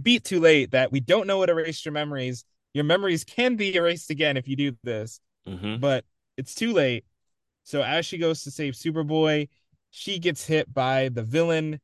beat 0.00 0.24
too 0.24 0.40
late, 0.40 0.70
that 0.70 0.90
we 0.90 1.00
don't 1.00 1.26
know 1.26 1.36
what 1.36 1.50
erased 1.50 1.84
your 1.84 1.92
memories. 1.92 2.46
Your 2.72 2.84
memories 2.84 3.24
can 3.24 3.56
be 3.56 3.74
erased 3.74 4.10
again 4.10 4.38
if 4.38 4.48
you 4.48 4.56
do 4.56 4.72
this, 4.82 5.20
mm-hmm. 5.46 5.76
but 5.76 6.06
it's 6.38 6.54
too 6.54 6.72
late. 6.72 7.04
So 7.66 7.82
as 7.82 8.06
she 8.06 8.16
goes 8.16 8.44
to 8.44 8.52
save 8.52 8.74
Superboy, 8.74 9.48
she 9.90 10.20
gets 10.20 10.46
hit 10.46 10.72
by 10.72 11.08
the 11.08 11.24
villain 11.24 11.80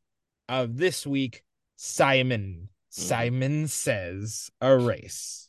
of 0.48 0.76
this 0.76 1.04
week, 1.04 1.42
Psimon. 1.76 2.28
Mm-hmm. 2.28 2.66
Simon 2.88 3.66
says 3.66 4.48
a 4.60 4.78
race. 4.78 5.48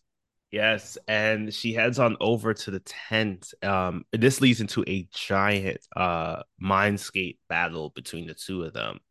Yes, 0.49 0.97
and 1.07 1.53
she 1.53 1.73
heads 1.73 1.99
on 1.99 2.17
over 2.19 2.55
to 2.55 2.71
the 2.71 2.79
tent. 2.79 3.53
Um, 3.61 4.05
this 4.11 4.41
leads 4.41 4.59
into 4.59 4.83
a 4.87 5.07
giant 5.13 5.81
uh 5.95 6.41
mindscape 6.61 7.37
battle 7.47 7.91
between 7.91 8.25
the 8.25 8.33
two 8.33 8.63
of 8.63 8.73
them. 8.73 9.01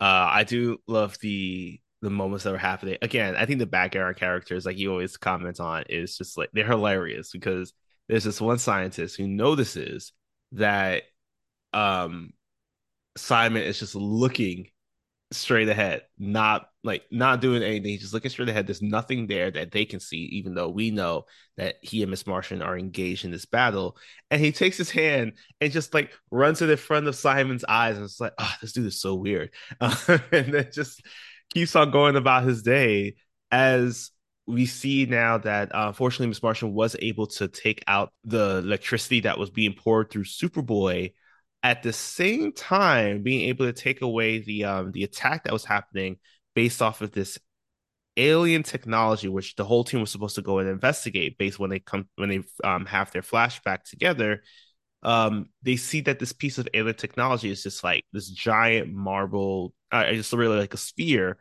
Uh, 0.00 0.28
I 0.30 0.44
do 0.44 0.78
love 0.86 1.18
the 1.20 1.80
the 2.00 2.10
moments 2.10 2.44
that 2.44 2.54
are 2.54 2.58
happening. 2.58 2.96
Again, 3.02 3.34
I 3.34 3.44
think 3.44 3.58
the 3.58 3.66
background 3.66 4.16
characters, 4.16 4.66
like 4.66 4.78
you 4.78 4.92
always 4.92 5.16
comment 5.16 5.58
on, 5.58 5.82
is 5.88 6.16
just 6.16 6.38
like 6.38 6.50
they're 6.52 6.64
hilarious 6.64 7.32
because 7.32 7.72
there's 8.08 8.24
this 8.24 8.40
one 8.40 8.58
scientist 8.58 9.16
who 9.16 9.26
notices 9.26 10.12
that 10.52 11.04
um 11.72 12.32
Psimon 13.18 13.62
is 13.62 13.78
just 13.78 13.94
looking 13.94 14.68
straight 15.32 15.68
ahead, 15.68 16.02
not 16.18 16.68
like 16.82 17.04
not 17.10 17.40
doing 17.40 17.62
anything. 17.62 17.90
He's 17.90 18.00
just 18.00 18.14
looking 18.14 18.30
straight 18.30 18.48
ahead. 18.48 18.66
There's 18.66 18.82
nothing 18.82 19.26
there 19.26 19.50
that 19.50 19.70
they 19.70 19.84
can 19.84 20.00
see, 20.00 20.24
even 20.32 20.54
though 20.54 20.68
we 20.68 20.90
know 20.90 21.26
that 21.56 21.76
he 21.82 22.02
and 22.02 22.10
Miss 22.10 22.26
Martian 22.26 22.62
are 22.62 22.76
engaged 22.76 23.24
in 23.24 23.30
this 23.30 23.44
battle. 23.44 23.96
And 24.30 24.40
he 24.40 24.52
takes 24.52 24.76
his 24.76 24.90
hand 24.90 25.34
and 25.60 25.72
just 25.72 25.94
like 25.94 26.12
runs 26.30 26.62
it 26.62 26.70
in 26.70 26.76
front 26.76 27.06
of 27.06 27.14
Psimon's 27.14 27.64
eyes, 27.68 27.96
and 27.96 28.04
it's 28.04 28.20
like, 28.20 28.32
oh, 28.38 28.54
this 28.60 28.72
dude 28.72 28.86
is 28.86 29.00
so 29.00 29.14
weird. 29.14 29.50
Uh, 29.80 29.94
and 30.32 30.54
then 30.54 30.68
just 30.72 31.02
keeps 31.52 31.76
on 31.76 31.90
going 31.90 32.16
about 32.16 32.44
his 32.44 32.62
day 32.62 33.16
as 33.50 34.10
we 34.50 34.66
see 34.66 35.06
now 35.06 35.38
that 35.38 35.74
uh, 35.74 35.88
unfortunately 35.88 36.28
Miss 36.28 36.42
Martian 36.42 36.74
was 36.74 36.96
able 37.00 37.26
to 37.28 37.48
take 37.48 37.82
out 37.86 38.12
the 38.24 38.58
electricity 38.58 39.20
that 39.20 39.38
was 39.38 39.50
being 39.50 39.74
poured 39.74 40.10
through 40.10 40.24
Superboy 40.24 41.12
at 41.62 41.82
the 41.82 41.92
same 41.92 42.52
time 42.52 43.22
being 43.22 43.48
able 43.48 43.66
to 43.66 43.72
take 43.72 44.02
away 44.02 44.38
the 44.38 44.64
um 44.64 44.92
the 44.92 45.04
attack 45.04 45.44
that 45.44 45.52
was 45.52 45.64
happening 45.64 46.16
based 46.54 46.80
off 46.80 47.02
of 47.02 47.12
this 47.12 47.38
alien 48.16 48.62
technology 48.62 49.28
which 49.28 49.54
the 49.56 49.64
whole 49.64 49.84
team 49.84 50.00
was 50.00 50.10
supposed 50.10 50.34
to 50.34 50.42
go 50.42 50.58
and 50.58 50.68
investigate 50.68 51.38
based 51.38 51.58
when 51.58 51.70
they 51.70 51.78
come 51.78 52.08
when 52.16 52.28
they 52.28 52.42
um 52.64 52.86
have 52.86 53.10
their 53.12 53.22
flashback 53.22 53.84
together. 53.84 54.42
Um 55.02 55.46
they 55.62 55.76
see 55.76 56.00
that 56.02 56.18
this 56.18 56.32
piece 56.32 56.58
of 56.58 56.68
alien 56.74 56.96
technology 56.96 57.50
is 57.50 57.62
just 57.62 57.84
like 57.84 58.04
this 58.12 58.28
giant 58.28 58.92
marble 58.92 59.74
uh, 59.92 60.12
just 60.12 60.32
really 60.32 60.58
like 60.58 60.74
a 60.74 60.78
sphere 60.78 61.38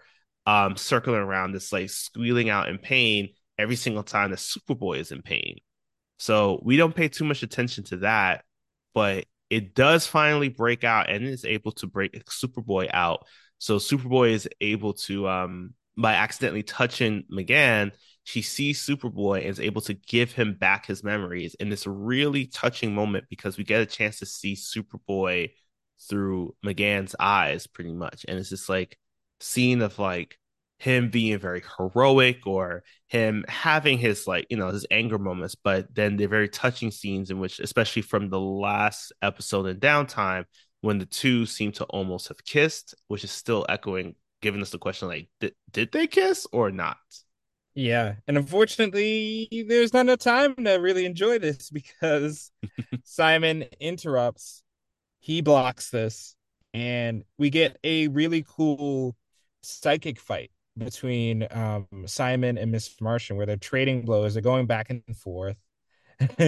um 0.50 0.76
circling 0.76 1.20
around 1.20 1.52
this 1.52 1.72
like 1.72 1.89
squealing 1.89 2.50
out 2.50 2.70
in 2.70 2.78
pain 2.78 3.30
every 3.58 3.76
single 3.76 4.04
time 4.04 4.32
that 4.32 4.39
superboy 4.39 4.97
is 4.97 5.12
in 5.12 5.22
pain 5.22 5.58
so 6.18 6.60
we 6.64 6.78
don't 6.78 6.95
pay 6.95 7.08
too 7.08 7.26
much 7.26 7.43
attention 7.43 7.84
to 7.84 7.97
that 7.97 8.43
but 8.93 9.26
it 9.50 9.74
does 9.74 10.06
finally 10.06 10.50
break 10.50 10.84
out 10.84 11.10
and 11.10 11.26
is 11.26 11.45
able 11.45 11.72
to 11.74 11.88
break 11.88 12.24
Superboy 12.26 12.89
out. 12.93 13.26
So 13.58 13.78
Superboy 13.78 14.32
is 14.32 14.50
able 14.62 14.93
to 14.93 15.28
um 15.28 15.74
by 15.97 16.14
accidentally 16.14 16.64
touching 16.64 17.26
M'gann, 17.30 17.91
she 18.24 18.41
sees 18.41 18.86
Superboy 18.86 19.39
and 19.39 19.47
is 19.47 19.60
able 19.60 19.82
to 19.82 19.93
give 19.93 20.32
him 20.32 20.54
back 20.54 20.86
his 20.86 21.04
memories 21.04 21.56
in 21.56 21.70
this 21.70 21.86
really 21.86 22.45
touching 22.45 22.95
moment 22.95 23.26
because 23.30 23.58
we 23.58 23.66
get 23.66 23.82
a 23.82 23.86
chance 23.86 24.20
to 24.20 24.26
see 24.26 24.56
Superboy 24.56 25.52
through 26.08 26.56
M'gann's 26.64 27.16
eyes 27.20 27.68
pretty 27.68 27.91
much. 27.91 28.26
And 28.28 28.39
it's 28.39 28.50
just 28.50 28.70
like 28.70 28.97
scene 29.41 29.82
of 29.82 30.00
like 30.00 30.38
him 30.80 31.09
being 31.09 31.38
very 31.38 31.61
heroic 31.77 32.47
or 32.47 32.84
him 33.07 33.45
having 33.47 33.97
his 33.97 34.27
like 34.27 34.45
you 34.49 34.57
know 34.57 34.69
his 34.69 34.86
anger 34.91 35.17
moments 35.19 35.55
but 35.55 35.93
then 35.93 36.15
they're 36.17 36.27
very 36.27 36.49
touching 36.49 36.91
scenes 36.91 37.30
in 37.32 37.39
which 37.39 37.59
especially 37.59 38.01
from 38.01 38.30
the 38.30 38.39
last 38.39 39.11
episode 39.21 39.65
in 39.67 39.77
downtime 39.80 40.45
when 40.82 40.97
the 40.97 41.05
two 41.05 41.45
seem 41.45 41.71
to 41.71 41.84
almost 41.86 42.30
have 42.30 42.43
kissed 42.45 42.95
which 43.07 43.23
is 43.23 43.32
still 43.32 43.65
echoing 43.69 44.15
giving 44.41 44.61
us 44.61 44.69
the 44.69 44.77
question 44.77 45.07
like 45.09 45.30
did, 45.41 45.53
did 45.71 45.91
they 45.91 46.07
kiss 46.07 46.47
or 46.53 46.71
not 46.71 46.97
Yeah, 47.75 48.15
and 48.27 48.38
unfortunately, 48.38 49.47
there's 49.67 49.93
not 49.93 50.01
enough 50.01 50.19
time 50.19 50.55
to 50.55 50.73
really 50.73 51.05
enjoy 51.05 51.39
this 51.39 51.69
because 51.71 52.51
Psimon 53.05 53.69
interrupts. 53.80 54.63
He 55.19 55.41
blocks 55.41 55.89
this, 55.91 56.36
and 56.73 57.23
we 57.38 57.49
get 57.49 57.77
a 57.84 58.07
really 58.09 58.45
cool 58.47 59.15
psychic 59.63 60.19
fight 60.19 60.51
between 60.80 61.43
um, 61.51 61.88
Psimon 62.05 62.57
and 62.61 62.71
Miss 62.71 62.99
Martian, 63.01 63.38
where 63.38 63.45
they're 63.45 63.57
trading 63.57 64.03
blows, 64.05 64.34
they're 64.34 64.43
going 64.43 64.67
back 64.67 64.89
and 64.89 65.03
forth, 65.17 65.57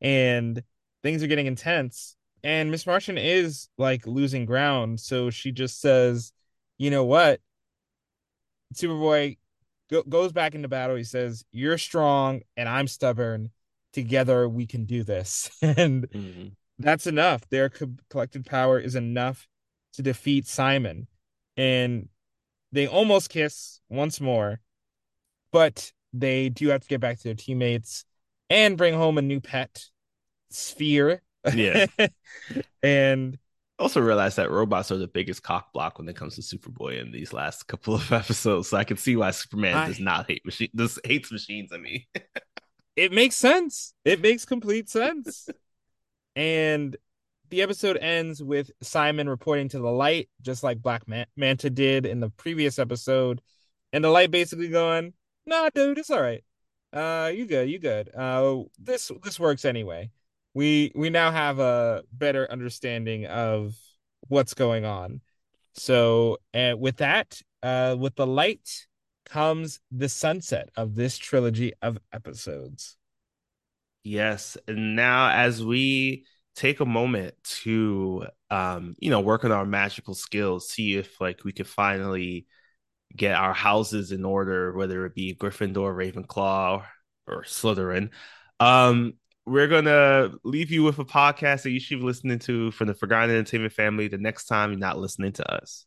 and 0.00 0.62
things 1.02 1.22
are 1.22 1.26
getting 1.26 1.46
intense. 1.46 2.16
And 2.42 2.70
Miss 2.70 2.86
Martian 2.86 3.18
is 3.18 3.68
like 3.78 4.06
losing 4.06 4.46
ground, 4.46 5.00
so 5.00 5.30
she 5.30 5.52
just 5.52 5.80
says, 5.80 6.32
"You 6.78 6.90
know 6.90 7.04
what? 7.04 7.40
Superboy 8.74 9.38
go- 9.90 10.02
goes 10.04 10.32
back 10.32 10.54
into 10.54 10.68
battle. 10.68 10.96
He 10.96 11.04
says, 11.04 11.44
"You're 11.52 11.78
strong, 11.78 12.42
and 12.56 12.68
I'm 12.68 12.88
stubborn. 12.88 13.50
Together, 13.92 14.48
we 14.48 14.66
can 14.66 14.84
do 14.84 15.04
this." 15.04 15.50
and 15.62 16.08
Mm-hmm. 16.14 16.54
that's 16.78 17.06
enough. 17.06 17.48
Their 17.50 17.70
co- 17.70 17.96
collected 18.10 18.46
power 18.46 18.78
is 18.78 18.94
enough 18.96 19.48
to 19.94 20.02
defeat 20.02 20.46
Psimon, 20.46 21.06
and 21.56 22.08
they 22.74 22.86
almost 22.88 23.30
kiss 23.30 23.80
once 23.88 24.20
more, 24.20 24.60
but 25.52 25.92
they 26.12 26.48
do 26.50 26.68
have 26.68 26.82
to 26.82 26.88
get 26.88 27.00
back 27.00 27.18
to 27.18 27.24
their 27.24 27.34
teammates 27.34 28.04
and 28.50 28.76
bring 28.76 28.94
home 28.94 29.18
a 29.18 29.22
new 29.22 29.40
pet, 29.40 29.86
Sphere. 30.50 31.22
Yeah. 31.54 31.86
and 32.82 33.38
Also 33.78 34.00
realized 34.00 34.36
that 34.38 34.50
robots 34.50 34.90
are 34.92 34.96
the 34.96 35.08
biggest 35.08 35.42
cock 35.42 35.72
block 35.72 35.98
when 35.98 36.08
it 36.08 36.16
comes 36.16 36.36
to 36.36 36.42
Superboy 36.42 37.00
in 37.00 37.12
these 37.12 37.32
last 37.32 37.66
couple 37.68 37.94
of 37.94 38.12
episodes. 38.12 38.68
So 38.68 38.76
I 38.76 38.84
can 38.84 38.96
see 38.96 39.16
why 39.16 39.30
Superman 39.32 39.76
I- 39.76 39.86
does 39.88 40.00
not 40.00 40.28
hate 40.28 40.44
machine 40.44 40.70
does 40.74 40.98
hates 41.04 41.32
machines. 41.32 41.70
I 41.72 41.78
mean, 41.78 42.04
it 42.96 43.12
makes 43.12 43.36
sense. 43.36 43.94
It 44.04 44.20
makes 44.20 44.44
complete 44.44 44.88
sense. 44.88 45.48
and 46.36 46.96
the 47.50 47.62
episode 47.62 47.96
ends 47.98 48.42
with 48.42 48.70
Psimon 48.82 49.28
reporting 49.28 49.68
to 49.70 49.78
the 49.78 49.90
light, 49.90 50.28
just 50.42 50.62
like 50.62 50.82
Black 50.82 51.06
Man- 51.08 51.26
Manta 51.36 51.70
did 51.70 52.06
in 52.06 52.20
the 52.20 52.30
previous 52.30 52.78
episode, 52.78 53.40
and 53.92 54.04
the 54.04 54.10
light 54.10 54.30
basically 54.30 54.68
going, 54.68 55.14
"Nah, 55.46 55.70
dude, 55.74 55.98
it's 55.98 56.10
all 56.10 56.20
right. 56.22 56.44
Uh, 56.92 57.30
you 57.34 57.46
good, 57.46 57.68
you 57.68 57.78
good. 57.78 58.10
Uh, 58.14 58.62
this 58.78 59.10
this 59.22 59.38
works 59.40 59.64
anyway. 59.64 60.10
We 60.54 60.92
we 60.94 61.10
now 61.10 61.30
have 61.32 61.58
a 61.58 62.04
better 62.12 62.50
understanding 62.50 63.26
of 63.26 63.74
what's 64.28 64.54
going 64.54 64.84
on. 64.84 65.20
So, 65.74 66.38
uh, 66.54 66.74
with 66.78 66.98
that, 66.98 67.40
uh, 67.62 67.96
with 67.98 68.14
the 68.16 68.26
light 68.26 68.86
comes 69.26 69.80
the 69.90 70.08
sunset 70.08 70.70
of 70.76 70.94
this 70.94 71.18
trilogy 71.18 71.72
of 71.82 71.98
episodes. 72.12 72.96
yes. 74.02 74.56
And 74.68 74.96
now 74.96 75.30
as 75.30 75.64
we 75.64 76.26
take 76.54 76.80
a 76.80 76.86
moment 76.86 77.34
to 77.62 78.26
um, 78.50 78.94
you 78.98 79.10
know, 79.10 79.20
work 79.20 79.44
on 79.44 79.52
our 79.52 79.66
magical 79.66 80.14
skills, 80.14 80.68
see 80.68 80.96
if 80.96 81.20
like 81.20 81.44
we 81.44 81.52
could 81.52 81.66
finally 81.66 82.46
get 83.16 83.34
our 83.34 83.52
houses 83.52 84.12
in 84.12 84.24
order, 84.24 84.72
whether 84.72 85.04
it 85.06 85.14
be 85.14 85.34
Gryffindor, 85.34 85.94
Ravenclaw, 85.94 86.84
or 87.26 87.42
Slytherin. 87.42 88.10
Um, 88.60 89.14
we're 89.46 89.68
gonna 89.68 90.30
leave 90.44 90.70
you 90.70 90.84
with 90.84 90.98
a 90.98 91.04
podcast 91.04 91.62
that 91.62 91.70
you 91.70 91.80
should 91.80 91.98
be 91.98 92.04
listening 92.04 92.38
to 92.40 92.70
from 92.70 92.86
the 92.86 92.94
Forgotten 92.94 93.30
Entertainment 93.30 93.72
family 93.72 94.08
the 94.08 94.18
next 94.18 94.46
time 94.46 94.70
you're 94.70 94.78
not 94.78 94.98
listening 94.98 95.32
to 95.32 95.52
us. 95.52 95.86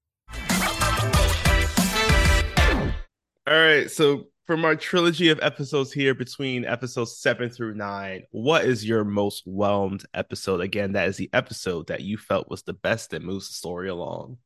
All 3.47 3.53
right, 3.53 3.89
so 3.89 4.27
from 4.45 4.65
our 4.65 4.75
trilogy 4.75 5.29
of 5.29 5.39
episodes 5.41 5.91
here 5.91 6.13
between 6.13 6.65
episodes 6.65 7.17
seven 7.17 7.49
through 7.49 7.73
nine, 7.75 8.23
what 8.31 8.65
is 8.65 8.85
your 8.87 9.03
most 9.03 9.43
whelmed 9.45 10.05
episode? 10.13 10.61
Again, 10.61 10.93
that 10.93 11.07
is 11.07 11.17
the 11.17 11.29
episode 11.33 11.87
that 11.87 12.01
you 12.01 12.17
felt 12.17 12.49
was 12.49 12.63
the 12.63 12.73
best 12.73 13.11
that 13.11 13.23
moves 13.23 13.47
the 13.47 13.53
story 13.53 13.89
along. 13.89 14.37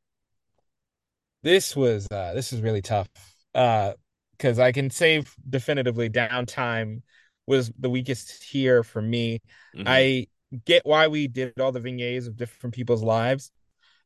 This 1.42 1.76
was 1.76 2.06
uh 2.10 2.32
this 2.34 2.52
is 2.52 2.60
really 2.60 2.82
tough. 2.82 3.08
Uh 3.54 3.92
because 4.32 4.58
I 4.58 4.72
can 4.72 4.90
say 4.90 5.22
definitively 5.48 6.10
downtime 6.10 7.00
was 7.46 7.70
the 7.78 7.88
weakest 7.88 8.42
here 8.44 8.82
for 8.82 9.00
me. 9.00 9.40
Mhm. 9.74 9.86
I 9.86 10.26
get 10.64 10.84
why 10.84 11.08
we 11.08 11.26
did 11.28 11.58
all 11.58 11.72
the 11.72 11.80
vignettes 11.80 12.26
of 12.26 12.36
different 12.36 12.74
people's 12.74 13.02
lives, 13.02 13.50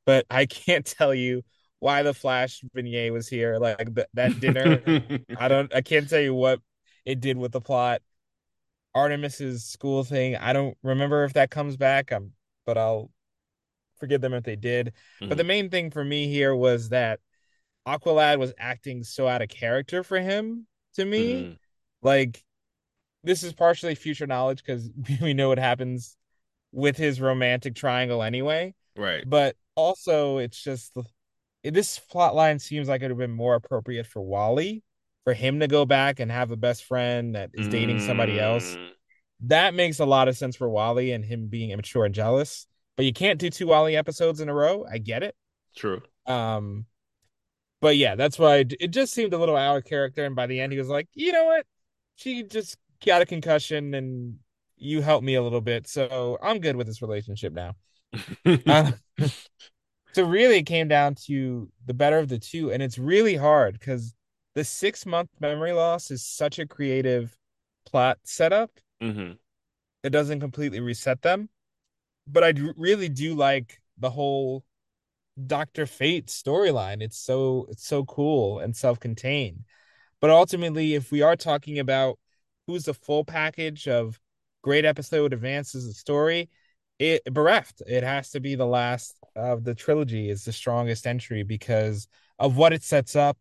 but 0.06 0.26
I 0.30 0.46
can't 0.48 0.86
tell 0.86 1.14
you 1.14 1.42
why 1.80 2.02
the 2.02 2.14
Flash 2.14 2.62
vignette 2.72 3.12
was 3.12 3.28
here. 3.28 3.58
Like 3.58 3.94
th- 3.94 4.06
that 4.14 4.38
dinner, 4.38 4.80
I 5.38 5.48
don't 5.48 5.74
I 5.74 5.80
can't 5.80 6.08
tell 6.08 6.20
you 6.20 6.34
what 6.34 6.60
it 7.04 7.20
did 7.20 7.36
with 7.36 7.52
the 7.52 7.60
plot. 7.60 8.02
Artemis's 8.94 9.64
school 9.64 10.04
thing, 10.04 10.36
I 10.36 10.52
don't 10.52 10.76
remember 10.82 11.24
if 11.24 11.32
that 11.34 11.50
comes 11.50 11.76
back. 11.76 12.12
Um, 12.12 12.32
but 12.66 12.78
I'll 12.78 13.10
forgive 13.98 14.20
them 14.20 14.34
if 14.34 14.44
they 14.44 14.56
did. 14.56 14.92
But 15.20 15.36
the 15.36 15.44
main 15.44 15.70
thing 15.70 15.90
for 15.90 16.04
me 16.04 16.28
here 16.28 16.54
was 16.54 16.90
that 16.90 17.20
Aqualad 17.86 18.38
was 18.38 18.52
acting 18.58 19.02
so 19.04 19.26
out 19.26 19.42
of 19.42 19.48
character 19.48 20.02
for 20.02 20.20
him 20.20 20.66
to 20.94 21.04
me. 21.04 21.34
Mhm. 21.34 21.58
Like 22.02 22.44
this 23.22 23.42
is 23.42 23.52
partially 23.52 23.94
future 23.94 24.26
knowledge 24.26 24.62
because 24.64 24.90
we 25.20 25.34
know 25.34 25.48
what 25.48 25.58
happens 25.58 26.16
with 26.72 26.96
his 26.96 27.20
romantic 27.20 27.74
triangle 27.74 28.22
anyway. 28.22 28.74
Right. 28.96 29.24
But 29.26 29.56
also, 29.74 30.38
it's 30.38 30.62
just 30.62 30.96
this 31.64 31.98
plot 31.98 32.34
line 32.34 32.58
seems 32.58 32.88
like 32.88 33.00
it 33.00 33.04
would 33.04 33.10
have 33.10 33.18
been 33.18 33.30
more 33.30 33.54
appropriate 33.54 34.06
for 34.06 34.22
Wally, 34.22 34.82
for 35.24 35.34
him 35.34 35.60
to 35.60 35.68
go 35.68 35.84
back 35.84 36.20
and 36.20 36.30
have 36.30 36.50
a 36.50 36.56
best 36.56 36.84
friend 36.84 37.34
that 37.34 37.50
is 37.54 37.68
dating 37.68 38.00
somebody 38.00 38.38
else. 38.40 38.76
Mm, 38.76 38.90
That 39.40 39.74
makes 39.74 39.98
a 40.00 40.06
lot 40.06 40.28
of 40.28 40.36
sense 40.36 40.56
for 40.56 40.68
Wally 40.68 41.12
and 41.12 41.24
him 41.24 41.48
being 41.48 41.70
immature 41.70 42.04
and 42.04 42.14
jealous. 42.14 42.66
But 42.96 43.04
you 43.06 43.12
can't 43.12 43.38
do 43.38 43.50
two 43.50 43.66
Wally 43.68 43.96
episodes 43.96 44.40
in 44.40 44.48
a 44.48 44.54
row. 44.54 44.84
I 44.90 44.98
get 44.98 45.22
it. 45.22 45.34
True. 45.76 46.02
Um, 46.26 46.86
but 47.80 47.96
yeah, 47.96 48.14
that's 48.14 48.38
why 48.38 48.64
it 48.80 48.88
just 48.90 49.12
seemed 49.14 49.32
a 49.32 49.38
little 49.38 49.56
out 49.56 49.76
of 49.78 49.84
character. 49.84 50.24
And 50.24 50.36
by 50.36 50.46
the 50.46 50.60
end, 50.60 50.72
he 50.72 50.78
was 50.78 50.88
like, 50.88 51.08
you 51.14 51.32
know 51.32 51.44
what? 51.44 51.66
She 52.16 52.42
just 52.42 52.76
got 53.04 53.22
a 53.22 53.26
concussion 53.26 53.94
and 53.94 54.36
you 54.76 55.00
helped 55.00 55.24
me 55.24 55.34
a 55.34 55.42
little 55.42 55.60
bit. 55.62 55.88
So 55.88 56.38
I'm 56.42 56.58
good 56.60 56.76
with 56.76 56.86
this 56.86 57.02
relationship 57.02 57.52
now. 57.52 57.74
Uh, 58.66 58.92
so 60.12 60.24
really, 60.24 60.58
it 60.58 60.64
came 60.64 60.88
down 60.88 61.14
to 61.26 61.70
the 61.86 61.94
better 61.94 62.18
of 62.18 62.28
the 62.28 62.38
two. 62.38 62.72
And 62.72 62.82
it's 62.82 62.98
really 62.98 63.36
hard 63.36 63.78
because 63.78 64.14
the 64.54 64.64
six 64.64 65.06
month 65.06 65.30
memory 65.40 65.72
loss 65.72 66.10
is 66.10 66.24
such 66.24 66.58
a 66.58 66.66
creative 66.66 67.36
plot 67.86 68.18
setup. 68.24 68.70
Mhm. 69.02 69.38
It 70.02 70.10
doesn't 70.10 70.40
completely 70.40 70.80
reset 70.80 71.22
them. 71.22 71.48
But 72.26 72.44
I 72.44 72.52
do- 72.52 72.74
really 72.76 73.08
do 73.08 73.34
like 73.34 73.80
the 73.98 74.10
whole 74.10 74.64
Doctor 75.46 75.86
Fate 75.86 76.26
storyline. 76.26 77.02
It's 77.02 77.18
so 77.18 77.66
it's 77.70 77.86
so 77.86 78.04
cool 78.04 78.58
and 78.58 78.76
self-contained. 78.76 79.64
But 80.20 80.30
ultimately, 80.30 80.94
if 80.94 81.10
we 81.10 81.22
are 81.22 81.36
talking 81.36 81.78
about 81.78 82.18
who's 82.66 82.84
the 82.84 82.94
full 82.94 83.24
package 83.24 83.88
of 83.88 84.20
great 84.62 84.84
episode 84.84 85.32
advances 85.32 85.86
the 85.86 85.94
story, 85.94 86.50
it 87.00 87.24
bereft. 87.24 87.82
It 87.86 88.04
has 88.04 88.30
to 88.32 88.40
be 88.40 88.54
the 88.54 88.66
last 88.66 89.16
of 89.34 89.64
the 89.64 89.74
trilogy 89.74 90.28
is 90.28 90.44
the 90.44 90.52
strongest 90.52 91.06
entry 91.06 91.42
because 91.42 92.06
of 92.38 92.56
what 92.58 92.74
it 92.74 92.82
sets 92.82 93.16
up, 93.16 93.38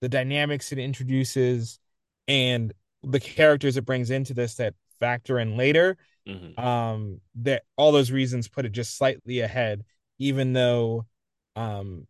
the 0.00 0.08
dynamics 0.08 0.70
it 0.70 0.78
introduces, 0.78 1.80
and 2.28 2.72
the 3.02 3.18
characters 3.20 3.76
it 3.76 3.84
brings 3.84 4.10
into 4.10 4.32
this 4.34 4.54
that 4.54 4.74
factor 5.00 5.40
in 5.40 5.56
later 5.56 5.98
Mhm. 6.28 6.56
um 6.56 7.20
that 7.34 7.64
all 7.76 7.90
those 7.90 8.12
reasons 8.12 8.46
put 8.46 8.64
it 8.64 8.70
just 8.70 8.96
slightly 8.96 9.40
ahead 9.40 9.84
even 10.20 10.52
though 10.52 11.04
um 11.56 12.06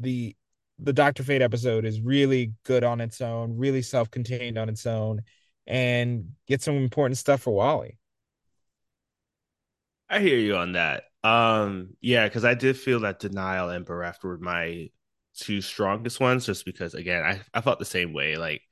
the 0.00 0.34
the 0.80 0.92
Dr. 0.92 1.22
Fate 1.22 1.42
episode 1.42 1.84
is 1.84 2.00
really 2.00 2.52
good 2.64 2.82
on 2.82 3.00
its 3.00 3.20
own, 3.20 3.56
really 3.56 3.82
self-contained 3.82 4.58
on 4.58 4.68
its 4.68 4.86
own 4.86 5.22
and 5.68 6.30
get 6.48 6.62
some 6.62 6.74
important 6.74 7.16
stuff 7.16 7.42
for 7.42 7.52
Wally. 7.54 7.96
I 10.08 10.20
hear 10.20 10.38
you 10.38 10.56
on 10.56 10.72
that. 10.72 11.04
Um, 11.22 11.96
yeah, 12.00 12.24
because 12.26 12.44
I 12.44 12.54
did 12.54 12.76
feel 12.76 13.00
that 13.00 13.18
denial 13.20 13.70
and 13.70 13.84
bereft 13.84 14.22
were 14.24 14.38
my 14.38 14.90
two 15.34 15.60
strongest 15.60 16.20
ones, 16.20 16.46
just 16.46 16.64
because 16.64 16.94
again, 16.94 17.24
I, 17.24 17.40
I 17.52 17.60
felt 17.60 17.78
the 17.78 17.84
same 17.84 18.12
way. 18.12 18.36
Like 18.36 18.62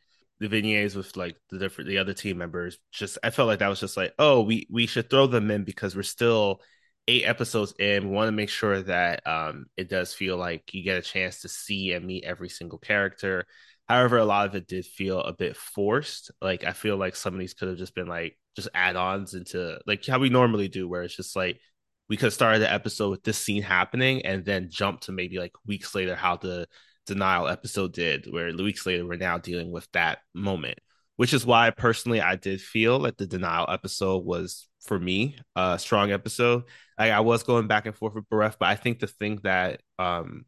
the 0.41 0.49
vignettes 0.49 0.95
with 0.95 1.16
like 1.16 1.37
the 1.51 1.59
different 1.59 1.89
the 1.89 1.99
other 1.99 2.14
team 2.14 2.39
members, 2.39 2.78
just 2.93 3.18
I 3.22 3.30
felt 3.30 3.49
like 3.49 3.61
that 3.61 3.68
was 3.68 3.80
just 3.80 3.97
like, 3.97 4.14
oh, 4.18 4.43
we 4.43 4.66
we 4.70 4.87
should 4.87 5.09
throw 5.11 5.26
them 5.26 5.51
in 5.51 5.64
because 5.64 5.97
we're 5.97 6.03
still 6.03 6.61
eight 7.09 7.24
episodes 7.24 7.74
in. 7.78 8.09
We 8.09 8.14
want 8.14 8.28
to 8.28 8.33
make 8.33 8.51
sure 8.51 8.83
that 8.83 9.26
um 9.26 9.66
it 9.76 9.89
does 9.89 10.12
feel 10.14 10.37
like 10.37 10.74
you 10.74 10.83
get 10.85 10.99
a 10.99 11.03
chance 11.03 11.41
to 11.43 11.49
see 11.49 11.93
and 11.93 12.07
meet 12.07 12.24
every 12.24 12.49
single 12.51 12.78
character. 12.78 13.47
However, 13.89 14.18
a 14.18 14.24
lot 14.24 14.47
of 14.47 14.55
it 14.55 14.68
did 14.68 14.87
feel 14.87 15.20
a 15.20 15.33
bit 15.33 15.57
forced. 15.57 16.30
Like 16.41 16.64
I 16.64 16.72
feel 16.72 16.97
like 16.97 17.16
some 17.16 17.35
of 17.35 17.41
these 17.41 17.55
could 17.55 17.68
have 17.68 17.78
just 17.78 17.95
been 17.95 18.07
like 18.09 18.39
just 18.57 18.68
add-ons 18.74 19.34
into 19.34 19.78
like 19.86 20.05
how 20.07 20.18
we 20.18 20.28
normally 20.28 20.68
do, 20.68 20.88
where 20.88 21.03
it's 21.03 21.16
just 21.16 21.36
like 21.36 21.61
we 22.09 22.16
could 22.16 22.32
start 22.32 22.59
the 22.59 22.70
episode 22.70 23.11
with 23.11 23.22
this 23.22 23.38
scene 23.38 23.62
happening 23.62 24.24
and 24.26 24.44
then 24.44 24.68
jump 24.70 25.00
to 25.00 25.12
maybe 25.12 25.38
like 25.38 25.53
weeks 25.66 25.94
later 25.94 26.14
how 26.14 26.36
the 26.36 26.66
denial 27.07 27.48
episode 27.48 27.92
did, 27.92 28.26
where 28.30 28.55
weeks 28.55 28.86
later 28.86 29.07
we're 29.07 29.16
now 29.16 29.38
dealing 29.38 29.70
with 29.70 29.88
that 29.92 30.18
moment. 30.34 30.78
Which 31.16 31.34
is 31.34 31.46
why 31.46 31.70
personally 31.70 32.20
I 32.20 32.36
did 32.36 32.61
feel 32.61 32.98
like 32.98 33.16
the 33.16 33.26
denial 33.26 33.66
episode 33.68 34.24
was 34.24 34.68
for 34.80 34.98
me 34.98 35.36
a 35.55 35.78
strong 35.78 36.11
episode. 36.11 36.64
Like 36.98 37.12
I 37.12 37.20
was 37.20 37.42
going 37.42 37.68
back 37.68 37.86
and 37.86 37.94
forth 37.94 38.14
with 38.14 38.28
Bereft, 38.28 38.59
but 38.59 38.68
I 38.68 38.76
think 38.76 38.98
the 38.98 39.07
thing 39.07 39.38
that 39.44 39.82
um 39.98 40.46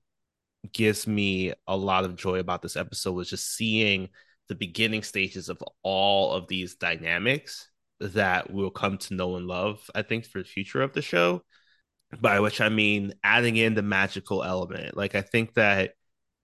gives 0.72 1.06
me 1.06 1.52
a 1.66 1.76
lot 1.76 2.04
of 2.04 2.16
joy 2.16 2.38
about 2.38 2.62
this 2.62 2.76
episode 2.76 3.12
was 3.12 3.28
just 3.28 3.54
seeing 3.54 4.08
the 4.48 4.54
beginning 4.54 5.02
stages 5.02 5.48
of 5.48 5.62
all 5.82 6.32
of 6.32 6.48
these 6.48 6.74
dynamics 6.76 7.68
that 8.08 8.50
we'll 8.50 8.70
come 8.70 8.98
to 8.98 9.14
know 9.14 9.36
and 9.36 9.46
love, 9.46 9.90
I 9.94 10.02
think, 10.02 10.26
for 10.26 10.38
the 10.38 10.44
future 10.44 10.82
of 10.82 10.92
the 10.92 11.02
show. 11.02 11.42
By 12.20 12.38
which 12.40 12.60
I 12.60 12.68
mean 12.68 13.14
adding 13.24 13.56
in 13.56 13.74
the 13.74 13.82
magical 13.82 14.44
element. 14.44 14.96
Like, 14.96 15.14
I 15.16 15.22
think 15.22 15.54
that 15.54 15.92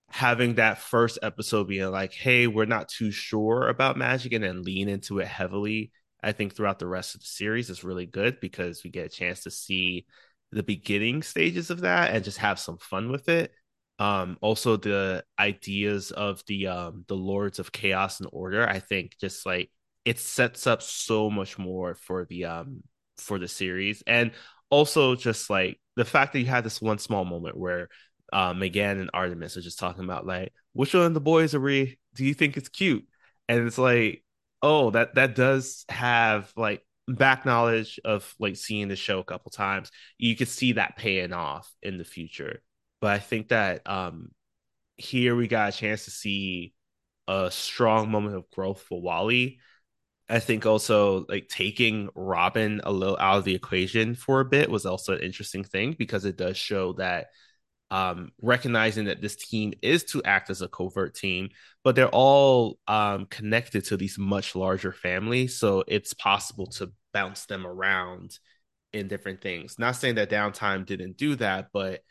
having 0.08 0.56
that 0.56 0.78
first 0.78 1.18
episode 1.22 1.68
being 1.68 1.90
like, 1.90 2.12
hey, 2.12 2.48
we're 2.48 2.64
not 2.64 2.88
too 2.88 3.12
sure 3.12 3.68
about 3.68 3.96
magic 3.96 4.32
and 4.32 4.42
then 4.42 4.64
lean 4.64 4.88
into 4.88 5.20
it 5.20 5.28
heavily, 5.28 5.92
I 6.22 6.32
think 6.32 6.54
throughout 6.54 6.78
the 6.80 6.88
rest 6.88 7.14
of 7.14 7.20
the 7.20 7.26
series 7.26 7.70
is 7.70 7.84
really 7.84 8.06
good 8.06 8.40
because 8.40 8.82
we 8.82 8.90
get 8.90 9.06
a 9.06 9.08
chance 9.08 9.44
to 9.44 9.50
see 9.50 10.06
the 10.52 10.62
beginning 10.64 11.22
stages 11.22 11.70
of 11.70 11.82
that 11.82 12.12
and 12.12 12.24
just 12.24 12.38
have 12.38 12.58
some 12.58 12.78
fun 12.78 13.10
with 13.12 13.28
it. 13.28 13.52
Um, 14.00 14.38
also 14.40 14.76
the 14.76 15.24
ideas 15.38 16.10
of 16.10 16.42
the 16.46 16.68
um 16.68 17.04
the 17.06 17.16
lords 17.16 17.58
of 17.58 17.70
chaos 17.70 18.18
and 18.20 18.28
order, 18.32 18.68
I 18.68 18.80
think 18.80 19.16
just 19.20 19.46
like 19.46 19.70
it 20.04 20.18
sets 20.18 20.66
up 20.66 20.82
so 20.82 21.30
much 21.30 21.58
more 21.58 21.94
for 21.94 22.24
the 22.24 22.46
um 22.46 22.82
for 23.18 23.38
the 23.38 23.48
series. 23.48 24.02
And 24.06 24.32
also 24.70 25.14
just 25.14 25.50
like 25.50 25.78
the 25.96 26.04
fact 26.04 26.32
that 26.32 26.40
you 26.40 26.46
had 26.46 26.64
this 26.64 26.80
one 26.80 26.98
small 26.98 27.24
moment 27.24 27.56
where 27.56 27.88
uh, 28.32 28.54
M'gann 28.54 29.00
and 29.00 29.10
Artemis 29.12 29.56
are 29.56 29.62
just 29.62 29.78
talking 29.78 30.04
about 30.04 30.26
like 30.26 30.52
which 30.72 30.94
one 30.94 31.04
of 31.04 31.14
the 31.14 31.20
boys 31.20 31.54
are 31.54 31.60
we 31.60 31.98
do 32.14 32.24
you 32.24 32.34
think 32.34 32.56
it's 32.56 32.68
cute? 32.68 33.04
And 33.48 33.66
it's 33.66 33.78
like 33.78 34.24
oh 34.62 34.90
that 34.90 35.14
that 35.16 35.34
does 35.34 35.84
have 35.88 36.52
like 36.56 36.86
back 37.08 37.44
knowledge 37.44 37.98
of 38.04 38.32
like 38.38 38.56
seeing 38.56 38.88
the 38.88 38.96
show 38.96 39.18
a 39.18 39.24
couple 39.24 39.50
times. 39.50 39.90
You 40.16 40.36
could 40.36 40.48
see 40.48 40.72
that 40.72 40.96
paying 40.96 41.32
off 41.32 41.70
in 41.82 41.98
the 41.98 42.04
future. 42.04 42.62
But 43.00 43.10
I 43.10 43.18
think 43.18 43.48
that 43.48 43.82
um 43.86 44.30
here 44.96 45.34
we 45.34 45.48
got 45.48 45.74
a 45.74 45.76
chance 45.76 46.04
to 46.04 46.10
see 46.10 46.74
a 47.26 47.50
strong 47.50 48.10
moment 48.10 48.36
of 48.36 48.50
growth 48.50 48.82
for 48.82 49.00
Wally 49.00 49.58
I 50.30 50.38
think 50.38 50.64
also 50.64 51.26
like 51.28 51.48
taking 51.48 52.08
Robin 52.14 52.80
a 52.84 52.92
little 52.92 53.16
out 53.18 53.38
of 53.38 53.44
the 53.44 53.54
equation 53.54 54.14
for 54.14 54.40
a 54.40 54.44
bit 54.44 54.70
was 54.70 54.86
also 54.86 55.14
an 55.14 55.22
interesting 55.22 55.64
thing 55.64 55.96
because 55.98 56.24
it 56.24 56.36
does 56.36 56.56
show 56.56 56.92
that 56.94 57.26
um, 57.90 58.30
recognizing 58.40 59.06
that 59.06 59.20
this 59.20 59.34
team 59.34 59.72
is 59.82 60.04
to 60.04 60.22
act 60.22 60.48
as 60.48 60.62
a 60.62 60.68
covert 60.68 61.16
team, 61.16 61.48
but 61.82 61.96
they're 61.96 62.08
all 62.08 62.78
um, 62.86 63.26
connected 63.26 63.84
to 63.86 63.96
these 63.96 64.16
much 64.18 64.54
larger 64.54 64.92
families. 64.92 65.58
So 65.58 65.82
it's 65.88 66.14
possible 66.14 66.68
to 66.68 66.92
bounce 67.12 67.46
them 67.46 67.66
around 67.66 68.38
in 68.92 69.08
different 69.08 69.40
things. 69.40 69.78
Not 69.78 69.96
saying 69.96 70.14
that 70.14 70.30
downtime 70.30 70.86
didn't 70.86 71.16
do 71.16 71.34
that, 71.36 71.68
but 71.72 72.02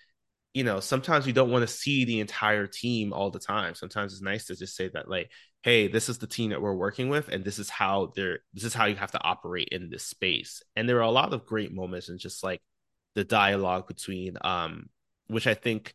you 0.53 0.63
know, 0.63 0.79
sometimes 0.79 1.27
you 1.27 1.33
don't 1.33 1.51
want 1.51 1.61
to 1.67 1.73
see 1.73 2.05
the 2.05 2.19
entire 2.19 2.67
team 2.67 3.13
all 3.13 3.29
the 3.29 3.39
time. 3.39 3.75
Sometimes 3.75 4.13
it's 4.13 4.21
nice 4.21 4.45
to 4.45 4.55
just 4.55 4.75
say 4.75 4.89
that, 4.89 5.07
like, 5.07 5.31
hey, 5.61 5.87
this 5.87 6.07
is 6.09 6.19
the 6.19 6.27
team 6.27 6.51
that 6.51 6.61
we're 6.61 6.73
working 6.73 7.09
with, 7.09 7.29
and 7.29 7.43
this 7.43 7.59
is 7.59 7.69
how 7.69 8.13
they're 8.15 8.39
this 8.53 8.63
is 8.63 8.73
how 8.73 8.85
you 8.85 8.95
have 8.95 9.11
to 9.11 9.23
operate 9.23 9.69
in 9.71 9.89
this 9.89 10.03
space. 10.05 10.63
And 10.75 10.87
there 10.87 10.97
are 10.97 11.01
a 11.01 11.11
lot 11.11 11.33
of 11.33 11.45
great 11.45 11.73
moments 11.73 12.09
and 12.09 12.19
just 12.19 12.43
like 12.43 12.61
the 13.15 13.23
dialogue 13.23 13.87
between 13.87 14.37
um, 14.41 14.89
which 15.27 15.47
I 15.47 15.53
think 15.53 15.93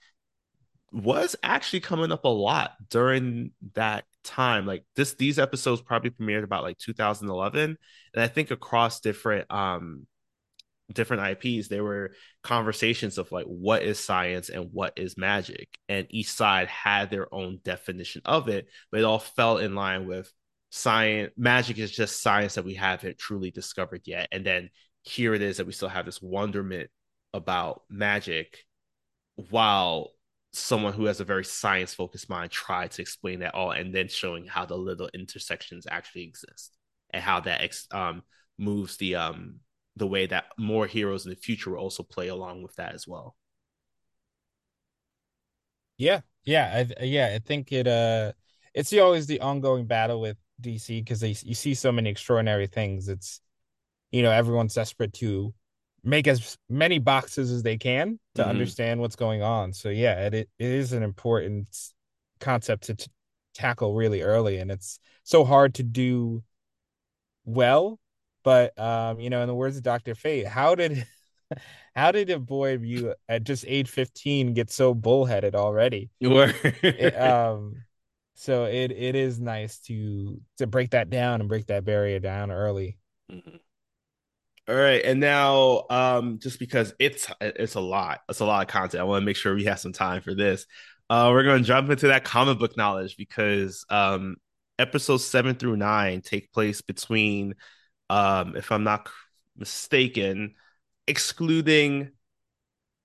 was 0.93 1.35
actually 1.43 1.81
coming 1.81 2.13
up 2.13 2.25
a 2.25 2.29
lot 2.29 2.73
during 2.89 3.53
that 3.75 4.05
time. 4.23 4.67
Like 4.67 4.85
this, 4.97 5.15
these 5.15 5.39
episodes 5.39 5.83
probably 5.83 6.11
premiered 6.11 6.45
about 6.45 6.63
like 6.63 6.79
2011, 6.79 7.77
and 8.15 8.23
I 8.23 8.29
think 8.29 8.51
across 8.51 9.01
different 9.01 9.51
um 9.51 10.07
different 10.93 11.23
IPs, 11.23 11.69
there 11.69 11.85
were 11.85 12.13
conversations 12.43 13.19
of 13.19 13.33
like 13.33 13.47
what 13.47 13.83
is 13.83 13.99
science 13.99 14.49
and 14.49 14.71
what 14.73 14.93
is 14.97 15.17
magic, 15.17 15.69
and 15.89 16.07
each 16.11 16.31
side 16.31 16.69
had 16.69 17.11
their 17.11 17.33
own 17.35 17.61
definition 17.65 18.23
of 18.25 18.49
it, 18.49 18.69
but 18.91 19.01
it 19.01 19.05
all 19.05 19.19
fell 19.19 19.59
in 19.59 19.75
line 19.75 20.07
with 20.07 20.31
science. 20.71 21.33
Magic 21.37 21.79
is 21.79 21.91
just 21.91 22.23
science 22.23 22.55
that 22.55 22.65
we 22.65 22.75
haven't 22.75 23.19
truly 23.19 23.51
discovered 23.51 24.03
yet, 24.05 24.29
and 24.33 24.45
then 24.45 24.71
here 25.03 25.35
it 25.35 25.43
is 25.43 25.57
that 25.59 25.67
we 25.67 25.73
still 25.73 25.89
have 25.89 26.07
this 26.07 26.23
wonderment 26.23 26.91
about 27.33 27.83
magic, 27.89 28.65
while 29.37 30.13
someone 30.53 30.93
who 30.93 31.07
has 31.07 31.21
a 31.21 31.25
very 31.25 31.45
science 31.45 31.95
focused 31.95 32.29
mind 32.31 32.51
tried 32.51 32.91
to 32.93 33.03
explain 33.03 33.41
that 33.41 33.55
all, 33.55 33.73
and 33.73 33.95
then 33.95 34.09
showing 34.09 34.47
how 34.47 34.65
the 34.65 34.77
little 34.77 35.11
intersections 35.15 35.87
actually 35.91 36.23
exist 36.23 36.77
and 37.11 37.23
how 37.23 37.41
that 37.41 37.63
ex- 37.63 37.89
um 37.93 38.23
moves 38.59 38.97
the 38.99 39.17
um 39.17 39.57
the 39.97 40.07
way 40.07 40.27
that 40.27 40.47
more 40.59 40.87
heroes 40.87 41.25
in 41.25 41.31
the 41.31 41.37
future 41.37 41.71
will 41.71 41.79
also 41.79 42.03
play 42.03 42.29
along 42.29 42.63
with 42.63 42.75
that 42.77 42.95
as 42.95 43.07
well. 43.07 43.37
Yeah, 45.97 46.21
yeah, 46.45 46.85
I, 47.01 47.05
yeah. 47.05 47.33
I 47.35 47.39
think 47.39 47.73
it. 47.73 47.87
Uh, 47.87 48.33
it's 48.75 48.91
the, 48.91 49.01
always 49.01 49.27
the 49.27 49.41
ongoing 49.41 49.87
battle 49.87 50.21
with 50.21 50.37
DC 50.61 51.05
because 51.05 51.21
they 51.21 51.37
you 51.45 51.55
see 51.55 51.75
so 51.75 51.93
many 51.93 52.11
extraordinary 52.11 52.67
things. 52.67 53.09
It's 53.09 53.41
you 54.11 54.23
know 54.23 54.33
everyone's 54.33 54.75
desperate 54.75 55.13
to 55.15 55.55
make 56.03 56.27
as 56.27 56.59
many 56.69 56.99
boxes 56.99 57.51
as 57.51 57.63
they 57.63 57.79
can 57.79 58.19
to 58.35 58.43
mm-hmm. 58.43 58.51
understand 58.51 59.01
what's 59.01 59.17
going 59.17 59.43
on. 59.43 59.73
So 59.73 59.89
yeah, 59.89 60.27
it 60.27 60.35
it 60.35 60.51
is 60.59 60.93
an 60.93 61.05
important 61.05 61.69
concept 62.41 62.85
to 62.85 62.95
t- 62.97 63.11
tackle 63.55 63.95
really 63.95 64.23
early, 64.23 64.59
and 64.59 64.73
it's 64.73 64.99
so 65.23 65.45
hard 65.45 65.75
to 65.75 65.85
do 65.85 66.43
well 67.45 68.01
but 68.45 68.79
um, 68.79 69.19
you 69.19 69.31
know, 69.31 69.41
in 69.41 69.49
the 69.49 69.55
words 69.55 69.77
of 69.77 69.83
Doctor 69.83 70.15
Fate, 70.15 70.47
how 70.47 70.77
did 70.77 71.05
how 71.97 72.13
did 72.13 72.31
a 72.31 72.39
boy 72.39 72.75
of 72.75 72.85
you 72.85 73.15
at 73.29 73.43
just 73.43 73.65
age 73.67 73.89
15 73.89 74.55
get 74.55 74.71
so 74.71 74.95
bullheaded 74.95 75.55
already? 75.57 76.11
it, 76.21 77.11
um, 77.21 77.83
so 78.35 78.67
it 78.67 78.93
it 78.93 79.17
is 79.17 79.41
nice 79.41 79.79
to 79.81 80.41
to 80.59 80.67
break 80.67 80.91
that 80.91 81.11
down 81.11 81.41
and 81.41 81.49
break 81.49 81.67
that 81.67 81.85
barrier 81.85 82.21
down 82.21 82.53
early. 82.53 82.99
Mm-hmm. 83.33 83.57
All 84.67 84.75
right, 84.75 85.05
and 85.05 85.21
now 85.21 85.85
um, 85.91 86.39
just 86.39 86.59
because 86.59 86.95
it's 86.99 87.27
it's 87.41 87.75
a 87.75 87.81
lot, 87.81 88.21
it's 88.29 88.41
a 88.41 88.45
lot 88.45 88.63
of 88.63 88.69
content. 88.69 89.01
I 89.01 89.05
want 89.05 89.23
to 89.23 89.27
make 89.27 89.37
sure 89.37 89.55
we 89.55 89.65
have 89.65 89.81
some 89.81 89.93
time 89.93 90.23
for 90.23 90.35
this. 90.35 90.67
Uh, 91.11 91.29
we're 91.33 91.43
going 91.43 91.63
to 91.63 91.67
jump 91.67 91.91
into 91.91 92.09
that 92.09 92.25
comic 92.25 92.59
book 92.59 92.77
knowledge 92.77 93.17
because 93.19 93.85
um, 93.91 94.37
episodes 94.79 95.25
seven 95.25 95.55
through 95.55 95.77
nine 95.77 96.23
take 96.23 96.51
place 96.51 96.81
between 96.81 97.55
um, 98.11 98.57
if 98.57 98.71
I'm 98.73 98.85
not 98.85 99.09
mistaken, 99.57 100.55
excluding. 101.07 102.11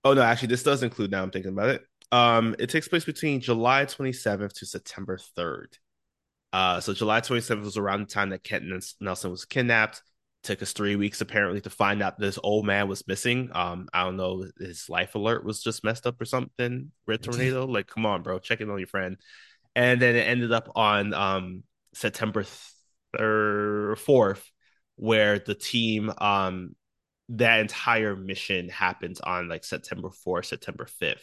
Oh 0.04 0.14
no, 0.14 0.22
actually, 0.22 0.50
this 0.50 0.64
does 0.64 0.84
include. 0.84 1.12
Now 1.12 1.24
I'm 1.24 1.32
thinking 1.32 1.52
about 1.52 1.70
it. 1.70 1.82
Um, 2.12 2.56
it 2.58 2.70
takes 2.70 2.88
place 2.88 3.06
between 3.06 3.39
July 3.41 3.86
27th 3.86 4.54
to 4.54 4.66
September 4.66 5.20
3rd. 5.38 5.78
Uh, 6.52 6.80
so 6.80 6.93
July 6.93 7.22
27th 7.22 7.64
was 7.64 7.78
around 7.78 8.02
the 8.02 8.14
time 8.14 8.30
that 8.30 8.43
Kent 8.43 8.66
Nelson 9.00 9.32
was 9.32 9.45
kidnapped. 9.45 10.02
Took 10.41 10.62
us 10.62 10.72
three 10.72 10.95
weeks 10.95 11.22
apparently 11.22 11.60
to 11.62 11.70
find 11.70 12.02
out 12.02 12.18
this 12.18 12.39
old 12.41 12.66
man 12.66 12.88
was 12.88 13.06
missing. 13.08 13.50
Um, 13.54 13.89
I 13.93 14.06
don't 14.06 14.16
know, 14.16 14.45
his 14.58 14.89
life 14.89 15.16
alert 15.16 15.43
was 15.43 15.62
just 15.62 15.84
messed 15.84 16.08
up 16.08 16.20
or 16.20 16.26
something. 16.26 16.91
Red 17.06 17.22
tornado, 17.22 17.66
like, 17.66 17.88
come 17.88 18.06
on, 18.06 18.24
bro, 18.24 18.39
check 18.39 18.62
in 18.62 18.70
on 18.70 18.80
your 18.80 18.88
friend. 18.88 19.18
And 19.76 20.02
then 20.02 20.16
it 20.16 20.28
ended 20.28 20.52
up 20.52 20.72
on 20.76 21.14
um 21.14 21.64
September 21.93 22.45
third, 23.18 24.00
fourth, 24.00 24.50
where 25.00 25.39
the 25.39 25.56
team 25.56 26.12
um 26.18 26.76
that 27.30 27.60
entire 27.60 28.16
mission 28.16 28.68
happens 28.70 29.22
on 29.22 29.47
like 29.47 29.64
September 29.64 30.10
4th, 30.10 30.45
September 30.45 30.88
5th. 31.02 31.22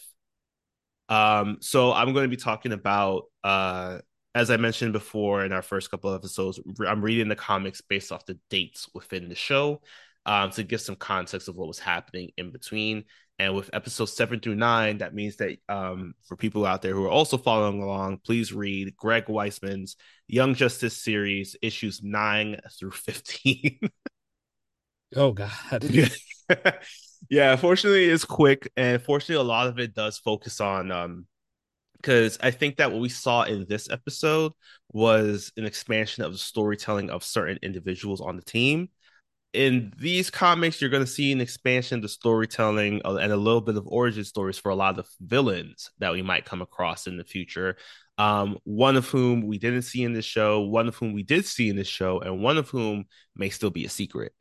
Um, 1.08 1.58
so 1.60 1.92
I'm 1.92 2.12
going 2.12 2.24
to 2.24 2.36
be 2.36 2.40
talking 2.40 2.72
about 2.72 3.24
uh 3.44 3.98
as 4.34 4.50
I 4.50 4.56
mentioned 4.58 4.92
before 4.92 5.44
in 5.44 5.52
our 5.52 5.62
first 5.62 5.90
couple 5.90 6.10
of 6.10 6.16
episodes, 6.20 6.60
I'm 6.86 7.00
reading 7.00 7.28
the 7.28 7.36
comics 7.36 7.80
based 7.80 8.12
off 8.12 8.26
the 8.26 8.38
dates 8.50 8.86
within 8.92 9.30
the 9.30 9.34
show 9.34 9.80
um, 10.26 10.50
to 10.50 10.62
give 10.62 10.82
some 10.82 10.96
context 10.96 11.48
of 11.48 11.56
what 11.56 11.68
was 11.68 11.78
happening 11.78 12.32
in 12.36 12.52
between. 12.52 13.04
And 13.38 13.54
with 13.54 13.70
episodes 13.72 14.12
seven 14.12 14.40
through 14.40 14.56
nine, 14.56 14.98
that 14.98 15.14
means 15.14 15.36
that 15.36 15.56
um, 15.70 16.12
for 16.26 16.36
people 16.36 16.66
out 16.66 16.82
there 16.82 16.92
who 16.92 17.04
are 17.04 17.10
also 17.10 17.38
following 17.38 17.82
along, 17.82 18.18
please 18.26 18.52
read 18.52 18.94
Greg 18.96 19.24
Weisman's 19.24 19.96
Young 20.28 20.54
Justice 20.54 20.96
series, 20.96 21.56
issues 21.62 22.02
nine 22.02 22.60
through 22.78 22.92
15. 22.92 23.80
oh, 25.16 25.32
God. 25.32 25.50
yeah. 25.82 26.08
yeah, 27.30 27.56
fortunately, 27.56 28.06
it's 28.06 28.24
quick. 28.24 28.70
And 28.76 29.02
fortunately, 29.02 29.36
a 29.36 29.48
lot 29.48 29.68
of 29.68 29.78
it 29.78 29.94
does 29.94 30.18
focus 30.18 30.60
on 30.60 30.90
um, 30.90 31.26
because 31.96 32.38
I 32.40 32.50
think 32.50 32.76
that 32.76 32.92
what 32.92 33.00
we 33.00 33.08
saw 33.08 33.42
in 33.42 33.66
this 33.68 33.90
episode 33.90 34.52
was 34.92 35.52
an 35.56 35.64
expansion 35.64 36.24
of 36.24 36.32
the 36.32 36.38
storytelling 36.38 37.10
of 37.10 37.24
certain 37.24 37.58
individuals 37.62 38.20
on 38.20 38.36
the 38.36 38.42
team. 38.42 38.90
In 39.52 39.92
these 39.98 40.30
comics, 40.30 40.80
you're 40.80 40.90
going 40.90 41.04
to 41.04 41.10
see 41.10 41.32
an 41.32 41.40
expansion 41.40 41.96
of 41.96 42.02
the 42.02 42.08
storytelling 42.08 43.00
uh, 43.04 43.16
and 43.16 43.32
a 43.32 43.36
little 43.36 43.62
bit 43.62 43.76
of 43.76 43.86
origin 43.86 44.24
stories 44.24 44.58
for 44.58 44.70
a 44.70 44.74
lot 44.74 44.98
of 44.98 45.04
the 45.04 45.10
villains 45.20 45.90
that 45.98 46.12
we 46.12 46.22
might 46.22 46.44
come 46.44 46.62
across 46.62 47.06
in 47.06 47.16
the 47.16 47.24
future. 47.24 47.76
Um, 48.18 48.58
one 48.64 48.96
of 48.96 49.08
whom 49.08 49.46
we 49.46 49.58
didn't 49.58 49.82
see 49.82 50.02
in 50.02 50.14
the 50.14 50.22
show, 50.22 50.62
one 50.62 50.88
of 50.88 50.96
whom 50.96 51.12
we 51.12 51.22
did 51.22 51.44
see 51.44 51.68
in 51.68 51.76
the 51.76 51.84
show, 51.84 52.20
and 52.20 52.42
one 52.42 52.56
of 52.56 52.70
whom 52.70 53.04
may 53.34 53.50
still 53.50 53.70
be 53.70 53.84
a 53.84 53.90
secret. 53.90 54.32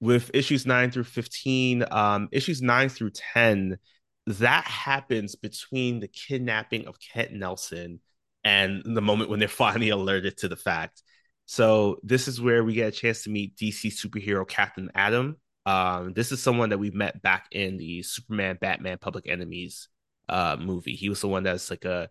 With 0.00 0.30
issues 0.34 0.66
9 0.66 0.90
through 0.90 1.04
15, 1.04 1.84
um, 1.90 2.28
issues 2.32 2.60
9 2.60 2.90
through 2.90 3.10
10 3.10 3.78
that 4.26 4.64
happens 4.64 5.34
between 5.34 6.00
the 6.00 6.08
kidnapping 6.08 6.86
of 6.86 6.98
Kent 6.98 7.32
Nelson 7.32 8.00
and 8.42 8.82
the 8.84 9.02
moment 9.02 9.30
when 9.30 9.38
they're 9.38 9.48
finally 9.64 9.90
alerted 9.90 10.38
to 10.38 10.48
the 10.48 10.56
fact. 10.56 11.02
So 11.46 11.98
this 12.02 12.26
is 12.26 12.40
where 12.40 12.64
we 12.64 12.74
get 12.74 12.88
a 12.88 12.96
chance 12.96 13.24
to 13.24 13.30
meet 13.30 13.56
DC 13.56 13.92
superhero 13.92 14.48
Captain 14.48 14.90
Adam. 14.94 15.36
Um, 15.66 16.12
this 16.14 16.32
is 16.32 16.42
someone 16.42 16.70
that 16.70 16.78
we 16.78 16.90
met 16.90 17.22
back 17.22 17.48
in 17.50 17.76
the 17.76 18.02
Superman 18.02 18.58
Batman 18.60 18.98
Public 18.98 19.28
Enemies 19.28 19.88
uh, 20.28 20.56
movie. 20.58 20.94
He 20.94 21.08
was 21.08 21.20
the 21.20 21.28
one 21.28 21.42
that's 21.42 21.70
like 21.70 21.84
a 21.84 22.08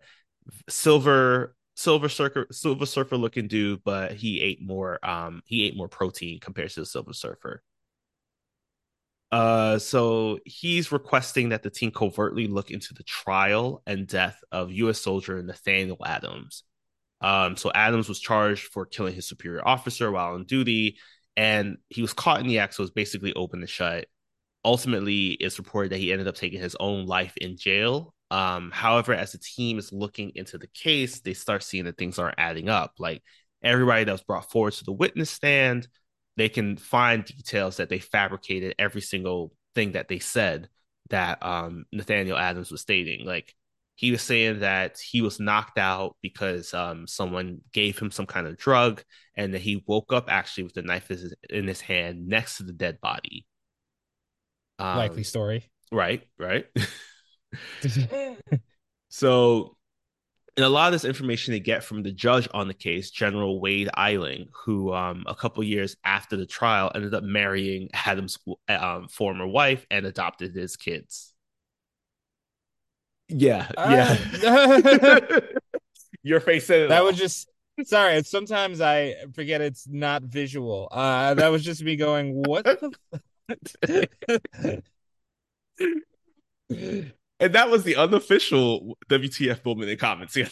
silver 0.68 1.56
silver 1.76 2.08
surfer 2.08 2.46
silver 2.50 2.86
surfer 2.86 3.16
looking 3.16 3.48
dude, 3.48 3.82
but 3.84 4.12
he 4.12 4.40
ate 4.40 4.62
more 4.62 5.04
um 5.04 5.42
he 5.46 5.64
ate 5.64 5.76
more 5.76 5.88
protein 5.88 6.40
compared 6.40 6.70
to 6.70 6.80
the 6.80 6.86
silver 6.86 7.12
surfer. 7.12 7.62
Uh, 9.32 9.78
so 9.80 10.38
he's 10.44 10.92
requesting 10.92 11.48
that 11.48 11.62
the 11.64 11.70
team 11.70 11.90
covertly 11.90 12.46
look 12.46 12.70
into 12.70 12.94
the 12.94 13.02
trial 13.02 13.82
and 13.84 14.06
death 14.06 14.38
of 14.52 14.70
U.S. 14.72 15.00
soldier 15.00 15.42
Nathaniel 15.42 15.98
Adams. 16.06 16.62
Um, 17.20 17.56
so 17.56 17.72
Adams 17.74 18.08
was 18.08 18.20
charged 18.20 18.64
for 18.64 18.86
killing 18.86 19.14
his 19.14 19.26
superior 19.26 19.66
officer 19.66 20.12
while 20.12 20.34
on 20.34 20.44
duty, 20.44 20.98
and 21.36 21.78
he 21.88 22.00
was 22.00 22.12
caught 22.12 22.40
in 22.40 22.46
the 22.46 22.60
act, 22.60 22.74
so 22.74 22.84
it's 22.84 22.92
basically 22.92 23.32
open 23.34 23.60
and 23.60 23.68
shut. 23.68 24.06
Ultimately, 24.64 25.30
it's 25.30 25.58
reported 25.58 25.90
that 25.90 25.98
he 25.98 26.12
ended 26.12 26.28
up 26.28 26.36
taking 26.36 26.60
his 26.60 26.76
own 26.78 27.06
life 27.06 27.36
in 27.36 27.56
jail. 27.56 28.14
Um, 28.30 28.70
however, 28.72 29.14
as 29.14 29.32
the 29.32 29.38
team 29.38 29.78
is 29.78 29.92
looking 29.92 30.32
into 30.34 30.58
the 30.58 30.66
case, 30.68 31.20
they 31.20 31.34
start 31.34 31.62
seeing 31.62 31.84
that 31.84 31.98
things 31.98 32.18
aren't 32.18 32.38
adding 32.38 32.68
up. 32.68 32.94
Like 32.98 33.22
everybody 33.62 34.04
that 34.04 34.12
was 34.12 34.22
brought 34.22 34.50
forward 34.50 34.72
to 34.74 34.84
the 34.84 34.92
witness 34.92 35.30
stand 35.30 35.88
they 36.36 36.48
can 36.48 36.76
find 36.76 37.24
details 37.24 37.76
that 37.76 37.88
they 37.88 37.98
fabricated 37.98 38.74
every 38.78 39.00
single 39.00 39.52
thing 39.74 39.92
that 39.92 40.08
they 40.08 40.18
said 40.18 40.68
that 41.10 41.42
um, 41.42 41.84
Nathaniel 41.92 42.38
Adams 42.38 42.70
was 42.70 42.80
stating. 42.80 43.24
Like 43.24 43.54
he 43.94 44.10
was 44.10 44.22
saying 44.22 44.60
that 44.60 44.98
he 44.98 45.22
was 45.22 45.38
knocked 45.38 45.78
out 45.78 46.16
because 46.22 46.74
um, 46.74 47.06
someone 47.06 47.60
gave 47.72 47.98
him 47.98 48.10
some 48.10 48.26
kind 48.26 48.46
of 48.46 48.56
drug, 48.56 49.02
and 49.36 49.54
that 49.54 49.60
he 49.60 49.84
woke 49.86 50.12
up 50.12 50.26
actually 50.28 50.64
with 50.64 50.74
the 50.74 50.82
knife 50.82 51.10
in 51.50 51.68
his 51.68 51.80
hand 51.80 52.26
next 52.26 52.56
to 52.56 52.64
the 52.64 52.72
dead 52.72 53.00
body. 53.00 53.46
Um, 54.78 54.98
Likely 54.98 55.22
story. 55.22 55.70
Right, 55.92 56.26
right. 56.38 56.66
so 59.08 59.76
and 60.56 60.64
a 60.64 60.68
lot 60.68 60.86
of 60.86 60.92
this 60.92 61.04
information 61.04 61.52
they 61.52 61.60
get 61.60 61.82
from 61.82 62.02
the 62.02 62.12
judge 62.12 62.48
on 62.54 62.68
the 62.68 62.74
case, 62.74 63.10
General 63.10 63.60
Wade 63.60 63.90
Eiling, 63.96 64.48
who 64.64 64.92
um, 64.92 65.24
a 65.26 65.34
couple 65.34 65.64
years 65.64 65.96
after 66.04 66.36
the 66.36 66.46
trial 66.46 66.92
ended 66.94 67.12
up 67.12 67.24
marrying 67.24 67.88
Adams' 67.92 68.38
um, 68.68 69.08
former 69.08 69.46
wife 69.48 69.84
and 69.90 70.06
adopted 70.06 70.54
his 70.54 70.76
kids. 70.76 71.34
Yeah, 73.28 73.68
uh, 73.76 74.16
yeah. 74.42 75.40
Your 76.22 76.40
face 76.40 76.66
said 76.66 76.90
that 76.90 77.00
all. 77.00 77.06
was 77.06 77.16
just 77.16 77.48
sorry. 77.84 78.22
Sometimes 78.22 78.80
I 78.80 79.16
forget 79.34 79.60
it's 79.60 79.88
not 79.88 80.22
visual. 80.22 80.88
Uh, 80.92 81.34
that 81.34 81.48
was 81.48 81.64
just 81.64 81.82
me 81.82 81.96
going, 81.96 82.42
"What 82.44 82.64
the." 82.64 82.92
and 87.44 87.54
that 87.54 87.70
was 87.70 87.84
the 87.84 87.96
unofficial 87.96 88.96
WTF 89.10 89.64
moment 89.66 89.90
in 89.90 89.98
comments. 89.98 90.34
Yeah. 90.34 90.48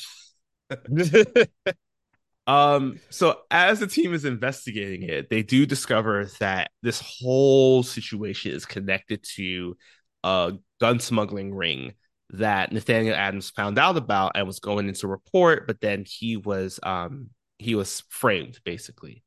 um. 2.46 3.00
So 3.08 3.40
as 3.50 3.80
the 3.80 3.86
team 3.86 4.12
is 4.12 4.26
investigating 4.26 5.08
it, 5.08 5.30
they 5.30 5.42
do 5.42 5.64
discover 5.64 6.26
that 6.38 6.70
this 6.82 7.00
whole 7.00 7.82
situation 7.82 8.52
is 8.52 8.66
connected 8.66 9.24
to 9.36 9.76
a 10.22 10.52
gun 10.80 11.00
smuggling 11.00 11.54
ring 11.54 11.94
that 12.30 12.72
Nathaniel 12.72 13.14
Adams 13.14 13.50
found 13.50 13.78
out 13.78 13.96
about 13.96 14.32
and 14.34 14.46
was 14.46 14.60
going 14.60 14.86
into 14.88 15.08
report, 15.08 15.66
but 15.66 15.80
then 15.80 16.04
he 16.06 16.36
was 16.36 16.78
um 16.82 17.30
he 17.56 17.74
was 17.74 18.02
framed 18.10 18.60
basically. 18.64 19.21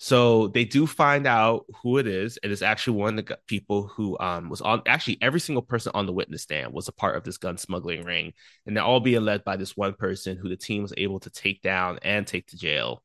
So 0.00 0.46
they 0.48 0.64
do 0.64 0.86
find 0.86 1.26
out 1.26 1.66
who 1.82 1.98
it 1.98 2.06
is, 2.06 2.38
and 2.38 2.52
it's 2.52 2.62
actually 2.62 2.98
one 2.98 3.18
of 3.18 3.26
the 3.26 3.38
people 3.48 3.88
who 3.88 4.16
um, 4.20 4.48
was 4.48 4.60
on. 4.60 4.82
Actually, 4.86 5.18
every 5.20 5.40
single 5.40 5.62
person 5.62 5.90
on 5.92 6.06
the 6.06 6.12
witness 6.12 6.42
stand 6.42 6.72
was 6.72 6.86
a 6.86 6.92
part 6.92 7.16
of 7.16 7.24
this 7.24 7.36
gun 7.36 7.58
smuggling 7.58 8.04
ring, 8.04 8.32
and 8.64 8.76
they're 8.76 8.84
all 8.84 9.00
being 9.00 9.24
led 9.24 9.42
by 9.42 9.56
this 9.56 9.76
one 9.76 9.94
person 9.94 10.36
who 10.36 10.48
the 10.48 10.56
team 10.56 10.82
was 10.82 10.94
able 10.96 11.18
to 11.20 11.30
take 11.30 11.62
down 11.62 11.98
and 12.02 12.28
take 12.28 12.46
to 12.46 12.56
jail. 12.56 13.02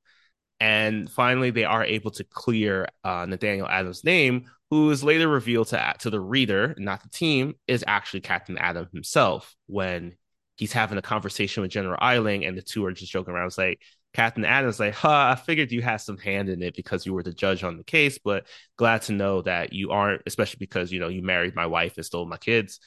And 0.59 1.09
finally, 1.09 1.49
they 1.49 1.65
are 1.65 1.83
able 1.83 2.11
to 2.11 2.23
clear 2.23 2.87
uh, 3.03 3.25
Nathaniel 3.25 3.67
Adams' 3.67 4.03
name, 4.03 4.45
who 4.69 4.91
is 4.91 5.03
later 5.03 5.27
revealed 5.27 5.69
to 5.69 5.95
to 5.99 6.11
the 6.11 6.21
reader, 6.21 6.75
not 6.77 7.01
the 7.01 7.09
team, 7.09 7.55
is 7.67 7.83
actually 7.87 8.21
Captain 8.21 8.59
Adam 8.59 8.87
himself. 8.93 9.55
When 9.65 10.15
he's 10.57 10.73
having 10.73 10.99
a 10.99 11.01
conversation 11.01 11.61
with 11.61 11.71
General 11.71 11.97
Eiling, 11.99 12.47
and 12.47 12.55
the 12.55 12.61
two 12.61 12.85
are 12.85 12.91
just 12.91 13.11
joking 13.11 13.33
around, 13.33 13.47
it's 13.47 13.57
like, 13.57 13.81
Captain 14.13 14.45
Adams 14.45 14.79
like, 14.79 14.93
huh, 14.93 15.31
I 15.31 15.35
figured 15.35 15.71
you 15.71 15.81
had 15.81 15.97
some 15.97 16.17
hand 16.17 16.49
in 16.49 16.61
it 16.61 16.75
because 16.75 17.05
you 17.05 17.13
were 17.13 17.23
the 17.23 17.33
judge 17.33 17.63
on 17.63 17.77
the 17.77 17.83
case, 17.83 18.19
but 18.23 18.45
glad 18.77 19.01
to 19.03 19.11
know 19.11 19.41
that 19.41 19.73
you 19.73 19.91
aren't, 19.91 20.21
especially 20.27 20.59
because 20.59 20.91
you 20.91 20.99
know 20.99 21.07
you 21.07 21.23
married 21.23 21.55
my 21.55 21.65
wife 21.65 21.97
and 21.97 22.05
stole 22.05 22.25
my 22.25 22.37
kids. 22.37 22.79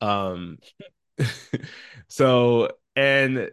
Um 0.00 0.58
so 2.08 2.70
and 2.96 3.50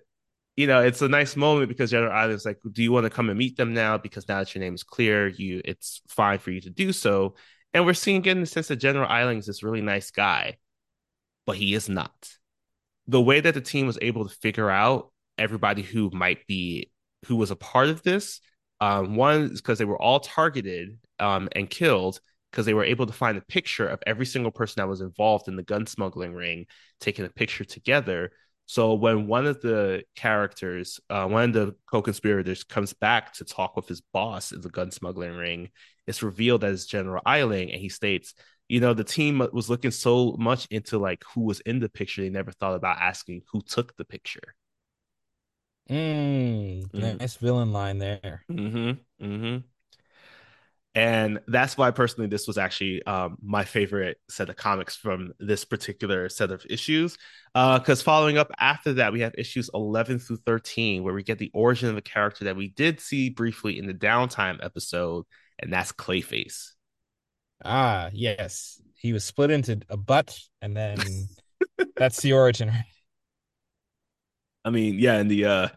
you 0.57 0.67
know, 0.67 0.82
it's 0.82 1.01
a 1.01 1.07
nice 1.07 1.38
moment 1.38 1.69
because 1.69 1.91
General 1.91 2.11
Eiling's 2.11 2.45
like, 2.45 2.59
do 2.73 2.84
you 2.84 2.91
want 2.91 3.05
to 3.05 3.09
come 3.09 3.30
and 3.30 3.39
meet 3.39 3.55
them 3.55 3.73
now? 3.73 3.97
Because 3.97 4.27
now 4.27 4.39
that 4.39 4.53
your 4.53 4.61
name 4.61 4.73
is 4.73 4.84
clear, 4.84 5.27
you 5.27 5.61
it's 5.63 6.01
fine 6.09 6.39
for 6.39 6.51
you 6.51 6.61
to 6.61 6.69
do 6.69 6.91
so. 6.91 7.36
And 7.73 7.86
we're 7.86 7.93
seeing 7.93 8.17
again 8.17 8.41
the 8.41 8.45
sense 8.47 8.67
that 8.69 8.77
General 8.77 9.07
Eiling 9.07 9.38
is 9.38 9.45
this 9.45 9.63
really 9.63 9.82
nice 9.82 10.11
guy, 10.11 10.57
but 11.45 11.55
he 11.57 11.75
is 11.75 11.88
not. 11.88 12.30
The 13.07 13.21
way 13.21 13.39
that 13.39 13.53
the 13.53 13.61
team 13.61 13.86
was 13.88 13.99
able 14.01 14.27
to 14.27 14.36
figure 14.36 14.69
out 14.69 15.11
everybody 15.38 15.82
who 15.82 16.09
might 16.11 16.45
be 16.47 16.91
who 17.26 17.36
was 17.36 17.51
a 17.51 17.55
part 17.55 17.89
of 17.89 18.03
this. 18.03 18.41
Um, 18.82 19.15
one 19.15 19.41
is 19.41 19.61
because 19.61 19.78
they 19.78 19.86
were 19.86 20.01
all 20.01 20.20
targeted 20.20 20.97
um, 21.20 21.49
and 21.53 21.70
killed 21.70 22.20
because 22.51 22.65
they 22.65 22.74
were 22.74 22.84
able 22.84 23.05
to 23.05 23.13
find 23.13 23.38
a 23.38 23.41
picture 23.41 23.88
of 23.88 24.01
every 24.07 24.26
single 24.26 24.51
person 24.51 24.82
that 24.82 24.88
was 24.88 25.01
involved 25.01 25.47
in 25.47 25.55
the 25.55 25.63
gun 25.63 25.86
smuggling 25.86 26.34
ring, 26.34 26.65
taking 26.99 27.26
a 27.26 27.30
picture 27.30 27.63
together. 27.63 28.32
So 28.65 28.93
when 28.93 29.28
one 29.28 29.45
of 29.47 29.61
the 29.61 30.03
characters, 30.15 30.99
uh, 31.09 31.26
one 31.26 31.45
of 31.45 31.53
the 31.53 31.76
co-conspirators, 31.91 32.63
comes 32.63 32.93
back 32.93 33.34
to 33.34 33.45
talk 33.45 33.76
with 33.76 33.88
his 33.88 34.01
boss 34.13 34.51
in 34.51 34.61
the 34.61 34.70
gun 34.70 34.91
smuggling 34.91 35.36
ring, 35.36 35.70
it's 36.07 36.24
revealed 36.24 36.63
as 36.63 36.86
General 36.86 37.22
Eiling, 37.26 37.72
and 37.72 37.82
he 37.82 37.89
states, 37.89 38.34
"You 38.67 38.80
know, 38.80 38.93
the 38.93 39.03
team 39.03 39.47
was 39.51 39.70
looking 39.70 39.91
so 39.91 40.36
much 40.39 40.67
into 40.72 40.97
like 40.99 41.24
who 41.34 41.41
was 41.41 41.59
in 41.61 41.80
the 41.80 41.89
picture, 41.89 42.22
they 42.22 42.30
never 42.30 42.51
thought 42.51 42.76
about 42.76 42.97
asking 42.99 43.41
who 43.51 43.61
took 43.61 43.95
the 43.97 44.05
picture." 44.05 44.55
Mm, 45.90 46.90
mm. 46.92 47.20
Nice 47.20 47.36
villain 47.38 47.74
line 47.74 47.98
there. 47.98 48.44
Mm-hmm. 48.52 49.26
Mm-hmm. 49.26 49.58
And 50.96 51.40
that's 51.48 51.78
why 51.78 51.92
personally 51.92 52.28
this 52.28 52.48
was 52.48 52.58
actually 52.58 53.04
um, 53.04 53.38
my 53.42 53.64
favorite 53.64 54.18
set 54.28 54.50
of 54.50 54.56
comics 54.56 54.96
from 54.96 55.34
this 55.40 55.64
particular 55.64 56.30
set 56.30 56.52
of 56.52 56.66
issues. 56.70 57.18
Because 57.54 58.02
uh, 58.02 58.04
following 58.04 58.38
up 58.38 58.52
after 58.60 58.94
that, 58.94 59.14
we 59.14 59.22
have 59.22 59.34
issues 59.38 59.70
11 59.74 60.20
through 60.20 60.38
13, 60.46 61.04
where 61.04 61.14
we 61.14 61.24
get 61.24 61.38
the 61.38 61.52
origin 61.54 61.90
of 61.90 61.98
a 61.98 62.02
character 62.02 62.46
that 62.46 62.56
we 62.56 62.70
did 62.70 63.00
see 63.00 63.30
briefly 63.30 63.78
in 63.78 63.86
the 63.86 63.94
downtime 63.94 64.64
episode, 64.64 65.26
and 65.60 65.72
that's 65.72 65.92
Clayface. 65.92 66.72
Ah, 67.64 68.10
yes. 68.12 68.82
He 68.96 69.14
was 69.14 69.24
split 69.24 69.52
into 69.52 69.80
a 69.90 69.98
butt, 69.98 70.38
and 70.62 70.76
then 70.76 70.98
that's 71.96 72.22
the 72.22 72.34
origin. 72.34 72.72
I 74.66 74.70
mean, 74.72 75.00
yeah, 75.00 75.20
in 75.20 75.28
the 75.28 75.46
uh 75.46 75.68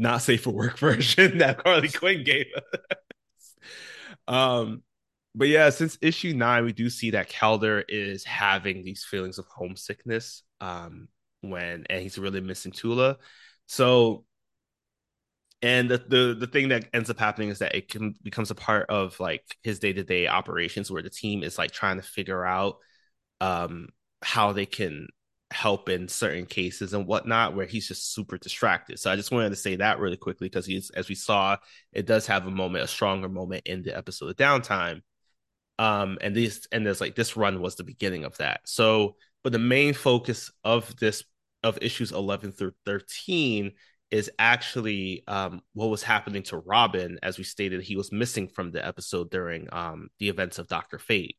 not 0.00 0.22
safe 0.22 0.42
for 0.42 0.50
work 0.50 0.78
version 0.78 1.38
that 1.38 1.60
Harley 1.64 1.88
Quinn 1.88 2.24
gave 2.24 2.46
us. 2.56 3.54
um, 4.28 4.82
but 5.34 5.48
yeah, 5.48 5.70
since 5.70 5.98
issue 6.02 6.34
nine, 6.34 6.64
we 6.64 6.72
do 6.72 6.90
see 6.90 7.10
that 7.12 7.30
Kaldur 7.30 7.84
is 7.88 8.24
having 8.24 8.82
these 8.82 9.04
feelings 9.04 9.38
of 9.38 9.46
homesickness. 9.46 10.42
Um, 10.60 11.08
when 11.42 11.86
and 11.88 12.02
he's 12.02 12.18
really 12.18 12.40
missing 12.40 12.72
Tula. 12.72 13.18
So 13.66 14.24
and 15.62 15.90
the, 15.90 15.98
the 15.98 16.36
the 16.38 16.46
thing 16.46 16.68
that 16.68 16.86
ends 16.94 17.10
up 17.10 17.18
happening 17.18 17.50
is 17.50 17.58
that 17.58 17.74
it 17.74 17.88
can 17.88 18.14
becomes 18.22 18.50
a 18.50 18.54
part 18.54 18.88
of 18.88 19.18
like 19.20 19.44
his 19.62 19.78
day-to-day 19.78 20.26
operations 20.26 20.90
where 20.90 21.02
the 21.02 21.10
team 21.10 21.42
is 21.42 21.58
like 21.58 21.70
trying 21.70 21.96
to 21.96 22.02
figure 22.02 22.44
out 22.44 22.76
um 23.40 23.88
how 24.22 24.52
they 24.52 24.66
can 24.66 25.06
help 25.50 25.88
in 25.88 26.06
certain 26.08 26.46
cases 26.46 26.94
and 26.94 27.06
whatnot 27.06 27.56
where 27.56 27.66
he's 27.66 27.88
just 27.88 28.14
super 28.14 28.38
distracted. 28.38 28.98
So 28.98 29.10
i 29.10 29.16
just 29.16 29.32
wanted 29.32 29.50
to 29.50 29.56
say 29.56 29.76
that 29.76 29.98
really 29.98 30.16
quickly 30.16 30.48
because 30.48 30.66
he's 30.66 30.90
as 30.90 31.08
we 31.08 31.14
saw 31.14 31.56
it 31.92 32.06
does 32.06 32.26
have 32.28 32.46
a 32.46 32.50
moment 32.50 32.84
a 32.84 32.88
stronger 32.88 33.28
moment 33.28 33.62
in 33.66 33.82
the 33.82 33.96
episode 33.96 34.30
of 34.30 34.36
downtime. 34.36 35.02
Um 35.78 36.18
and 36.20 36.34
these 36.34 36.68
and 36.70 36.86
there's 36.86 37.00
like 37.00 37.16
this 37.16 37.36
run 37.36 37.60
was 37.60 37.74
the 37.76 37.84
beginning 37.84 38.24
of 38.24 38.36
that. 38.38 38.60
So 38.64 39.16
but 39.42 39.52
the 39.52 39.58
main 39.58 39.94
focus 39.94 40.52
of 40.64 40.94
this 40.96 41.24
of 41.62 41.78
issues 41.82 42.12
11 42.12 42.52
through 42.52 42.72
13 42.86 43.72
is 44.10 44.30
actually 44.38 45.22
um, 45.28 45.62
what 45.72 45.88
was 45.88 46.02
happening 46.02 46.42
to 46.42 46.58
Robin, 46.58 47.18
as 47.22 47.38
we 47.38 47.44
stated, 47.44 47.82
he 47.82 47.96
was 47.96 48.10
missing 48.10 48.48
from 48.48 48.72
the 48.72 48.84
episode 48.84 49.30
during 49.30 49.68
um, 49.72 50.08
the 50.18 50.28
events 50.28 50.58
of 50.58 50.66
Doctor 50.66 50.98
Fate. 50.98 51.36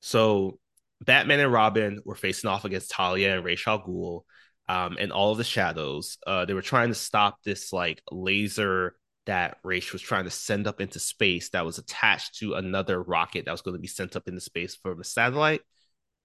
So 0.00 0.58
Batman 1.04 1.40
and 1.40 1.52
Robin 1.52 2.00
were 2.04 2.14
facing 2.14 2.48
off 2.48 2.64
against 2.64 2.90
Talia 2.90 3.34
and 3.36 3.44
Ra's 3.44 3.62
al 3.66 3.82
Ghul, 3.82 4.22
um, 4.68 4.96
and 4.98 5.12
all 5.12 5.32
of 5.32 5.38
the 5.38 5.44
shadows. 5.44 6.18
Uh, 6.26 6.44
they 6.44 6.54
were 6.54 6.62
trying 6.62 6.88
to 6.88 6.94
stop 6.94 7.38
this 7.44 7.72
like 7.72 8.02
laser 8.10 8.94
that 9.26 9.58
Ra's 9.62 9.92
was 9.92 10.02
trying 10.02 10.24
to 10.24 10.30
send 10.30 10.66
up 10.66 10.80
into 10.80 10.98
space 10.98 11.50
that 11.50 11.64
was 11.64 11.78
attached 11.78 12.38
to 12.38 12.54
another 12.54 13.00
rocket 13.02 13.44
that 13.44 13.52
was 13.52 13.62
going 13.62 13.76
to 13.76 13.80
be 13.80 13.88
sent 13.88 14.16
up 14.16 14.26
into 14.26 14.40
space 14.40 14.74
from 14.76 15.00
a 15.00 15.04
satellite. 15.04 15.60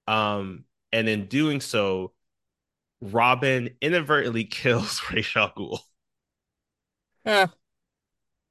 Um, 0.07 0.63
and 0.91 1.07
in 1.07 1.27
doing 1.27 1.61
so, 1.61 2.13
Robin 3.01 3.69
inadvertently 3.81 4.43
kills 4.45 5.01
Ra's 5.11 5.31
al 5.35 5.51
Ghul. 5.51 5.79
Yeah, 7.25 7.47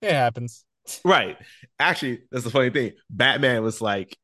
it 0.03 0.13
happens. 0.13 0.65
Right. 1.05 1.37
Actually, 1.79 2.23
that's 2.31 2.45
the 2.45 2.51
funny 2.51 2.71
thing. 2.71 2.93
Batman 3.11 3.63
was 3.63 3.81
like, 3.81 4.17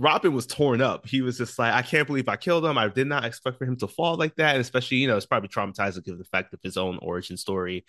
Robin 0.00 0.32
was 0.32 0.46
torn 0.46 0.80
up. 0.80 1.06
He 1.06 1.20
was 1.20 1.36
just 1.36 1.58
like, 1.58 1.74
I 1.74 1.82
can't 1.82 2.06
believe 2.06 2.26
I 2.26 2.36
killed 2.36 2.64
him. 2.64 2.78
I 2.78 2.88
did 2.88 3.06
not 3.06 3.26
expect 3.26 3.58
for 3.58 3.66
him 3.66 3.76
to 3.76 3.86
fall 3.86 4.16
like 4.16 4.34
that. 4.36 4.54
And 4.54 4.62
especially, 4.62 4.96
you 4.96 5.06
know, 5.06 5.16
it's 5.18 5.26
probably 5.26 5.50
traumatizing 5.50 6.02
given 6.02 6.18
the 6.18 6.24
fact 6.24 6.54
of 6.54 6.60
his 6.62 6.78
own 6.78 6.98
origin 7.02 7.36
story. 7.36 7.84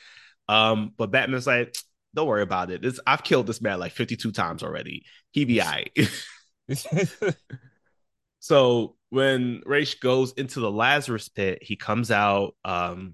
Um, 0.49 0.91
but 0.97 1.11
Batman's 1.11 1.47
like, 1.47 1.73
don't 2.13 2.27
worry 2.27 2.41
about 2.41 2.69
it. 2.69 2.83
It's, 2.83 2.99
I've 3.07 3.23
killed 3.23 3.47
this 3.47 3.61
man 3.61 3.79
like 3.79 3.93
52 3.93 4.33
times 4.33 4.61
already. 4.61 5.05
He 5.31 5.45
be 5.45 5.61
all 5.61 5.69
right. 5.69 5.97
so 8.39 8.97
when 9.09 9.61
Ra's 9.65 9.95
goes 9.95 10.33
into 10.33 10.59
the 10.59 10.69
Lazarus 10.69 11.29
pit, 11.29 11.59
he 11.63 11.77
comes 11.77 12.11
out. 12.11 12.55
Um, 12.65 13.13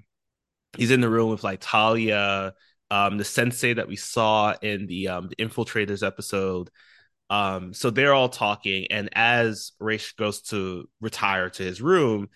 he's 0.76 0.90
in 0.90 1.02
the 1.02 1.10
room 1.10 1.30
with 1.30 1.44
like 1.44 1.60
Talia, 1.62 2.56
um, 2.90 3.20
the 3.20 3.26
sensei 3.26 3.74
that 3.74 3.88
we 3.88 3.96
saw 3.96 4.56
in 4.60 4.88
the 4.88 5.10
um, 5.10 5.30
the 5.30 5.36
Infiltrators 5.36 6.06
episode. 6.06 6.72
Um, 7.30 7.74
so 7.74 7.90
they're 7.90 8.14
all 8.14 8.30
talking, 8.30 8.88
and 8.90 9.10
as 9.14 9.74
Ra's 9.80 10.12
goes 10.14 10.42
to 10.44 10.88
retire 11.02 11.50
to 11.50 11.64
his 11.64 11.82
room, 11.82 12.30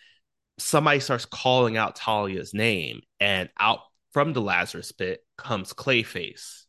somebody 0.58 1.00
starts 1.00 1.26
calling 1.26 1.78
out 1.78 1.96
Talia's 1.96 2.54
name, 2.54 3.02
and 3.20 3.50
out 3.58 3.80
from 4.12 4.34
the 4.34 4.42
Lazarus 4.42 4.92
pit 4.92 5.22
comes 5.38 5.74
Clayface. 5.74 6.64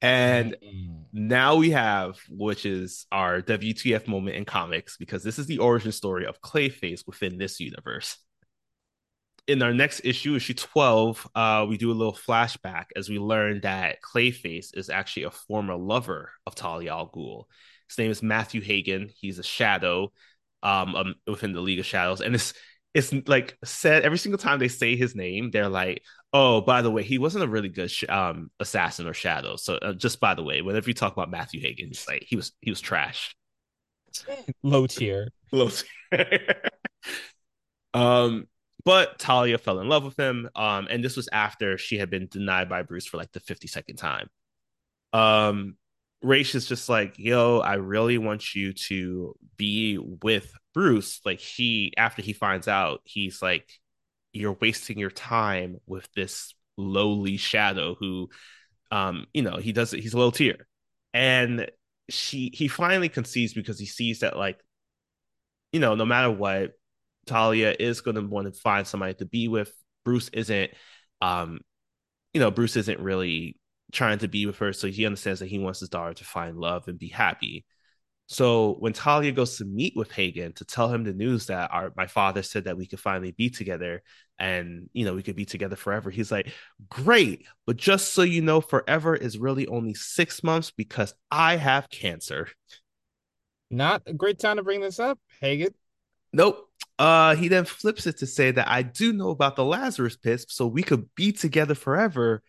And 0.00 0.56
mm. 0.62 1.04
now 1.12 1.54
we 1.54 1.70
have, 1.70 2.18
which 2.28 2.66
is 2.66 3.06
our 3.12 3.40
WTF 3.40 4.08
moment 4.08 4.36
in 4.36 4.44
comics, 4.44 4.96
because 4.96 5.22
this 5.22 5.38
is 5.38 5.46
the 5.46 5.58
origin 5.58 5.92
story 5.92 6.26
of 6.26 6.40
Clayface 6.40 7.06
within 7.06 7.38
this 7.38 7.60
universe. 7.60 8.18
In 9.48 9.62
our 9.62 9.74
next 9.74 10.02
issue, 10.04 10.36
issue 10.36 10.54
12, 10.54 11.28
uh, 11.34 11.66
we 11.68 11.76
do 11.76 11.90
a 11.90 11.94
little 11.94 12.14
flashback 12.14 12.86
as 12.94 13.08
we 13.08 13.18
learn 13.18 13.60
that 13.62 13.98
Clayface 14.00 14.76
is 14.76 14.88
actually 14.88 15.24
a 15.24 15.30
former 15.30 15.74
lover 15.74 16.30
of 16.46 16.54
Talia 16.54 16.92
al 16.92 17.08
Ghul. 17.08 17.44
His 17.88 17.98
name 17.98 18.10
is 18.10 18.22
Matthew 18.22 18.60
Hagen. 18.60 19.10
He's 19.14 19.38
a 19.38 19.42
shadow 19.42 20.12
um, 20.62 20.94
um, 20.94 21.14
within 21.26 21.52
the 21.52 21.60
League 21.60 21.80
of 21.80 21.86
Shadows. 21.86 22.20
And 22.20 22.34
it's 22.34 22.54
it's 22.94 23.12
like 23.26 23.56
said 23.64 24.02
every 24.02 24.18
single 24.18 24.38
time 24.38 24.58
they 24.58 24.68
say 24.68 24.96
his 24.96 25.14
name, 25.14 25.50
they're 25.50 25.68
like, 25.68 26.02
"Oh, 26.32 26.60
by 26.60 26.82
the 26.82 26.90
way, 26.90 27.02
he 27.02 27.18
wasn't 27.18 27.44
a 27.44 27.48
really 27.48 27.68
good 27.68 27.90
sh- 27.90 28.04
um, 28.08 28.50
assassin 28.60 29.06
or 29.06 29.14
shadow." 29.14 29.56
So, 29.56 29.76
uh, 29.76 29.94
just 29.94 30.20
by 30.20 30.34
the 30.34 30.42
way, 30.42 30.60
whenever 30.62 30.88
you 30.88 30.94
talk 30.94 31.12
about 31.12 31.30
Matthew 31.30 31.60
Hagen, 31.60 31.88
he's 31.88 32.06
like 32.06 32.24
he 32.26 32.36
was 32.36 32.52
he 32.60 32.70
was 32.70 32.80
trash, 32.80 33.34
low 34.62 34.86
tier, 34.86 35.28
low 35.52 35.70
tier. 35.70 36.62
um, 37.94 38.46
but 38.84 39.18
Talia 39.18 39.58
fell 39.58 39.80
in 39.80 39.88
love 39.88 40.04
with 40.04 40.18
him. 40.18 40.48
Um, 40.54 40.88
and 40.90 41.04
this 41.04 41.16
was 41.16 41.28
after 41.32 41.78
she 41.78 41.98
had 41.98 42.10
been 42.10 42.26
denied 42.28 42.68
by 42.68 42.82
Bruce 42.82 43.06
for 43.06 43.16
like 43.16 43.32
the 43.32 43.40
fifty 43.40 43.68
second 43.68 43.96
time. 43.96 44.28
Um, 45.12 45.76
Ra's 46.22 46.54
is 46.54 46.66
just 46.66 46.88
like, 46.88 47.18
yo, 47.18 47.60
I 47.60 47.74
really 47.74 48.18
want 48.18 48.54
you 48.54 48.72
to 48.72 49.34
be 49.56 49.98
with 49.98 50.52
Bruce. 50.74 51.20
Like 51.24 51.40
he 51.40 51.92
after 51.96 52.22
he 52.22 52.32
finds 52.32 52.68
out, 52.68 53.00
he's 53.04 53.42
like, 53.42 53.68
You're 54.32 54.56
wasting 54.60 54.98
your 54.98 55.10
time 55.10 55.78
with 55.86 56.08
this 56.14 56.54
lowly 56.76 57.36
shadow 57.36 57.94
who 57.98 58.30
um, 58.90 59.26
you 59.32 59.42
know, 59.42 59.56
he 59.56 59.72
does 59.72 59.90
he's 59.90 60.14
a 60.14 60.18
low 60.18 60.30
tier. 60.30 60.66
And 61.14 61.70
she 62.08 62.50
he 62.54 62.68
finally 62.68 63.08
concedes 63.08 63.54
because 63.54 63.78
he 63.78 63.86
sees 63.86 64.20
that 64.20 64.36
like, 64.36 64.60
you 65.72 65.80
know, 65.80 65.94
no 65.94 66.04
matter 66.04 66.30
what, 66.30 66.72
Talia 67.26 67.74
is 67.78 68.00
gonna 68.00 68.22
want 68.22 68.52
to 68.52 68.60
find 68.60 68.86
somebody 68.86 69.14
to 69.14 69.26
be 69.26 69.48
with. 69.48 69.72
Bruce 70.04 70.28
isn't 70.32 70.72
um, 71.20 71.60
you 72.34 72.40
know, 72.40 72.50
Bruce 72.50 72.76
isn't 72.76 73.00
really 73.00 73.56
trying 73.92 74.18
to 74.18 74.28
be 74.28 74.46
with 74.46 74.58
her. 74.58 74.72
So 74.72 74.88
he 74.88 75.06
understands 75.06 75.40
that 75.40 75.48
he 75.48 75.58
wants 75.58 75.80
his 75.80 75.90
daughter 75.90 76.14
to 76.14 76.24
find 76.24 76.56
love 76.58 76.88
and 76.88 76.98
be 76.98 77.08
happy. 77.08 77.64
So 78.26 78.76
when 78.78 78.94
Talia 78.94 79.32
goes 79.32 79.58
to 79.58 79.64
meet 79.64 79.94
with 79.94 80.10
Hagen 80.10 80.54
to 80.54 80.64
tell 80.64 80.92
him 80.92 81.04
the 81.04 81.12
news 81.12 81.46
that 81.46 81.70
our 81.70 81.92
my 81.96 82.06
father 82.06 82.42
said 82.42 82.64
that 82.64 82.78
we 82.78 82.86
could 82.86 83.00
finally 83.00 83.32
be 83.32 83.50
together 83.50 84.02
and 84.38 84.88
you 84.94 85.04
know 85.04 85.14
we 85.14 85.22
could 85.22 85.36
be 85.36 85.44
together 85.44 85.76
forever, 85.76 86.08
he's 86.08 86.32
like, 86.32 86.50
"Great, 86.88 87.44
but 87.66 87.76
just 87.76 88.14
so 88.14 88.22
you 88.22 88.40
know, 88.40 88.62
forever 88.62 89.14
is 89.14 89.36
really 89.36 89.66
only 89.66 89.92
six 89.92 90.42
months 90.42 90.70
because 90.70 91.14
I 91.30 91.56
have 91.56 91.90
cancer." 91.90 92.48
Not 93.70 94.02
a 94.06 94.14
great 94.14 94.38
time 94.38 94.56
to 94.56 94.62
bring 94.62 94.80
this 94.80 94.98
up, 94.98 95.18
Hagen. 95.40 95.74
Nope. 96.32 96.71
Uh, 97.02 97.34
he 97.34 97.48
then 97.48 97.64
flips 97.64 98.06
it 98.06 98.18
to 98.18 98.28
say 98.28 98.52
that 98.52 98.68
I 98.68 98.82
do 98.82 99.12
know 99.12 99.30
about 99.30 99.56
the 99.56 99.64
Lazarus 99.64 100.16
pits, 100.16 100.46
so 100.50 100.68
we 100.68 100.84
could 100.84 101.12
be 101.16 101.32
together 101.32 101.74
forever 101.74 102.44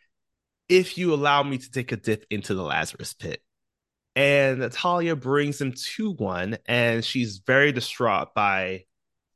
if 0.70 0.96
you 0.96 1.12
allow 1.12 1.42
me 1.42 1.58
to 1.58 1.72
take 1.72 1.92
a 1.92 1.96
dip 1.96 2.28
into 2.30 2.54
the 2.54 2.62
Lazarus 2.62 3.16
pit. 3.16 3.42
And 4.16 4.60
Natalia 4.60 5.16
brings 5.16 5.60
him 5.60 5.74
to 5.96 6.12
one, 6.12 6.60
and 6.68 7.04
she's 7.04 7.40
very 7.40 7.72
distraught 7.72 8.36
by 8.36 8.84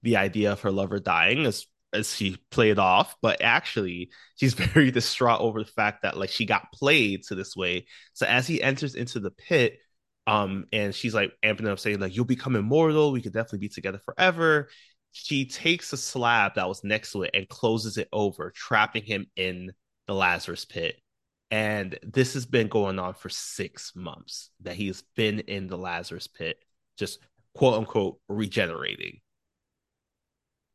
the 0.03 0.17
idea 0.17 0.51
of 0.51 0.61
her 0.61 0.71
lover 0.71 0.99
dying 0.99 1.47
as 1.47 1.65
as 1.93 2.15
she 2.15 2.37
played 2.51 2.77
off, 2.77 3.15
but 3.19 3.41
actually 3.41 4.11
she's 4.35 4.53
very 4.75 4.91
distraught 4.91 5.41
over 5.41 5.63
the 5.63 5.71
fact 5.71 6.03
that 6.03 6.15
like 6.15 6.29
she 6.29 6.45
got 6.45 6.71
played 6.71 7.23
to 7.23 7.33
this 7.33 7.55
way. 7.55 7.87
So 8.13 8.27
as 8.27 8.45
he 8.45 8.61
enters 8.61 8.93
into 8.93 9.19
the 9.19 9.31
pit, 9.31 9.79
um, 10.27 10.65
and 10.71 10.93
she's 10.93 11.15
like 11.15 11.31
amping 11.43 11.67
up 11.67 11.79
saying 11.79 12.01
like 12.01 12.15
you'll 12.15 12.25
become 12.25 12.55
immortal, 12.55 13.11
we 13.11 13.23
could 13.23 13.33
definitely 13.33 13.65
be 13.67 13.69
together 13.69 13.99
forever. 14.05 14.69
She 15.11 15.45
takes 15.45 15.93
a 15.93 15.97
slab 15.97 16.55
that 16.55 16.67
was 16.67 16.83
next 16.83 17.11
to 17.13 17.23
it 17.23 17.31
and 17.33 17.49
closes 17.49 17.97
it 17.97 18.07
over, 18.11 18.51
trapping 18.51 19.03
him 19.03 19.27
in 19.35 19.71
the 20.07 20.13
Lazarus 20.13 20.65
pit. 20.65 21.01
And 21.49 21.97
this 22.03 22.33
has 22.33 22.45
been 22.45 22.67
going 22.67 22.99
on 22.99 23.13
for 23.13 23.29
six 23.29 23.93
months 23.95 24.49
that 24.61 24.75
he 24.75 24.87
has 24.87 25.03
been 25.15 25.39
in 25.39 25.67
the 25.67 25.77
Lazarus 25.77 26.27
pit, 26.27 26.57
just 26.97 27.19
quote 27.55 27.75
unquote 27.75 28.19
regenerating. 28.27 29.21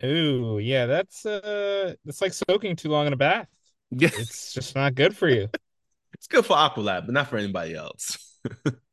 Ooh, 0.05 0.59
yeah, 0.59 0.87
that's 0.87 1.25
uh 1.25 1.95
it's 2.05 2.21
like 2.21 2.33
soaking 2.33 2.77
too 2.77 2.89
long 2.89 3.07
in 3.07 3.13
a 3.13 3.17
bath. 3.17 3.49
Yeah. 3.91 4.11
It's 4.19 4.53
just 4.53 4.75
not 4.75 4.95
good 4.95 5.17
for 5.17 5.29
you. 5.29 5.49
it's 6.15 6.27
good 6.27 6.45
for 6.47 6.57
Aqualad, 6.57 7.07
but 7.07 7.13
not 7.13 7.29
for 7.29 7.37
anybody 7.37 7.75
else. 7.75 8.39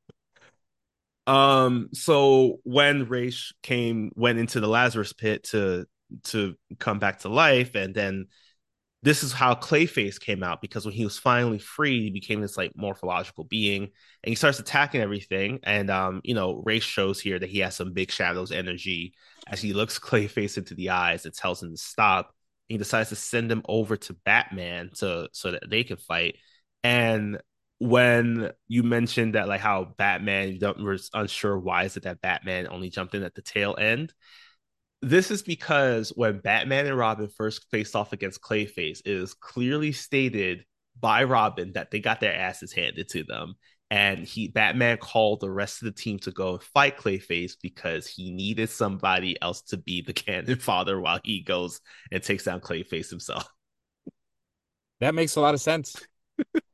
um, 1.29 1.89
so 1.93 2.59
when 2.63 3.07
Ra's 3.07 3.53
came 3.61 4.11
went 4.15 4.39
into 4.39 4.59
the 4.59 4.67
Lazarus 4.67 5.13
pit 5.13 5.43
to 5.45 5.85
to 6.23 6.55
come 6.79 6.97
back 6.97 7.19
to 7.19 7.29
life, 7.29 7.75
and 7.75 7.93
then 7.93 8.25
this 9.03 9.21
is 9.21 9.31
how 9.31 9.53
Clayface 9.53 10.19
came 10.19 10.41
out 10.41 10.59
because 10.59 10.85
when 10.85 10.95
he 10.95 11.03
was 11.03 11.19
finally 11.19 11.59
free, 11.59 12.01
he 12.01 12.09
became 12.09 12.41
this 12.41 12.57
like 12.57 12.71
morphological 12.75 13.43
being 13.43 13.83
and 13.83 14.29
he 14.29 14.33
starts 14.33 14.59
attacking 14.59 15.01
everything. 15.01 15.59
And 15.61 15.91
um, 15.91 16.21
you 16.23 16.33
know, 16.33 16.63
Ra's 16.65 16.83
shows 16.83 17.19
here 17.19 17.37
that 17.37 17.49
he 17.49 17.59
has 17.59 17.75
some 17.75 17.93
big 17.93 18.09
shadows 18.09 18.51
energy 18.51 19.13
as 19.45 19.61
he 19.61 19.73
looks 19.73 19.99
Clayface 19.99 20.57
into 20.57 20.73
the 20.73 20.89
eyes 20.89 21.25
and 21.25 21.33
tells 21.33 21.61
him 21.61 21.69
to 21.69 21.77
stop. 21.77 22.33
He 22.69 22.77
decides 22.77 23.09
to 23.09 23.15
send 23.15 23.51
him 23.51 23.61
over 23.69 23.97
to 23.97 24.13
Batman 24.25 24.89
to 24.95 25.29
so 25.31 25.51
that 25.51 25.69
they 25.69 25.83
can 25.83 25.97
fight. 25.97 26.37
And 26.83 27.39
when 27.79 28.51
you 28.67 28.83
mentioned 28.83 29.35
that 29.35 29.47
like 29.47 29.61
how 29.61 29.93
Batman 29.97 30.49
you 30.49 30.59
don't 30.59 30.83
was 30.83 31.09
unsure 31.13 31.57
why 31.57 31.85
is 31.85 31.95
it 31.95 32.03
that 32.03 32.21
Batman 32.21 32.67
only 32.69 32.89
jumped 32.89 33.15
in 33.15 33.23
at 33.23 33.33
the 33.35 33.41
tail 33.41 33.75
end. 33.79 34.13
This 35.01 35.31
is 35.31 35.41
because 35.41 36.09
when 36.09 36.39
Batman 36.39 36.85
and 36.87 36.97
Robin 36.97 37.29
first 37.29 37.65
faced 37.71 37.95
off 37.95 38.11
against 38.11 38.41
Clayface, 38.41 38.99
it 38.99 39.07
is 39.07 39.33
clearly 39.33 39.93
stated 39.93 40.65
by 40.99 41.23
Robin 41.23 41.71
that 41.73 41.89
they 41.89 42.01
got 42.01 42.19
their 42.19 42.35
asses 42.35 42.73
handed 42.73 43.07
to 43.09 43.23
them. 43.23 43.55
And 43.89 44.25
he 44.25 44.49
Batman 44.49 44.97
called 44.97 45.39
the 45.39 45.49
rest 45.49 45.81
of 45.81 45.85
the 45.85 45.99
team 45.99 46.19
to 46.19 46.31
go 46.31 46.59
fight 46.59 46.97
Clayface 46.97 47.53
because 47.61 48.05
he 48.07 48.29
needed 48.29 48.69
somebody 48.69 49.41
else 49.41 49.61
to 49.63 49.77
be 49.77 50.01
the 50.01 50.13
cannon 50.13 50.59
father 50.59 50.99
while 50.99 51.21
he 51.23 51.41
goes 51.41 51.79
and 52.11 52.21
takes 52.21 52.43
down 52.43 52.59
Clayface 52.59 53.09
himself. 53.09 53.49
That 54.99 55.15
makes 55.15 55.37
a 55.37 55.41
lot 55.41 55.53
of 55.53 55.61
sense. 55.61 55.95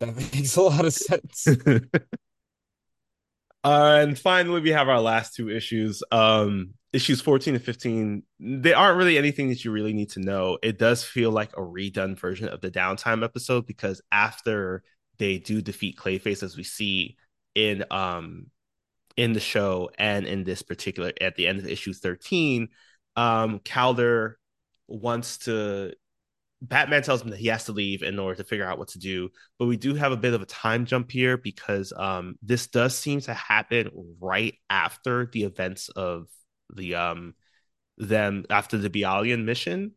that 0.00 0.16
makes 0.16 0.56
a 0.56 0.62
lot 0.62 0.84
of 0.84 0.92
sense. 0.92 1.48
Uh, 3.66 3.98
and 4.00 4.16
finally, 4.16 4.60
we 4.60 4.70
have 4.70 4.88
our 4.88 5.00
last 5.00 5.34
two 5.34 5.50
issues. 5.50 6.00
Um, 6.12 6.74
issues 6.92 7.20
14 7.20 7.56
and 7.56 7.64
15, 7.64 8.22
they 8.38 8.72
aren't 8.72 8.96
really 8.96 9.18
anything 9.18 9.48
that 9.48 9.64
you 9.64 9.72
really 9.72 9.92
need 9.92 10.10
to 10.10 10.20
know. 10.20 10.56
It 10.62 10.78
does 10.78 11.02
feel 11.02 11.32
like 11.32 11.52
a 11.54 11.60
redone 11.60 12.16
version 12.16 12.48
of 12.48 12.60
the 12.60 12.70
downtime 12.70 13.24
episode 13.24 13.66
because 13.66 14.00
after 14.12 14.84
they 15.18 15.38
do 15.38 15.60
defeat 15.60 15.98
Clayface, 15.98 16.44
as 16.44 16.56
we 16.56 16.62
see 16.62 17.16
in 17.56 17.84
um 17.90 18.46
in 19.16 19.32
the 19.32 19.40
show 19.40 19.90
and 19.98 20.26
in 20.26 20.44
this 20.44 20.62
particular 20.62 21.10
at 21.20 21.34
the 21.34 21.48
end 21.48 21.58
of 21.58 21.66
issue 21.66 21.92
13, 21.92 22.68
um, 23.16 23.58
Kaldur 23.58 24.34
wants 24.86 25.38
to 25.38 25.92
Batman 26.62 27.02
tells 27.02 27.22
him 27.22 27.30
that 27.30 27.38
he 27.38 27.48
has 27.48 27.64
to 27.64 27.72
leave 27.72 28.02
in 28.02 28.18
order 28.18 28.36
to 28.36 28.44
figure 28.44 28.66
out 28.66 28.78
what 28.78 28.88
to 28.88 28.98
do. 28.98 29.28
But 29.58 29.66
we 29.66 29.76
do 29.76 29.94
have 29.94 30.12
a 30.12 30.16
bit 30.16 30.34
of 30.34 30.42
a 30.42 30.46
time 30.46 30.86
jump 30.86 31.10
here 31.10 31.36
because 31.36 31.92
um, 31.96 32.36
this 32.42 32.66
does 32.66 32.96
seem 32.96 33.20
to 33.22 33.34
happen 33.34 33.90
right 34.20 34.54
after 34.70 35.28
the 35.32 35.44
events 35.44 35.88
of 35.90 36.28
the 36.74 36.96
um 36.96 37.34
them 37.98 38.44
after 38.50 38.76
the 38.76 38.90
Bialyan 38.90 39.44
mission. 39.44 39.92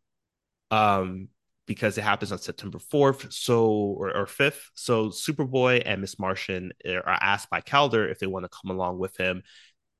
Um, 0.70 1.28
because 1.66 1.96
it 1.96 2.02
happens 2.02 2.32
on 2.32 2.38
September 2.38 2.78
4th, 2.78 3.32
so 3.32 3.68
or, 3.70 4.26
5th. 4.26 4.60
So 4.74 5.10
Superboy 5.10 5.82
and 5.86 6.00
Miss 6.00 6.18
Martian 6.18 6.72
are 6.84 7.06
asked 7.06 7.48
by 7.48 7.60
Kaldur 7.60 8.10
if 8.10 8.18
they 8.18 8.26
want 8.26 8.44
to 8.44 8.48
come 8.48 8.76
along 8.76 8.98
with 8.98 9.16
him 9.16 9.44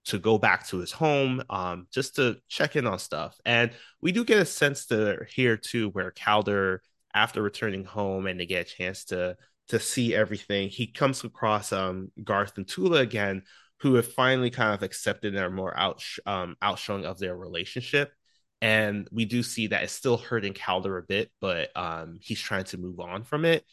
to 0.06 0.18
go 0.18 0.38
back 0.38 0.66
to 0.68 0.78
his 0.78 0.92
home 0.92 1.42
um, 1.50 1.86
just 1.92 2.16
to 2.16 2.36
check 2.48 2.76
in 2.76 2.86
on 2.86 2.98
stuff. 2.98 3.38
And 3.44 3.70
we 4.00 4.12
do 4.12 4.24
get 4.24 4.40
a 4.40 4.44
sense 4.44 4.86
to 4.86 5.18
here 5.28 5.56
too, 5.56 5.90
where 5.90 6.10
Kaldur, 6.10 6.78
after 7.14 7.42
returning 7.42 7.84
home 7.84 8.26
and 8.26 8.38
they 8.38 8.46
get 8.46 8.66
a 8.66 8.76
chance 8.76 9.04
to 9.06 9.36
to 9.68 9.78
see 9.78 10.14
everything, 10.14 10.68
he 10.68 10.88
comes 10.88 11.22
across 11.22 11.72
um, 11.72 12.10
Garth 12.24 12.56
and 12.56 12.66
Tula 12.66 13.00
again, 13.00 13.42
who 13.80 13.94
have 13.94 14.12
finally 14.12 14.50
kind 14.50 14.74
of 14.74 14.82
accepted 14.82 15.34
their 15.34 15.50
more 15.50 15.76
out 15.78 16.02
um, 16.26 16.56
outshowing 16.60 17.04
of 17.04 17.18
their 17.18 17.36
relationship. 17.36 18.12
And 18.60 19.08
we 19.10 19.24
do 19.24 19.42
see 19.42 19.68
that 19.68 19.84
it's 19.84 19.92
still 19.92 20.18
hurting 20.18 20.54
Kaldur 20.54 20.98
a 20.98 21.02
bit, 21.02 21.30
but 21.40 21.70
um, 21.76 22.18
he's 22.20 22.40
trying 22.40 22.64
to 22.64 22.78
move 22.78 23.00
on 23.00 23.22
from 23.22 23.44
it, 23.44 23.64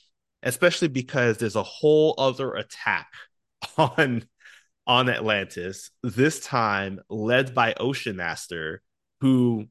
especially 0.44 0.88
because 0.88 1.38
there's 1.38 1.58
a 1.58 1.64
whole 1.64 2.16
other 2.18 2.54
attack 2.54 3.08
on 3.78 4.24
on 4.88 5.10
Atlantis, 5.10 5.92
this 6.02 6.40
time 6.40 7.02
led 7.10 7.54
by 7.54 7.74
Ocean 7.74 8.16
Master, 8.16 8.82
who 9.20 9.68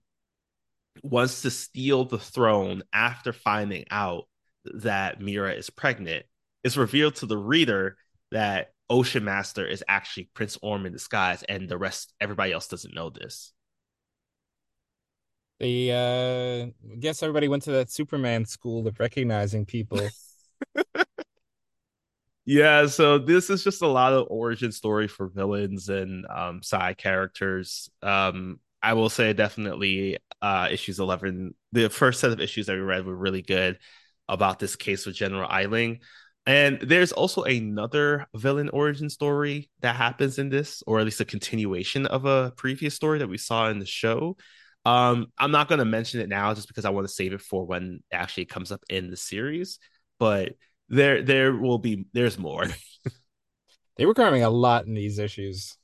wants 1.02 1.42
to 1.42 1.50
steal 1.50 2.04
the 2.04 2.18
throne 2.18 2.82
after 2.92 3.32
finding 3.32 3.84
out 3.90 4.24
that 4.64 5.20
Mera 5.20 5.54
is 5.54 5.70
pregnant. 5.70 6.26
It's 6.62 6.76
revealed 6.76 7.16
to 7.16 7.26
the 7.26 7.38
reader 7.38 7.96
that 8.30 8.72
Ocean 8.90 9.24
Master 9.24 9.66
is 9.66 9.82
actually 9.88 10.30
Prince 10.34 10.58
Orm 10.62 10.86
in 10.86 10.92
disguise, 10.92 11.42
and 11.44 11.68
the 11.68 11.78
rest, 11.78 12.12
everybody 12.20 12.52
else 12.52 12.68
doesn't 12.68 12.94
know 12.94 13.10
this. 13.10 13.52
They, 15.58 15.90
uh, 15.90 16.66
I 16.92 16.96
guess 16.96 17.22
everybody 17.22 17.48
went 17.48 17.62
to 17.64 17.72
that 17.72 17.90
Superman 17.90 18.44
school 18.44 18.86
of 18.86 19.00
recognizing 19.00 19.64
people. 19.64 20.06
yeah 22.46 22.86
so 22.86 23.18
this 23.18 23.50
is 23.50 23.62
just 23.62 23.82
a 23.82 23.86
lot 23.86 24.12
of 24.12 24.26
origin 24.30 24.72
story 24.72 25.08
for 25.08 25.28
villains 25.28 25.88
and 25.88 26.26
um, 26.30 26.62
side 26.62 26.96
characters. 26.96 27.90
Um, 28.02 28.60
i 28.82 28.92
will 28.94 29.10
say 29.10 29.32
definitely 29.32 30.18
uh, 30.42 30.68
issues 30.70 30.98
11 31.00 31.54
the 31.72 31.90
first 31.90 32.20
set 32.20 32.30
of 32.30 32.40
issues 32.40 32.66
that 32.66 32.74
we 32.74 32.80
read 32.80 33.04
were 33.04 33.16
really 33.16 33.42
good 33.42 33.78
about 34.28 34.58
this 34.58 34.76
case 34.76 35.06
with 35.06 35.14
general 35.14 35.48
eiling. 35.48 36.00
And 36.46 36.80
there's 36.80 37.12
also 37.12 37.42
another 37.42 38.26
villain 38.34 38.68
origin 38.68 39.10
story 39.10 39.68
that 39.80 39.96
happens 39.96 40.38
in 40.38 40.48
this 40.48 40.82
or 40.86 41.00
at 41.00 41.04
least 41.04 41.20
a 41.20 41.24
continuation 41.24 42.06
of 42.06 42.24
a 42.24 42.52
previous 42.56 42.94
story 42.94 43.18
that 43.18 43.28
we 43.28 43.38
saw 43.38 43.68
in 43.68 43.78
the 43.78 43.86
show. 43.86 44.36
Um, 44.84 45.26
i'm 45.36 45.50
not 45.50 45.66
going 45.68 45.80
to 45.80 45.84
mention 45.84 46.20
it 46.20 46.28
now 46.28 46.54
just 46.54 46.68
because 46.68 46.84
i 46.84 46.90
want 46.90 47.08
to 47.08 47.12
save 47.12 47.32
it 47.32 47.40
for 47.40 47.64
when 47.64 48.02
it 48.12 48.14
actually 48.14 48.44
comes 48.44 48.70
up 48.70 48.82
in 48.88 49.10
the 49.10 49.16
series 49.16 49.80
but 50.20 50.52
there 50.88 51.22
there 51.22 51.54
will 51.54 51.78
be 51.78 52.06
there's 52.12 52.38
more. 52.38 52.66
they 53.96 54.06
were 54.06 54.14
cramming 54.14 54.42
a 54.42 54.50
lot 54.50 54.86
in 54.86 54.94
these 54.94 55.18
issues. 55.18 55.76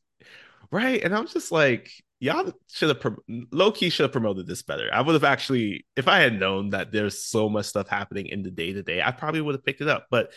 Right. 0.71 1.03
And 1.03 1.15
I'm 1.15 1.27
just 1.27 1.53
like, 1.53 1.91
y'all 2.19 2.51
should 2.71 2.89
have 2.89 3.01
pro- 3.01 3.17
low 3.51 3.73
key 3.73 3.91
should 3.91 4.05
have 4.05 4.13
promoted 4.13 4.47
this 4.47 4.63
better. 4.63 4.89
I 4.93 5.03
would 5.03 5.15
have 5.15 5.25
actually, 5.25 5.85
if 5.97 6.09
I 6.09 6.21
had 6.21 6.39
known 6.39 6.71
that 6.71 6.93
there's 6.93 7.25
so 7.25 7.49
much 7.49 7.67
stuff 7.67 7.89
happening 7.89 8.27
in 8.27 8.43
the 8.43 8.51
day 8.51 8.73
to 8.73 8.83
day, 8.83 9.03
I 9.03 9.11
probably 9.11 9.41
would 9.41 9.55
have 9.55 9.65
picked 9.65 9.83
it 9.83 9.89
up. 9.89 10.07
But 10.11 10.31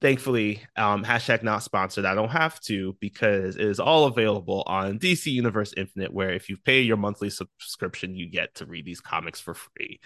thankfully, 0.00 0.62
um, 0.76 1.04
hashtag 1.04 1.42
not 1.42 1.62
sponsored. 1.62 2.04
I 2.04 2.14
don't 2.14 2.30
have 2.30 2.60
to 2.62 2.96
because 3.00 3.56
it 3.56 3.64
is 3.64 3.80
all 3.80 4.04
available 4.04 4.62
on 4.66 4.98
DC 4.98 5.26
Universe 5.32 5.74
Infinite, 5.76 6.12
where 6.12 6.30
if 6.30 6.48
you 6.48 6.56
pay 6.56 6.82
your 6.82 6.96
monthly 6.96 7.30
subscription, 7.30 8.14
you 8.14 8.30
get 8.30 8.54
to 8.56 8.66
read 8.66 8.84
these 8.84 9.00
comics 9.00 9.40
for 9.40 9.54
free. 9.54 9.98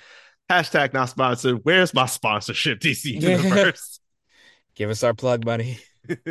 Hashtag 0.50 0.92
not 0.92 1.10
sponsored. 1.10 1.60
Where's 1.62 1.92
my 1.92 2.06
sponsorship, 2.06 2.80
DC 2.80 3.04
Universe? 3.20 4.00
Give 4.74 4.90
us 4.90 5.02
our 5.02 5.14
plug 5.14 5.44
buddy. 5.44 5.78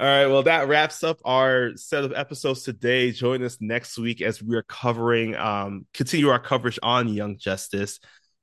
All 0.00 0.06
right, 0.06 0.26
well, 0.26 0.44
that 0.44 0.68
wraps 0.68 1.02
up 1.02 1.20
our 1.24 1.72
set 1.74 2.04
of 2.04 2.12
episodes 2.12 2.62
today. 2.62 3.10
Join 3.10 3.42
us 3.42 3.58
next 3.60 3.98
week 3.98 4.22
as 4.22 4.40
we 4.40 4.54
are 4.54 4.62
covering, 4.62 5.34
um, 5.34 5.86
continue 5.92 6.28
our 6.28 6.38
coverage 6.38 6.78
on 6.84 7.08
Young 7.08 7.36
Justice. 7.36 7.98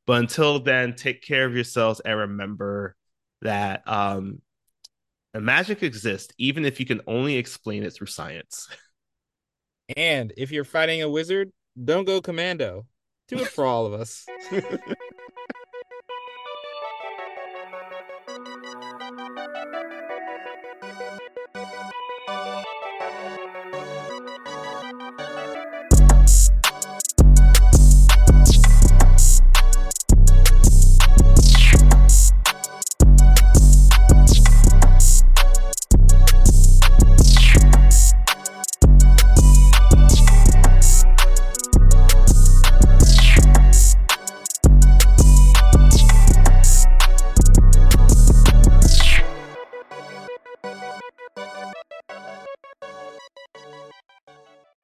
But 0.06 0.20
until 0.20 0.60
then, 0.60 0.96
take 0.96 1.22
care 1.22 1.46
of 1.46 1.56
yourselves 1.56 2.02
and 2.02 2.20
remember 2.20 2.96
that 3.42 3.88
um, 3.88 4.42
magic 5.34 5.82
exists, 5.82 6.34
even 6.38 6.66
if 6.66 6.80
you 6.82 6.86
can 6.86 7.00
only 7.08 7.38
explain 7.38 7.84
it 7.84 7.94
through 7.94 8.08
science. 8.08 8.68
And 9.96 10.34
if 10.36 10.52
you're 10.52 10.66
fighting 10.66 11.04
a 11.04 11.10
wizard, 11.10 11.52
don't 11.82 12.06
go 12.06 12.20
commando. 12.20 12.86
Do 13.28 13.40
it 13.40 13.48
for 13.48 13.66
all 13.66 13.86
of 13.86 13.94
us. 13.94 14.26